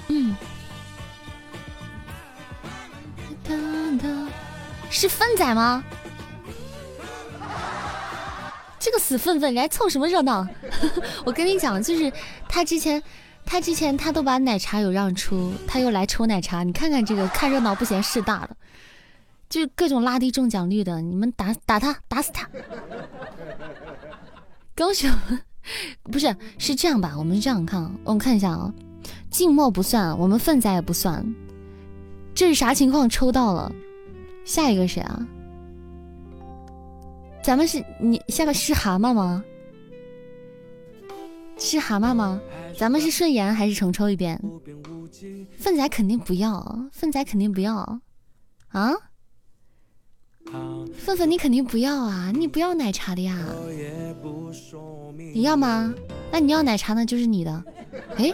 [0.10, 0.36] 嗯，
[4.90, 5.84] 是粪仔吗？
[8.80, 10.48] 这个死粪粪来凑什么热闹？
[11.26, 12.14] 我跟你讲，就是
[12.48, 13.02] 他之前，
[13.46, 16.64] 他之前他都把奶茶有让出，他又来抽奶茶。
[16.64, 18.56] 你看看这个，看热闹不嫌事大的，
[19.50, 21.02] 就是各种拉低中奖率的。
[21.02, 22.50] 你们打打他，打死他！
[24.76, 25.42] 恭喜我们，
[26.04, 27.16] 不是是这样吧？
[27.18, 28.74] 我们这样看，我们看一下啊，
[29.32, 31.26] 静默不算，我们粪仔也不算，
[32.36, 33.10] 这是啥情况？
[33.10, 33.72] 抽到了，
[34.46, 35.28] 下一个谁啊？
[37.44, 39.44] 咱们是你下面是蛤蟆吗？
[41.58, 42.40] 是蛤蟆吗？
[42.78, 44.40] 咱们是顺延还是重抽一遍？
[45.58, 47.76] 粪仔肯定不要，粪仔肯定不要
[48.68, 48.94] 啊！
[50.98, 52.32] 粪粪你肯定不要啊！
[52.34, 53.38] 你不要奶茶的呀？
[55.34, 55.94] 你要吗？
[56.32, 57.64] 那你要奶茶呢，就是你的。
[58.18, 58.34] 哎。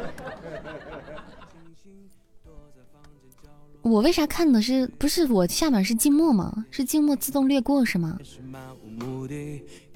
[3.81, 6.65] 我为啥看的是不是我下面是静默吗？
[6.71, 8.17] 是静默自动略过是吗？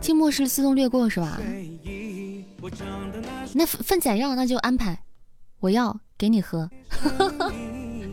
[0.02, 1.40] 静默是自动略过是吧？
[3.54, 5.00] 那粪仔要那就安排，
[5.60, 6.70] 我要给你喝。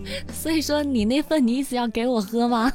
[0.32, 2.70] 所以说你那份你意思要给我喝吗？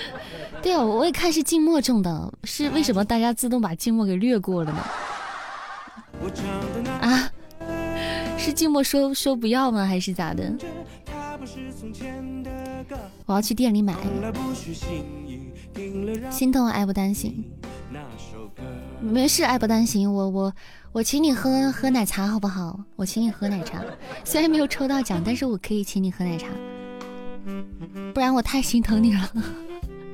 [0.62, 4.78] 对啊，我一看是静默中的，是为什么大家自动把静默给略过了呢？
[7.00, 7.30] 啊？
[8.38, 9.84] 是静默说说不要吗？
[9.86, 10.52] 还是咋的？
[13.26, 13.94] 我要去店里买。
[16.30, 17.44] 心痛爱不单行，
[19.00, 20.12] 没事，爱不单行。
[20.12, 20.52] 我我
[20.96, 22.80] 我请你喝喝奶茶好不好？
[22.96, 23.84] 我请你喝奶茶，
[24.24, 26.46] 虽然没有抽到奖，但是我可以请你喝奶茶。
[28.14, 29.30] 不然我太心疼你了。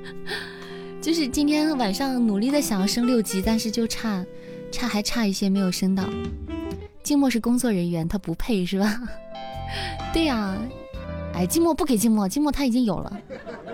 [1.00, 4.26] 就是今天晚上努力的想要升六级，但是就差
[4.72, 6.02] 差还差一些没有升到。
[7.04, 9.00] 静默是工作人员，他不配是吧？
[10.12, 10.58] 对呀。
[11.32, 13.20] 哎，寂寞不给寂寞，寂寞他已经有了。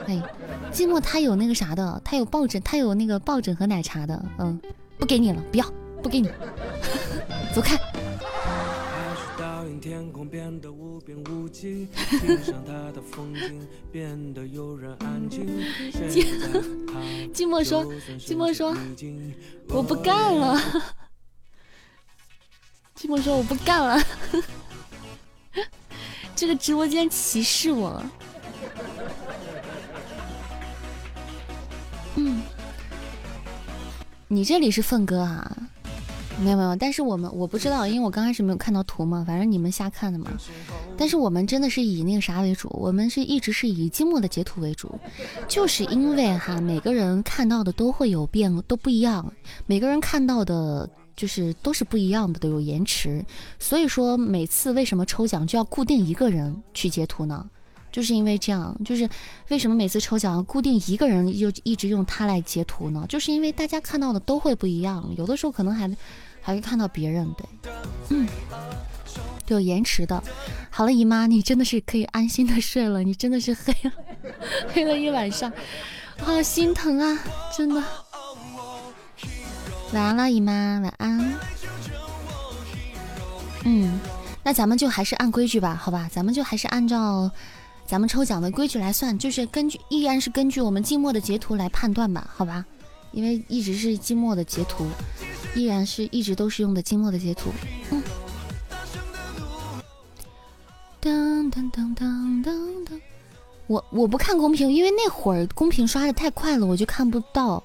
[0.07, 0.23] 哎，
[0.71, 4.23] 寂寞他有那个啥的，他有抱枕，他有那个抱枕和奶茶的。
[4.37, 4.61] 嗯，
[4.99, 5.65] 不给你了，不要，
[6.09, 6.31] 不给你，
[7.55, 7.79] 走开。
[17.35, 17.85] 寂寞说，
[18.19, 18.75] 寂寞说，
[19.69, 20.59] 我不干了。
[22.97, 24.03] 寂寞说我不干了。
[26.35, 28.03] 这个直播间歧视我。
[32.17, 32.43] 嗯，
[34.27, 35.57] 你这里是凤哥啊？
[36.43, 40.31] 没有没有，但是我们我不知道，因为我刚开始没有看到图嘛，反正你们瞎看的嘛。
[40.97, 44.99] 但是我们真的是以那个啥为主，我们是一直是以静默的截图为主，
[45.49, 49.33] 就是因为哈，每个人看到的都会有变，都不一样，
[49.67, 50.89] 每个人看到的。
[51.19, 53.25] 就是都是不一样的，都有延迟，
[53.59, 57.45] 所以说每次为什么抽奖就要固定一个人去截图呢？
[57.91, 59.09] 就是因为这样，就是
[59.49, 63.05] 为什么每次抽奖固定一个人就一直用它来截图呢？
[63.09, 65.91] 就是因为大家看到的都会不一样，有的时候可能还
[66.49, 67.47] 还是看到别人，对，
[68.09, 68.27] 嗯，
[69.49, 70.23] 有延迟的。
[70.71, 73.93] 好了，姨妈，你真的是可以安心的睡了，你真的是黑了
[74.73, 75.53] 黑了一晚上，
[76.17, 77.19] 好心疼啊，
[77.55, 77.85] 真的。
[79.93, 81.35] 晚安了，姨妈，晚安。
[83.65, 84.01] 嗯，
[84.43, 86.09] 那咱们就还是按规矩吧，好吧？
[86.11, 87.31] 咱们就还是按照
[87.85, 92.65] 咱们抽奖的规矩来算，就是根据依然是根据我们静默的截图来判断吧，好吧？
[93.19, 94.87] 因为一直是寂寞的截图，
[95.53, 97.51] 依然是一直都是用的寂寞的截图。
[97.91, 98.01] 嗯。
[101.01, 103.01] 当当当当当当，
[103.67, 107.61] 我我不看公屏，因为那会儿公屏刷的太快了，我就看不到。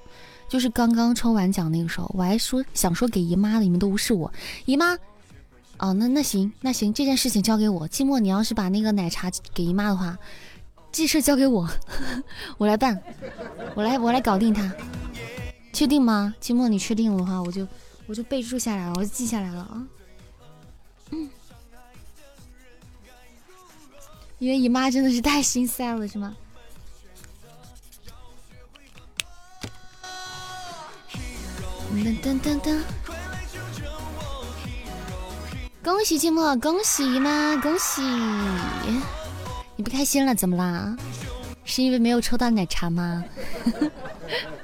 [0.49, 4.33] 就是刚刚抽完奖那个时候，我还说想说给姨妈的，你们都无视我。
[4.65, 4.97] 姨妈，
[5.77, 7.87] 哦，那那行那行，这件事情交给我。
[7.89, 10.17] 寂寞，你要是把那个奶茶给姨妈的话，
[10.91, 11.69] 这事交给我，
[12.57, 12.99] 我来办，
[13.75, 14.73] 我来我来搞定他。
[15.73, 16.33] 确定吗？
[16.39, 17.67] 寂寞，你确定的话，我就
[18.05, 19.83] 我就备注下来了，我就记下来了啊。
[21.09, 21.29] 嗯，
[24.37, 26.35] 因为姨妈真的是太心塞了，是吗？
[31.91, 32.79] 噔噔噔噔！
[35.83, 38.01] 恭喜寂寞，恭喜姨妈，恭喜！
[39.75, 40.33] 你不开心了？
[40.35, 40.95] 怎么啦？
[41.65, 43.23] 是因为没有抽到奶茶吗？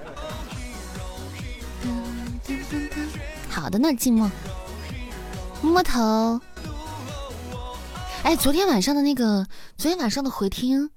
[3.70, 4.30] 的呢，寂寞。
[5.62, 6.40] 摸头。
[8.24, 9.46] 哎，昨天晚上的那个，
[9.78, 10.90] 昨天晚上的回听，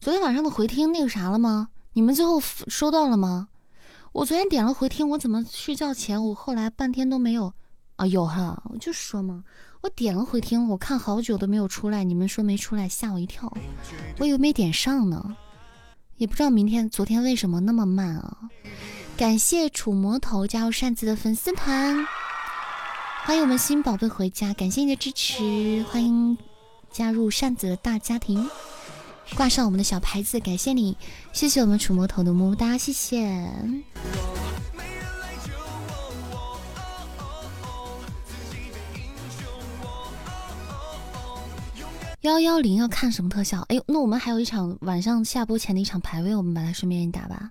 [0.00, 1.68] 昨天晚上的回听那个啥了吗？
[1.92, 3.48] 你们最后收到了吗？
[4.12, 7.52] 我昨天点了回听，我怎么睡觉前我后来半天都没有
[7.96, 8.06] 啊？
[8.06, 9.44] 有哈，我就说嘛，
[9.82, 13.52] 我点了回听，我看好久都没有出来，你们说没出来，吓我一跳，
[14.18, 15.36] 我以为没点上呢，
[16.16, 18.38] 也不知道明天昨天为什么那么慢啊！
[19.20, 22.06] 感谢楚魔头加入扇子的粉丝团，
[23.26, 26.38] 欢迎我们新宝贝回家，感谢你的支持，欢迎
[26.90, 28.48] 加入扇子的大家庭。
[29.36, 30.96] 挂上我们的小牌子，感谢你，
[31.34, 33.46] 谢谢我们楚魔头的么么哒，谢谢。
[42.22, 43.60] 幺幺零要看什么特效？
[43.68, 47.50] 哎呦，那我们还有一场晚上下播前的一场排位，我们把它顺便一打吧，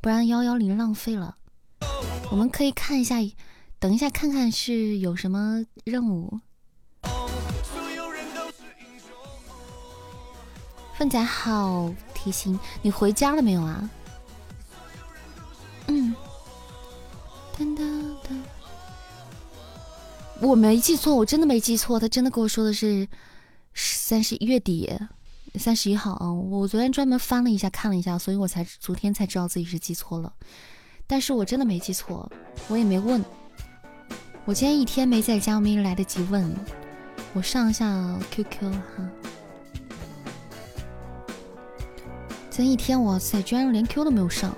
[0.00, 1.36] 不然幺幺零浪费了。
[2.30, 3.16] 我们可以看一下，
[3.78, 6.40] 等一下看看是有什么任务。
[10.98, 13.90] 笨仔好贴心，你回家了没有啊？
[15.86, 16.14] 嗯，
[17.58, 17.82] 噔噔
[18.22, 18.40] 噔，
[20.40, 23.08] 我没记错，我真的没记错，他真的跟我说的是
[23.74, 24.92] 三十月底，
[25.58, 26.32] 三十一号啊。
[26.32, 30.32] 我昨天专门翻了一下，看了一下，所以我才昨天才知道自己是记错了。
[31.06, 32.30] 但是我真的没记错，
[32.68, 33.24] 我也没问。
[34.44, 36.52] 我今天一天没在家，我没来得及问。
[37.32, 39.10] 我上一下 QQ 哈。
[42.50, 44.56] 今天一天，哇塞，居然连 Q 都没有上！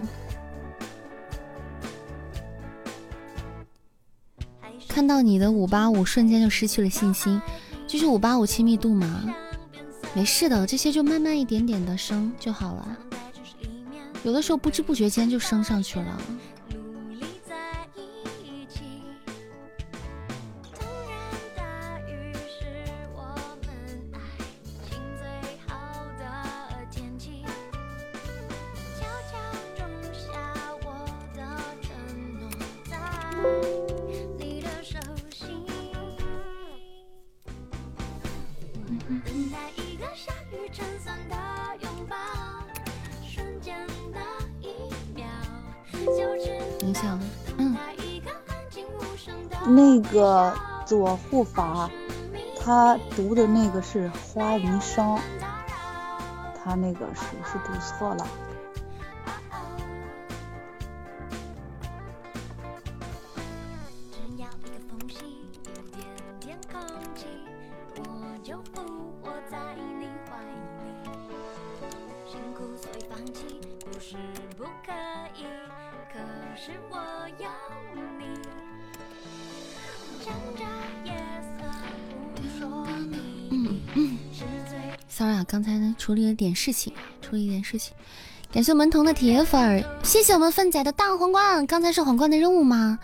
[4.89, 7.40] 看到你的五八五，瞬间就失去了信心。
[7.86, 9.23] 就是五八五亲密度嘛，
[10.15, 12.99] 没事的，这些就慢慢一点点的升就好了。
[14.25, 16.23] 有的时候不知不觉间就升上去了。
[49.66, 50.52] 那个
[50.85, 51.89] 左护法，
[52.60, 55.19] 他读的那个是花云商，
[56.62, 58.27] 他那个是不是读错了？
[85.47, 87.93] 刚才呢处理了点事情，处理一点事情。
[88.53, 91.66] 感谢门童的铁粉儿，谢谢我们粪仔的大皇冠。
[91.66, 92.99] 刚才是皇冠的任务吗？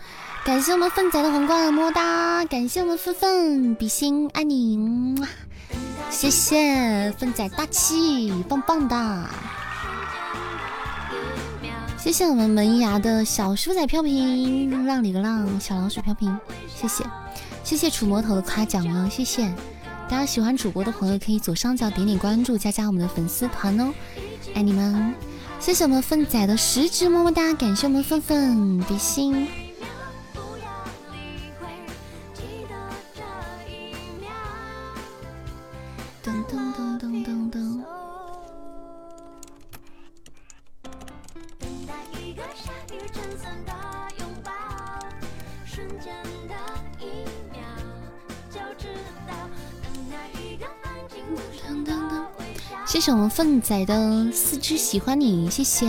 [0.45, 2.45] 感谢我们粪仔的皇冠，么么哒！
[2.45, 5.15] 感谢我们粪粪比心，爱你，
[6.09, 9.25] 谢谢粪仔大气，棒棒的。
[11.97, 16.37] 谢谢我们门牙的小叔仔飘屏，浪里个浪，小老鼠飘屏，
[16.73, 17.03] 谢谢，
[17.63, 19.51] 谢谢楚魔头的夸奖啊，谢谢。
[20.09, 23.93] 大家喜欢主播的朋友可以左上角点点关注，加加我们的粉丝团哦，
[24.55, 25.13] 爱你们！
[25.59, 29.47] 谢谢我们粪仔的十支么么哒，感谢我们粪粪比心。
[53.39, 55.87] 笨仔的四肢喜欢你，谢谢。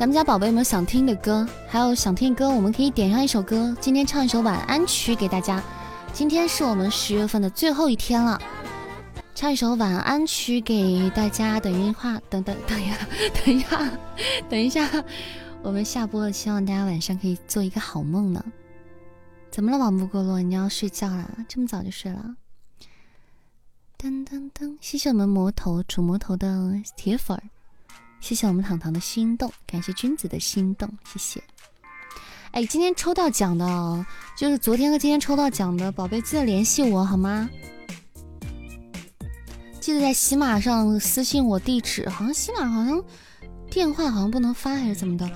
[0.00, 1.46] 咱们家宝贝有没有想听的歌？
[1.68, 3.76] 还有想听的歌，我们可以点上一首歌。
[3.82, 5.62] 今天唱一首晚安曲给大家。
[6.10, 8.40] 今天是我们十月份的最后一天了，
[9.34, 11.60] 唱一首晚安曲给大家。
[11.60, 12.96] 等一下，等等等一下，
[13.44, 13.90] 等一下，
[14.48, 15.04] 等一下，
[15.62, 18.42] 我们下播了，希望大家晚上可以做一个好梦呢。
[19.50, 20.40] 怎么了，王不过落？
[20.40, 21.28] 你要睡觉啦？
[21.46, 22.36] 这么早就睡了？
[23.98, 24.78] 噔噔噔！
[24.80, 27.42] 谢谢我们魔头主魔头的铁粉儿。
[28.20, 31.42] 谢谢我们糖糖的心动，感谢君子的心动，谢谢。
[32.52, 34.06] 哎，今天抽到奖的，
[34.36, 37.48] 就是昨天和今天抽到奖的宝贝，记得联系我好吗？
[39.80, 43.02] 记得在喜马上私信我地址，好像喜马好像
[43.70, 45.30] 电话好像不能发还是怎么的，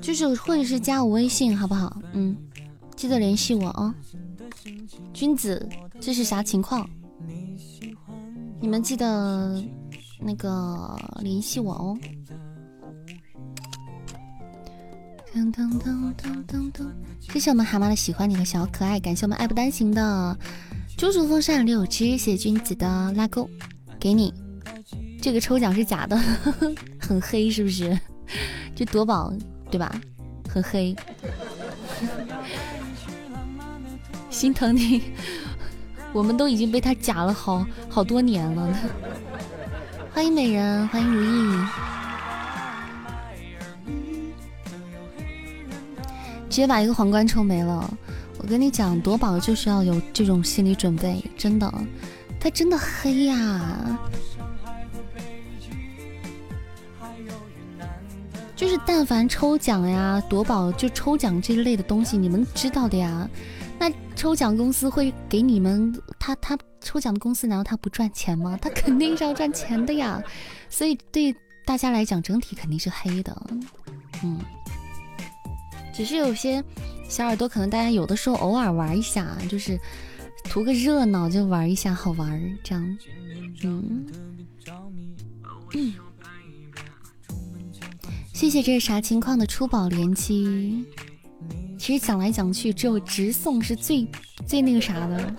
[0.00, 1.96] 就是或者是加我微信好不好？
[2.12, 2.36] 嗯，
[2.96, 3.94] 记得联系我啊。
[5.12, 5.68] 君子，
[6.00, 6.88] 这是啥情况？
[8.60, 9.62] 你们记得
[10.24, 11.98] 那个联系我哦。
[15.34, 16.86] 噔噔噔噔噔噔，
[17.20, 20.38] 谢谢我们蛤蟆的喜欢你和小可爱，感谢我们爱不单行的
[20.96, 23.50] 猪猪风扇六只，谢谢君子的拉钩，
[23.98, 24.32] 给你
[25.20, 26.16] 这个抽奖是假的，
[27.00, 27.98] 很黑是不是？
[28.76, 29.32] 这夺宝
[29.72, 29.92] 对吧？
[30.48, 30.94] 很黑，
[34.30, 35.02] 心疼你，
[36.12, 38.78] 我们都已经被他假了好好多年了。
[40.14, 41.58] 欢迎美人，欢迎如意。
[46.48, 47.92] 直接把一个皇冠抽没了，
[48.38, 51.68] 我跟你讲，夺宝就是要有这种心理准备，真的，
[52.38, 53.98] 他真的黑呀，
[58.54, 63.28] 就是但凡抽奖呀、夺宝就抽奖这一类的东西，你们知道的呀，
[63.80, 68.56] 那抽奖公司会给你们，他他抽奖的公司难道他不赚钱吗？
[68.62, 70.22] 他肯定是要赚钱的呀，
[70.68, 71.34] 所以对
[71.64, 73.36] 大家来讲整体肯定是黑的，
[74.22, 74.38] 嗯。
[75.92, 76.62] 只是有些
[77.08, 79.78] 小耳朵，可能大家有的时候偶尔玩一下，就是
[80.42, 82.98] 图个热闹就玩一下，好玩这样。
[83.62, 84.04] 嗯，
[88.32, 90.84] 谢谢这是啥情况的出宝连击。
[91.78, 94.04] 其实讲来讲去，只有直送是最
[94.46, 95.34] 最那个啥的，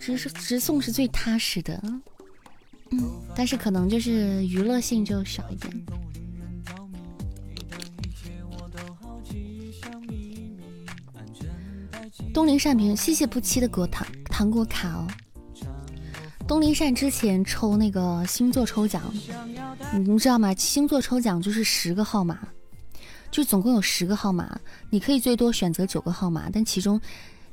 [0.00, 1.80] 直直送是最踏实的。
[2.90, 5.72] 嗯，但是可能就是娱乐性就少一点。
[12.32, 15.06] 东林善平，谢谢不期的果糖糖果卡哦。
[16.46, 19.02] 东林善之前抽那个星座抽奖，
[19.92, 20.52] 你们知道吗？
[20.54, 22.38] 星座抽奖就是十个号码，
[23.30, 24.58] 就总共有十个号码，
[24.90, 27.00] 你可以最多选择九个号码，但其中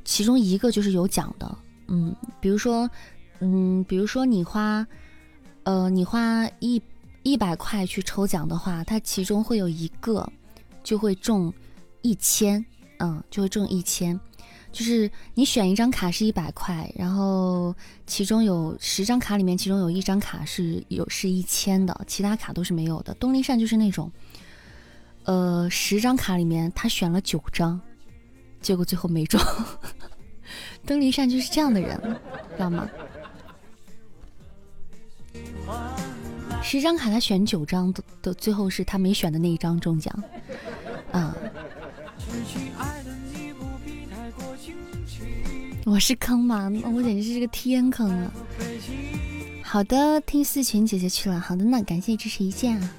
[0.04, 1.58] 其中一个就是有奖的。
[1.88, 2.90] 嗯，比如说，
[3.40, 4.86] 嗯，比如说你花，
[5.64, 6.82] 呃，你花一
[7.24, 10.28] 一百块去抽奖的话，它其中会有一个
[10.84, 11.54] 就会中
[12.02, 12.64] 一千，
[13.00, 14.20] 嗯，就会中一千。
[14.72, 17.74] 就是你选一张卡是一百块，然后
[18.06, 23.14] 其中有十张卡里面，其中有一张卡是有是一千的，其他卡都是没有的。
[23.16, 24.12] 东林善就是那种，
[25.24, 27.80] 呃，十张卡里面他选了九张，
[28.62, 29.42] 结果最后没中。
[30.88, 32.00] 灯离善就是这样的人，
[32.56, 32.90] 知道吗？
[36.64, 40.24] 十张卡他选九张，都都最后是他没选的那一张中奖，
[41.12, 41.36] 啊。
[45.86, 46.72] 我是坑吗？
[46.86, 48.32] 我简直是个天坑啊！
[49.64, 51.38] 好的，听四群姐姐去了。
[51.40, 52.94] 好的，那感谢支持一键啊！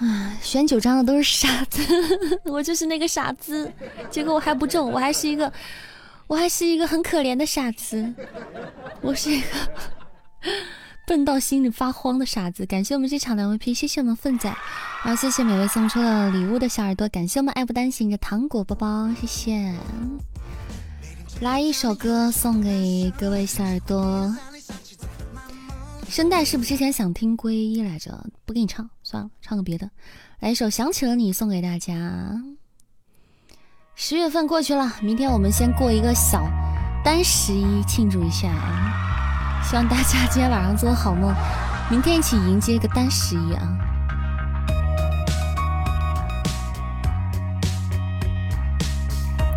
[0.00, 1.80] 啊，选九张的都是傻子，
[2.44, 3.70] 我就是那个傻子，
[4.10, 5.52] 结果我还不中，我还是一个，
[6.26, 8.12] 我还是一个很可怜的傻子，
[9.02, 9.46] 我是一个。
[11.06, 14.48] 笨到心里发慌的傻子，感谢我们这场的 MVP，谢谢我们奋仔，
[15.04, 19.74] 然后谢谢每位送出的礼物的小耳朵，感谢我们爱不单行的糖果包包，谢谢。
[21.40, 24.32] 来一首歌送给各位小耳朵，
[26.10, 28.26] 声带是不是之前想听皈依来着？
[28.44, 29.88] 不给你唱，算了，唱个别的。
[30.40, 31.94] 来一首想起了你送给大家。
[33.94, 36.50] 十月份过去了，明天我们先过一个小
[37.04, 38.48] 单十一庆祝一下。
[39.62, 41.32] 希望大家今天晚上做个好梦，
[41.88, 43.78] 明天一起迎接一个单十一啊！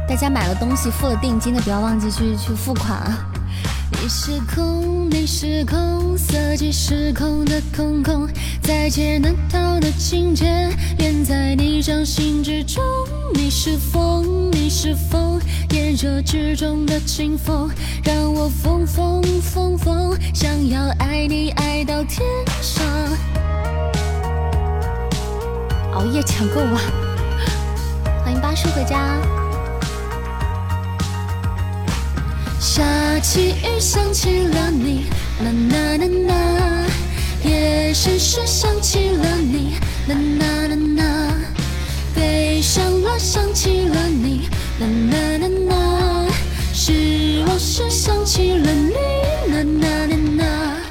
[0.07, 3.32] 大家买了东西付了定金的，不要忘记去去付款啊！
[4.01, 8.27] 你是空，你是空，色即是空的空空，
[8.61, 12.83] 在劫难逃的情节，连在你掌心之中。
[13.33, 15.39] 你是风，你是风，
[15.71, 17.69] 炎热之中的清风，
[18.03, 22.21] 让我疯疯疯疯，想要爱你爱到天
[22.61, 22.85] 上。
[25.93, 26.81] 熬夜抢购啊，
[28.23, 29.42] 欢迎巴叔回家。
[32.63, 35.07] 下起雨，想起了你，
[35.43, 36.85] 啦啦啦啦。
[37.43, 39.75] 夜深时，想起了你，
[40.07, 41.35] 啦啦啦啦。
[42.15, 44.47] 悲伤了，想起了你，
[44.79, 46.25] 啦啦啦啦。
[46.73, 48.93] 失望时，想起了你，
[49.51, 50.82] 啦啦啦啦。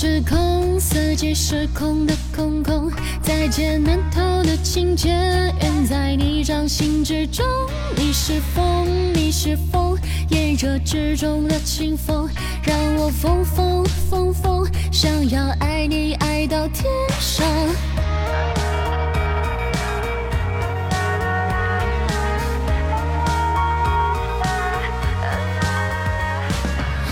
[0.00, 2.88] 时空，四季时空的空空，
[3.20, 5.08] 再见难逃的情节，
[5.60, 7.44] 缘在你掌心之中。
[7.96, 9.98] 你是风，你是风，
[10.30, 12.30] 炎热之中的清风，
[12.62, 16.84] 让我疯疯疯疯，想要爱你爱到天
[17.18, 17.44] 上。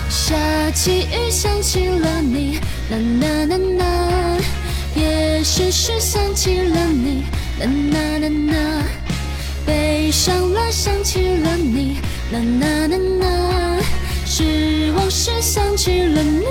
[0.09, 2.59] 下起雨，想起了你，
[2.89, 4.37] 啦啦啦啦。
[4.95, 7.23] 也许是想起了你，
[7.59, 8.83] 啦啦啦啦。
[9.65, 11.97] 悲伤了，想起了你，
[12.31, 13.83] 啦啦啦啦。
[14.25, 16.45] 失望时想起了你，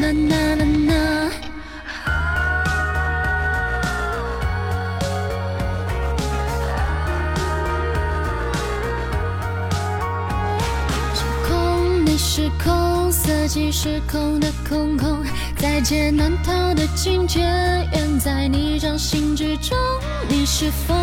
[0.00, 1.30] 啦啦啦啦。
[11.14, 15.22] 时空，你是空，四季时空的空空，
[15.64, 19.74] 在劫难逃的境界，缘在你掌心之中。
[20.28, 20.96] 你是风，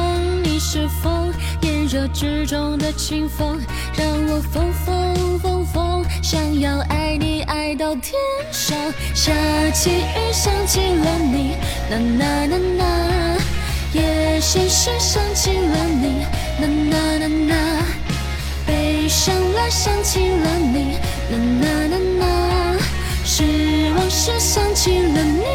[0.43, 1.33] 你是风，
[1.63, 3.59] 炎热之中的清风，
[3.97, 8.13] 让我疯疯疯疯，想要爱你爱到天
[8.51, 8.77] 上。
[9.15, 9.33] 下
[9.71, 11.55] 起雨，想起了你，
[11.89, 13.37] 呐呐呐呐，
[13.93, 16.23] 夜深时想起了你，
[16.61, 17.85] 呐呐呐呐。
[18.67, 20.99] 悲伤了，想起了你，
[21.31, 22.80] 呐呐呐呐。
[23.33, 23.43] 失
[23.95, 25.45] 望时想起了你，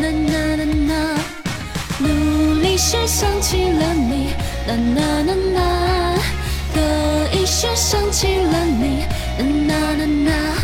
[0.00, 1.18] 啦啦啦啦。
[1.98, 4.30] 努力时想起了你，
[4.68, 5.58] 啦啦啦啦。
[6.72, 6.78] 得
[7.32, 9.02] 意时想起了你，
[9.40, 10.54] 啦啦啦啦。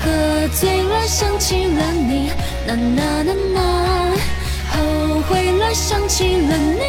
[0.00, 2.30] 喝醉了想起了你，
[2.66, 3.58] 啦啦啦啦。
[4.70, 6.80] 后悔了想起了你，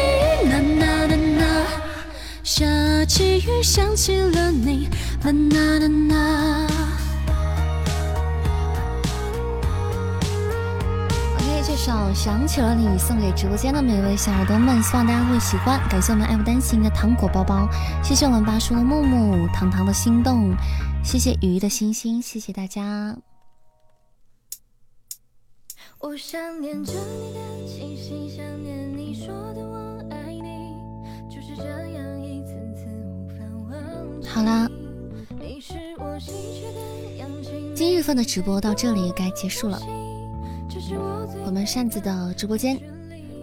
[0.48, 1.66] 啦啦啦啦。
[2.42, 2.64] 下
[3.04, 4.88] 起雨，想起了你，
[5.22, 6.75] 啦啦啦啦。
[12.16, 15.78] 想起了你》送给直播间的每位小耳朵们，希望大家会喜欢。
[15.86, 17.68] 感谢我们爱不单行的糖果包包，
[18.02, 20.56] 谢谢我们八叔的木木，糖糖的心动，
[21.04, 23.18] 谢谢鱼的星星，谢谢大家。
[25.98, 30.72] 我想念着你的气息，想念你说的我爱你，
[31.28, 34.28] 就是这样一次次无法忘记。
[34.28, 34.66] 好啦，
[37.74, 39.78] 今日份的直播到这里该结束了。
[41.44, 42.78] 我们扇子的直播间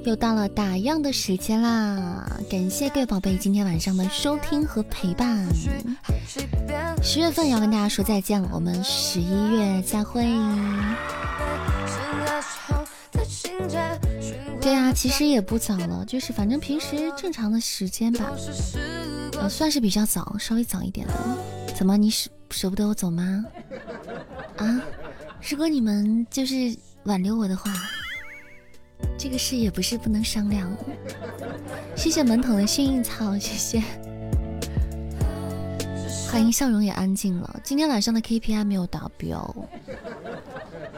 [0.05, 2.30] 又到了打烊的时间啦！
[2.49, 5.45] 感谢各位宝贝今天晚上的收听和陪伴。
[7.01, 10.23] 十月份要跟大家说再见了，我们十一月再会。
[14.61, 18.31] 对啊，其实也不早了，就是反正平时正常的时间吧，
[19.39, 21.14] 呃，算是比较早，稍微早一点的。
[21.76, 23.43] 怎么，你舍舍不得我走吗？
[24.57, 24.81] 啊，
[25.49, 27.71] 如果你们就是挽留我的话，
[29.17, 30.73] 这个事也不是不能商量。
[31.95, 33.84] 谢谢门筒的幸运草，谢谢。
[36.31, 37.59] 欢迎笑容也安静了。
[37.63, 39.55] 今天晚上的 KPI 没有达标，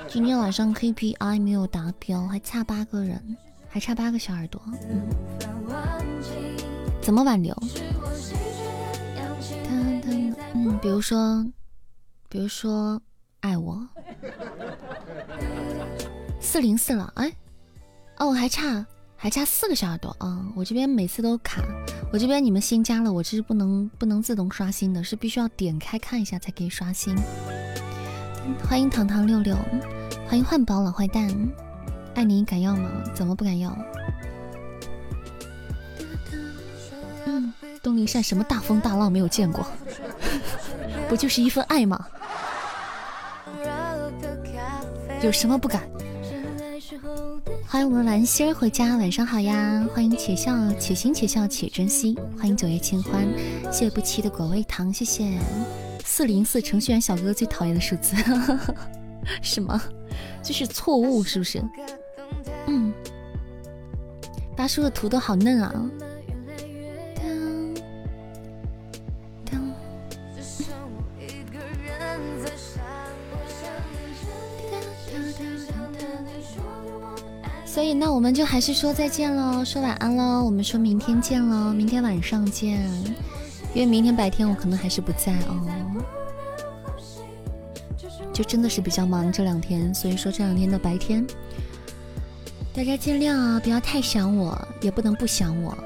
[0.08, 3.36] 今天晚上 KPI 没有达标，还差八个人，
[3.68, 4.62] 还差八个小耳朵。
[7.02, 7.54] 怎么挽留？
[9.68, 11.46] 嗯，比如说，
[12.30, 13.02] 比如说
[13.42, 13.86] 爱我，
[16.46, 17.34] 四零四了，哎，
[18.20, 18.86] 哦，还差
[19.18, 21.62] 还差四个小耳朵啊、我这边每次都卡，
[22.14, 27.16] 我这边你们新加了，我这是不能不能自动刷新的，是必须要点开看一下才可以刷新。
[28.70, 29.58] 欢迎糖糖六六，
[30.28, 31.28] 欢迎换宝老坏蛋，
[32.14, 32.90] 爱你敢要吗？
[33.14, 33.76] 怎么不敢要？
[37.26, 37.52] 嗯，
[37.82, 39.66] 东林善什么大风大浪没有见过？
[41.10, 42.08] 不就是一份爱吗？
[45.24, 45.82] 有什么不敢？
[47.68, 49.86] 欢迎我们兰心儿回家，晚上好呀！
[49.94, 53.28] 欢迎且笑且行且笑且珍惜，欢迎九月清欢，
[53.72, 55.38] 谢谢不期的果味糖，谢谢
[56.04, 58.16] 四零四程序员小哥哥最讨厌的数字，
[59.42, 59.82] 什么？
[60.44, 61.62] 就是错误是不是？
[62.68, 62.94] 嗯，
[64.56, 65.74] 大叔的图都好嫩啊！
[77.76, 82.90] 所以那我们就还是说再见喽，说晚安喽，我们说明天见喽，明天晚上见，
[83.74, 85.62] 因为明天白天我可能还是不在哦，
[88.32, 91.28] 就真的是比较忙这两天，所以说这两天的白天，
[92.74, 95.78] 大家尽量啊，不要太想我，也不能不想我。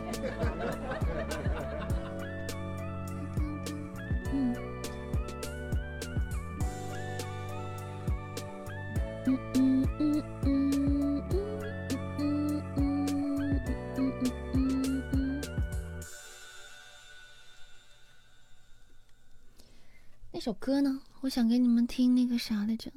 [20.40, 21.02] 那首歌呢？
[21.20, 22.90] 我想给你们听那个啥来着。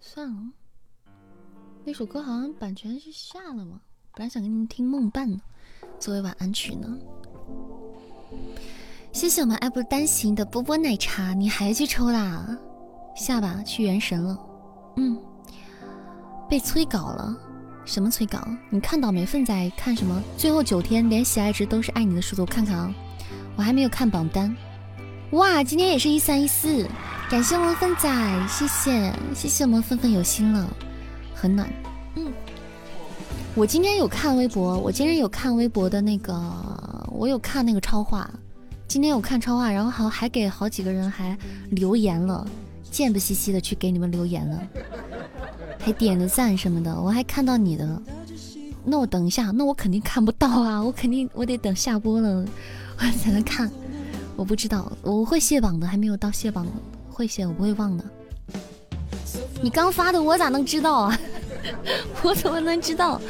[0.00, 0.52] 算了，
[1.84, 3.78] 那首歌好像版权是下了嘛。
[4.14, 5.38] 本来想给你们听《梦伴》呢，
[6.00, 6.98] 作为晚安曲呢。
[9.12, 12.58] 谢谢我们爱不单行的波波奶茶，你还去抽啦？
[13.14, 14.38] 下吧，去元神了。
[14.96, 15.22] 嗯，
[16.48, 17.38] 被催稿了。
[17.84, 18.38] 什么催稿？
[18.70, 19.24] 你看到没？
[19.26, 20.22] 奋仔看什么？
[20.36, 22.92] 最后九天连喜爱值都是爱你的数字，我看看啊。
[23.56, 24.54] 我还没有看榜单。
[25.30, 26.88] 哇，今天也是一三一四，
[27.30, 30.68] 感谢我们奋仔，谢谢谢谢我们奋奋有心了，
[31.34, 31.68] 很暖。
[32.16, 32.32] 嗯，
[33.54, 36.34] 我今天有看微博，我今天有看微博的那个，
[37.12, 38.28] 我有看那个超话，
[38.88, 41.36] 今天有看超话，然后好还给好几个人还
[41.70, 42.46] 留言了，
[42.90, 44.62] 贱不兮兮的去给你们留言了。
[45.84, 48.02] 还点了赞什么的，我还看到你的了。
[48.86, 52.42] 那我等一下，那我肯定看不到啊，我肯定我得等下播了，
[52.96, 53.70] 我才能看。
[54.34, 56.66] 我不知道，我会卸榜的，还没有到卸榜，
[57.10, 58.04] 会卸，我不会忘的。
[59.60, 61.18] 你刚发的，我咋能知道啊？
[62.24, 63.20] 我怎么能知道？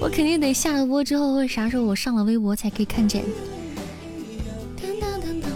[0.00, 3.24] 我肯定得下了播之后，或者啥时候我上了微博才可以看见。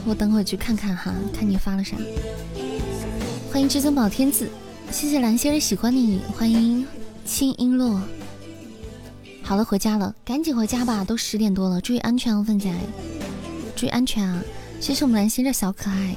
[0.05, 1.97] 我等会去看看哈，看你发了啥。
[3.52, 4.48] 欢迎至尊宝天子。
[4.90, 6.85] 谢谢蓝心儿喜欢你，欢迎
[7.24, 8.01] 青璎珞。
[9.43, 12.74] 好了，回家了，赶紧回家吧，都十点多了，注意安全哦，凤姐，
[13.77, 14.43] 注意安全啊！
[14.81, 16.15] 谢谢我们蓝心的小可爱。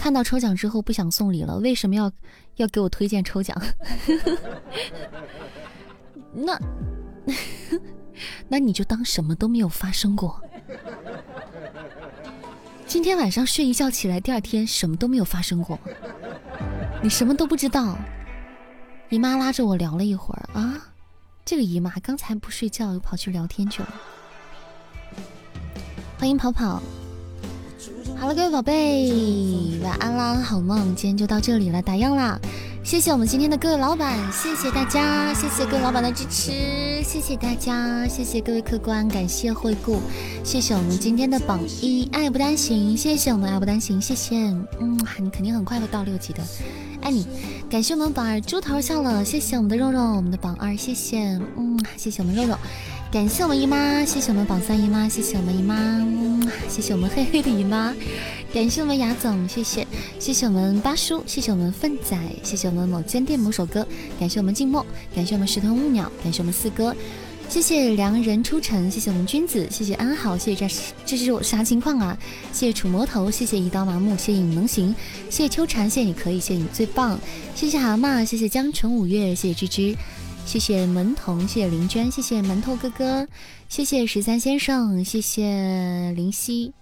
[0.00, 2.10] 看到抽奖之后不想送礼了，为什么要
[2.56, 3.56] 要给我推荐抽奖？
[6.32, 6.58] 那
[8.48, 10.40] 那你就当什么都没有发生过。
[12.86, 15.78] 今天晚上睡一觉起来，第二天什么都没有发生过。
[17.04, 17.98] 你什么都不知道，
[19.10, 20.80] 姨妈拉着我聊了一会儿啊，
[21.44, 23.88] 这个姨妈刚才不睡觉又跑去聊天去了。
[26.18, 26.82] 欢迎跑跑，
[28.16, 32.40] 好了，各位宝贝，晚安啦，好梦，今天就到这里了，打烊啦。
[32.84, 40.02] 谢谢我们今天的各位老板，谢谢大家，谢谢各位老板的支持，谢谢大家，谢谢各位客官，感谢惠顾，
[40.44, 44.36] 谢谢我们今天的榜一爱不单行，谢谢我们爱不单行，谢谢，
[44.80, 46.42] 嗯，你肯定很快会到六级的，
[47.00, 47.26] 爱你，
[47.70, 52.54] 感谢我们榜二猪头笑了，谢谢我们的肉肉，我们的榜二，谢谢，嗯，谢谢我们肉肉。
[53.14, 56.04] 感谢我们姨妈，谢谢我们榜三姨妈，谢谢我们姨妈，
[56.68, 57.94] 谢谢我们黑黑的姨妈，
[58.52, 59.86] 感谢我们雅总，谢谢，
[60.18, 63.86] 谢谢我们八叔，谢谢我们奋仔，谢谢我们某间店某首歌，
[64.18, 64.84] 感谢我们静默，
[65.14, 66.92] 感谢我们石头木鸟，感谢我们四哥，
[67.48, 70.74] 谢谢良人出城，谢谢我们君子，谢谢安好，谢谢这
[71.06, 72.18] 这是我啥情况啊？
[72.52, 74.92] 谢谢楚魔头，谢谢一刀麻木，谢谢你能行，
[75.30, 77.16] 谢谢秋蝉，谢谢你可以，谢谢你最棒，
[77.54, 79.94] 谢谢蛤蟆，谢谢江城五月，谢谢芝芝。
[80.46, 83.26] 谢谢门童，谢谢林娟，谢谢馒头哥哥，
[83.68, 86.72] 谢谢十三先生，谢谢林夕，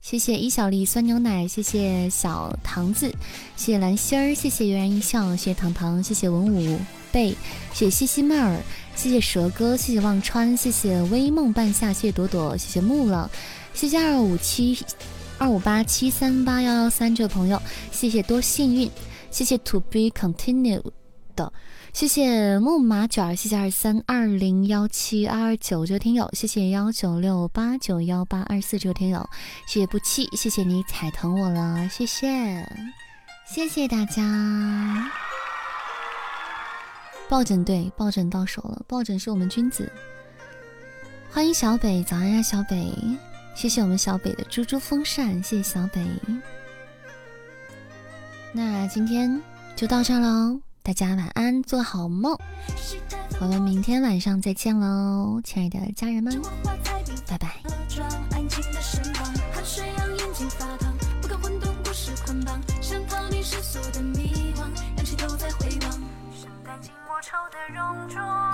[0.00, 3.10] 谢谢一小粒酸牛奶，谢谢小唐子，
[3.56, 6.78] 谢谢兰心儿，谢谢嫣然一笑，谢谢糖糖，谢谢文武
[7.10, 7.30] 贝，
[7.72, 8.60] 谢谢西西妹儿，
[8.94, 13.28] 谢谢蛇哥，谢谢忘川，谢谢微梦半夏，谢谢朵朵，谢谢木了，
[13.74, 14.78] 谢谢二五七
[15.38, 17.60] 二五八七三八幺幺三这位朋友，
[17.90, 18.88] 谢谢多幸运，
[19.30, 20.82] 谢谢 to be continued。
[21.92, 29.28] 谢谢木马卷儿，谢谢二三二零幺七二二九这位听友，谢谢幺九六八九幺八二四这位听友，
[29.66, 32.64] 谢谢不弃，谢谢你踩疼我了，谢谢，
[33.46, 35.10] 谢谢大家。
[37.28, 39.90] 抱枕对，抱枕到手了，抱枕是我们君子。
[41.30, 42.92] 欢迎小北，早安呀小北，
[43.54, 46.04] 谢谢我们小北的猪猪风扇，谢谢小北。
[48.52, 49.40] 那今天
[49.76, 50.60] 就到这喽。
[50.82, 52.36] 大家晚安，做好梦。
[53.40, 56.40] 我们明天晚上再见喽，亲爱的家人们，
[57.26, 57.48] 拜拜。
[67.50, 68.49] 的